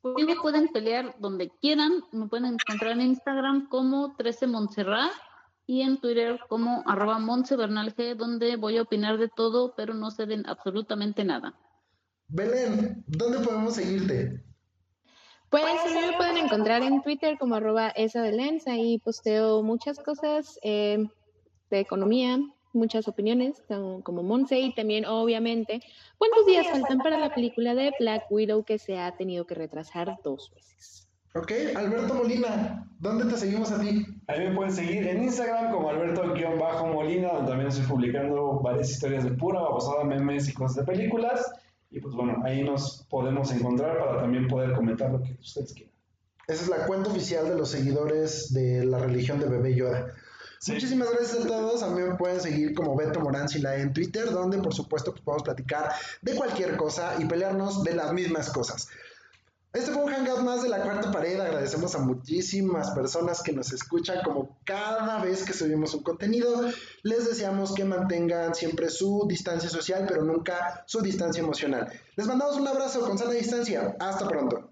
Conmigo 0.00 0.42
pueden 0.42 0.68
pelear 0.68 1.16
donde 1.18 1.50
quieran, 1.60 2.04
me 2.12 2.28
pueden 2.28 2.54
encontrar 2.54 2.92
en 2.92 3.00
Instagram 3.00 3.68
como 3.68 4.14
13 4.16 4.46
Montserrat 4.46 5.10
y 5.66 5.80
en 5.80 5.98
Twitter 5.98 6.38
como 6.48 6.84
arroba 6.86 7.18
Montse 7.18 7.56
Bernal 7.56 7.94
G, 7.94 8.14
donde 8.14 8.56
voy 8.56 8.76
a 8.76 8.82
opinar 8.82 9.18
de 9.18 9.28
todo, 9.28 9.74
pero 9.74 9.94
no 9.94 10.10
ceden 10.10 10.44
absolutamente 10.46 11.24
nada. 11.24 11.54
Belén, 12.28 13.02
¿dónde 13.06 13.38
podemos 13.38 13.74
seguirte? 13.74 14.44
Pues 15.54 15.86
a 15.86 15.88
mí 15.88 16.00
me 16.04 16.16
pueden 16.16 16.36
encontrar 16.36 16.82
en 16.82 17.00
Twitter 17.00 17.38
como 17.38 17.54
arroba 17.54 17.90
esa 17.90 18.22
de 18.22 18.32
Lens, 18.32 18.66
ahí 18.66 18.98
posteo 18.98 19.62
muchas 19.62 20.00
cosas 20.00 20.58
eh, 20.64 21.06
de 21.70 21.78
economía, 21.78 22.40
muchas 22.72 23.06
opiniones, 23.06 23.62
como, 23.68 24.02
como 24.02 24.24
Monse, 24.24 24.58
y 24.58 24.74
también 24.74 25.06
obviamente 25.06 25.80
cuántos 26.18 26.44
días 26.46 26.66
faltan 26.66 26.98
para 26.98 27.20
la 27.20 27.32
película 27.32 27.76
de 27.76 27.92
Black 28.00 28.24
Widow 28.30 28.64
que 28.64 28.78
se 28.78 28.98
ha 28.98 29.16
tenido 29.16 29.46
que 29.46 29.54
retrasar 29.54 30.18
dos 30.24 30.50
veces. 30.52 31.06
Ok, 31.36 31.52
Alberto 31.76 32.14
Molina, 32.14 32.88
¿dónde 32.98 33.26
te 33.26 33.36
seguimos 33.36 33.70
a 33.70 33.80
ti? 33.80 34.04
A 34.26 34.36
mí 34.36 34.48
me 34.48 34.56
pueden 34.56 34.72
seguir 34.72 35.06
en 35.06 35.22
Instagram 35.22 35.70
como 35.70 35.88
Alberto-Molina, 35.88 37.28
donde 37.28 37.48
también 37.48 37.68
estoy 37.68 37.86
publicando 37.86 38.58
varias 38.58 38.90
historias 38.90 39.22
de 39.22 39.30
pura 39.30 39.60
babosada, 39.60 40.02
memes 40.02 40.48
y 40.48 40.52
cosas 40.52 40.84
de 40.84 40.92
películas. 40.92 41.48
Y 41.94 42.00
pues 42.00 42.12
bueno, 42.16 42.42
ahí 42.44 42.64
nos 42.64 43.06
podemos 43.08 43.52
encontrar 43.52 43.96
para 44.00 44.20
también 44.20 44.48
poder 44.48 44.72
comentar 44.72 45.12
lo 45.12 45.22
que 45.22 45.36
ustedes 45.40 45.72
quieran. 45.72 45.94
Esa 46.48 46.64
es 46.64 46.68
la 46.68 46.86
cuenta 46.86 47.08
oficial 47.08 47.48
de 47.48 47.54
los 47.54 47.70
seguidores 47.70 48.52
de 48.52 48.84
la 48.84 48.98
religión 48.98 49.38
de 49.38 49.46
Bebé 49.46 49.76
Yoda. 49.76 50.12
Sí. 50.58 50.72
Muchísimas 50.72 51.08
gracias 51.12 51.44
a 51.44 51.46
todos. 51.46 51.84
A 51.84 51.90
mí 51.90 52.02
me 52.02 52.16
pueden 52.16 52.40
seguir 52.40 52.74
como 52.74 52.96
Beto 52.96 53.20
Morancila 53.20 53.76
en 53.76 53.92
Twitter, 53.92 54.28
donde 54.32 54.58
por 54.58 54.74
supuesto 54.74 55.12
pues, 55.12 55.22
podemos 55.22 55.44
platicar 55.44 55.92
de 56.20 56.34
cualquier 56.34 56.76
cosa 56.76 57.14
y 57.20 57.26
pelearnos 57.26 57.84
de 57.84 57.94
las 57.94 58.12
mismas 58.12 58.50
cosas. 58.50 58.88
Este 59.74 59.90
fue 59.90 60.04
un 60.04 60.12
hangout 60.12 60.38
más 60.42 60.62
de 60.62 60.68
la 60.68 60.82
cuarta 60.82 61.10
pared. 61.10 61.40
Agradecemos 61.40 61.96
a 61.96 61.98
muchísimas 61.98 62.92
personas 62.92 63.42
que 63.42 63.52
nos 63.52 63.72
escuchan 63.72 64.22
como 64.22 64.56
cada 64.64 65.20
vez 65.20 65.44
que 65.44 65.52
subimos 65.52 65.92
un 65.94 66.04
contenido. 66.04 66.70
Les 67.02 67.28
deseamos 67.28 67.74
que 67.74 67.84
mantengan 67.84 68.54
siempre 68.54 68.88
su 68.88 69.26
distancia 69.28 69.68
social, 69.68 70.04
pero 70.06 70.22
nunca 70.22 70.84
su 70.86 71.00
distancia 71.00 71.42
emocional. 71.42 71.90
Les 72.14 72.24
mandamos 72.24 72.56
un 72.56 72.68
abrazo 72.68 73.00
con 73.00 73.18
sana 73.18 73.32
distancia. 73.32 73.96
Hasta 73.98 74.28
pronto. 74.28 74.70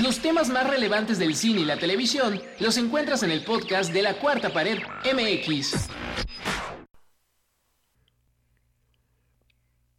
Los 0.00 0.20
temas 0.20 0.50
más 0.50 0.70
relevantes 0.70 1.18
del 1.18 1.34
cine 1.34 1.62
y 1.62 1.64
la 1.64 1.76
televisión 1.76 2.40
los 2.60 2.76
encuentras 2.76 3.24
en 3.24 3.32
el 3.32 3.44
podcast 3.44 3.92
de 3.92 4.02
la 4.02 4.20
cuarta 4.20 4.52
pared 4.52 4.78
MX. 5.02 5.88